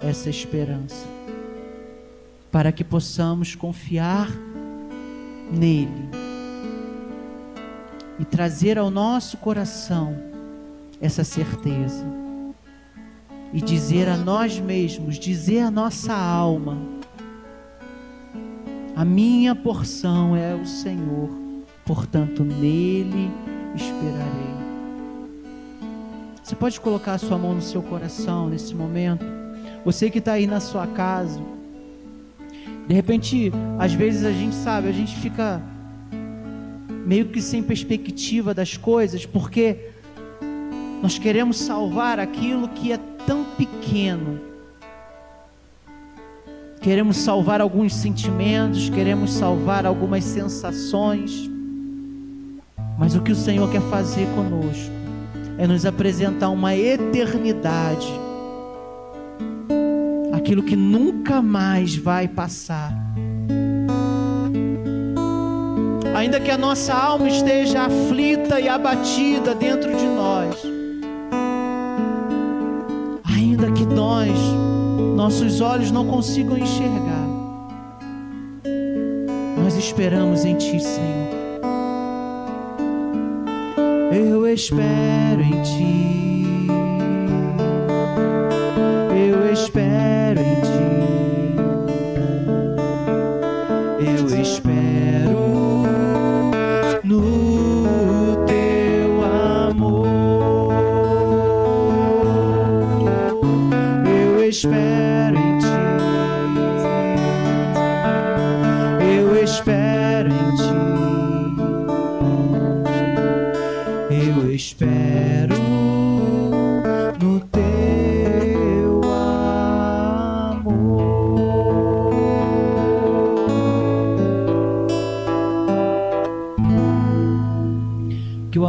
essa 0.00 0.30
esperança, 0.30 1.04
para 2.52 2.70
que 2.70 2.84
possamos 2.84 3.56
confiar 3.56 4.30
nele 5.50 6.10
e 8.20 8.24
trazer 8.24 8.78
ao 8.78 8.88
nosso 8.88 9.36
coração 9.38 10.16
essa 11.00 11.24
certeza 11.24 12.19
e 13.52 13.60
dizer 13.60 14.08
a 14.08 14.16
nós 14.16 14.58
mesmos, 14.58 15.18
dizer 15.18 15.60
à 15.60 15.70
nossa 15.70 16.14
alma: 16.14 16.78
A 18.94 19.04
minha 19.04 19.54
porção 19.54 20.36
é 20.36 20.54
o 20.54 20.64
Senhor, 20.64 21.30
portanto 21.84 22.44
nele 22.44 23.30
esperarei. 23.74 24.60
Você 26.42 26.56
pode 26.56 26.80
colocar 26.80 27.14
a 27.14 27.18
sua 27.18 27.38
mão 27.38 27.54
no 27.54 27.62
seu 27.62 27.82
coração 27.82 28.48
nesse 28.48 28.74
momento? 28.74 29.24
Você 29.84 30.10
que 30.10 30.18
está 30.18 30.32
aí 30.32 30.46
na 30.46 30.58
sua 30.58 30.86
casa, 30.86 31.40
de 32.88 32.94
repente, 32.94 33.52
às 33.78 33.92
vezes 33.92 34.24
a 34.24 34.32
gente 34.32 34.54
sabe, 34.56 34.88
a 34.88 34.92
gente 34.92 35.14
fica 35.16 35.62
meio 37.06 37.26
que 37.26 37.40
sem 37.40 37.62
perspectiva 37.62 38.52
das 38.52 38.76
coisas, 38.76 39.24
porque 39.24 39.90
nós 41.00 41.18
queremos 41.18 41.56
salvar 41.56 42.18
aquilo 42.18 42.68
que 42.68 42.92
é 42.92 42.98
tão 43.26 43.44
pequeno. 43.56 44.40
Queremos 46.80 47.18
salvar 47.18 47.60
alguns 47.60 47.94
sentimentos, 47.94 48.88
queremos 48.88 49.32
salvar 49.34 49.84
algumas 49.84 50.24
sensações. 50.24 51.48
Mas 52.98 53.14
o 53.14 53.20
que 53.20 53.32
o 53.32 53.36
Senhor 53.36 53.70
quer 53.70 53.82
fazer 53.82 54.26
conosco 54.34 54.90
é 55.58 55.66
nos 55.66 55.84
apresentar 55.84 56.48
uma 56.48 56.74
eternidade. 56.74 58.10
Aquilo 60.32 60.62
que 60.62 60.74
nunca 60.74 61.42
mais 61.42 61.94
vai 61.94 62.26
passar. 62.26 62.94
Ainda 66.14 66.40
que 66.40 66.50
a 66.50 66.56
nossa 66.56 66.94
alma 66.94 67.28
esteja 67.28 67.82
aflita 67.82 68.58
e 68.58 68.68
abatida 68.68 69.54
dentro 69.54 69.94
de 69.94 70.06
nós. 70.06 70.79
Ainda 73.60 73.72
que 73.72 73.84
nós, 73.84 74.30
nossos 75.14 75.60
olhos 75.60 75.90
não 75.90 76.06
consigam 76.06 76.56
enxergar. 76.56 77.28
Nós 79.62 79.76
esperamos 79.76 80.46
em 80.46 80.56
Ti, 80.56 80.80
Senhor. 80.80 81.30
Eu 84.10 84.48
espero 84.48 85.42
em 85.42 85.62
ti. 85.62 86.68
Eu 89.14 89.52
espero 89.52 90.40
em 90.40 90.49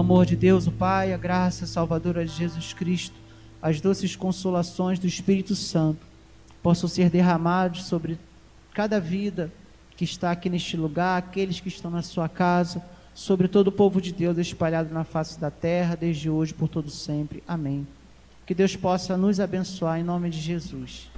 amor. 0.01 0.25
De 0.25 0.35
Deus, 0.35 0.67
o 0.67 0.71
Pai, 0.71 1.13
a 1.13 1.17
graça 1.17 1.65
salvadora 1.65 2.25
de 2.25 2.31
Jesus 2.31 2.73
Cristo, 2.73 3.15
as 3.61 3.79
doces 3.79 4.15
consolações 4.15 4.99
do 4.99 5.07
Espírito 5.07 5.55
Santo 5.55 6.05
possam 6.61 6.89
ser 6.89 7.09
derramados 7.09 7.85
sobre 7.85 8.19
cada 8.73 8.99
vida 8.99 9.51
que 9.95 10.03
está 10.03 10.31
aqui 10.31 10.49
neste 10.49 10.75
lugar, 10.75 11.17
aqueles 11.17 11.59
que 11.59 11.69
estão 11.69 11.89
na 11.89 12.01
sua 12.01 12.27
casa 12.27 12.83
sobre 13.13 13.47
todo 13.47 13.67
o 13.67 13.71
povo 13.71 14.01
de 14.01 14.11
Deus 14.11 14.37
espalhado 14.37 14.93
na 14.93 15.03
face 15.03 15.39
da 15.39 15.51
terra, 15.51 15.95
desde 15.95 16.29
hoje 16.29 16.53
por 16.53 16.67
todo 16.67 16.89
sempre. 16.89 17.43
Amém. 17.47 17.87
Que 18.45 18.53
Deus 18.53 18.75
possa 18.75 19.17
nos 19.17 19.39
abençoar 19.39 19.99
em 19.99 20.03
nome 20.03 20.29
de 20.29 20.39
Jesus. 20.39 21.09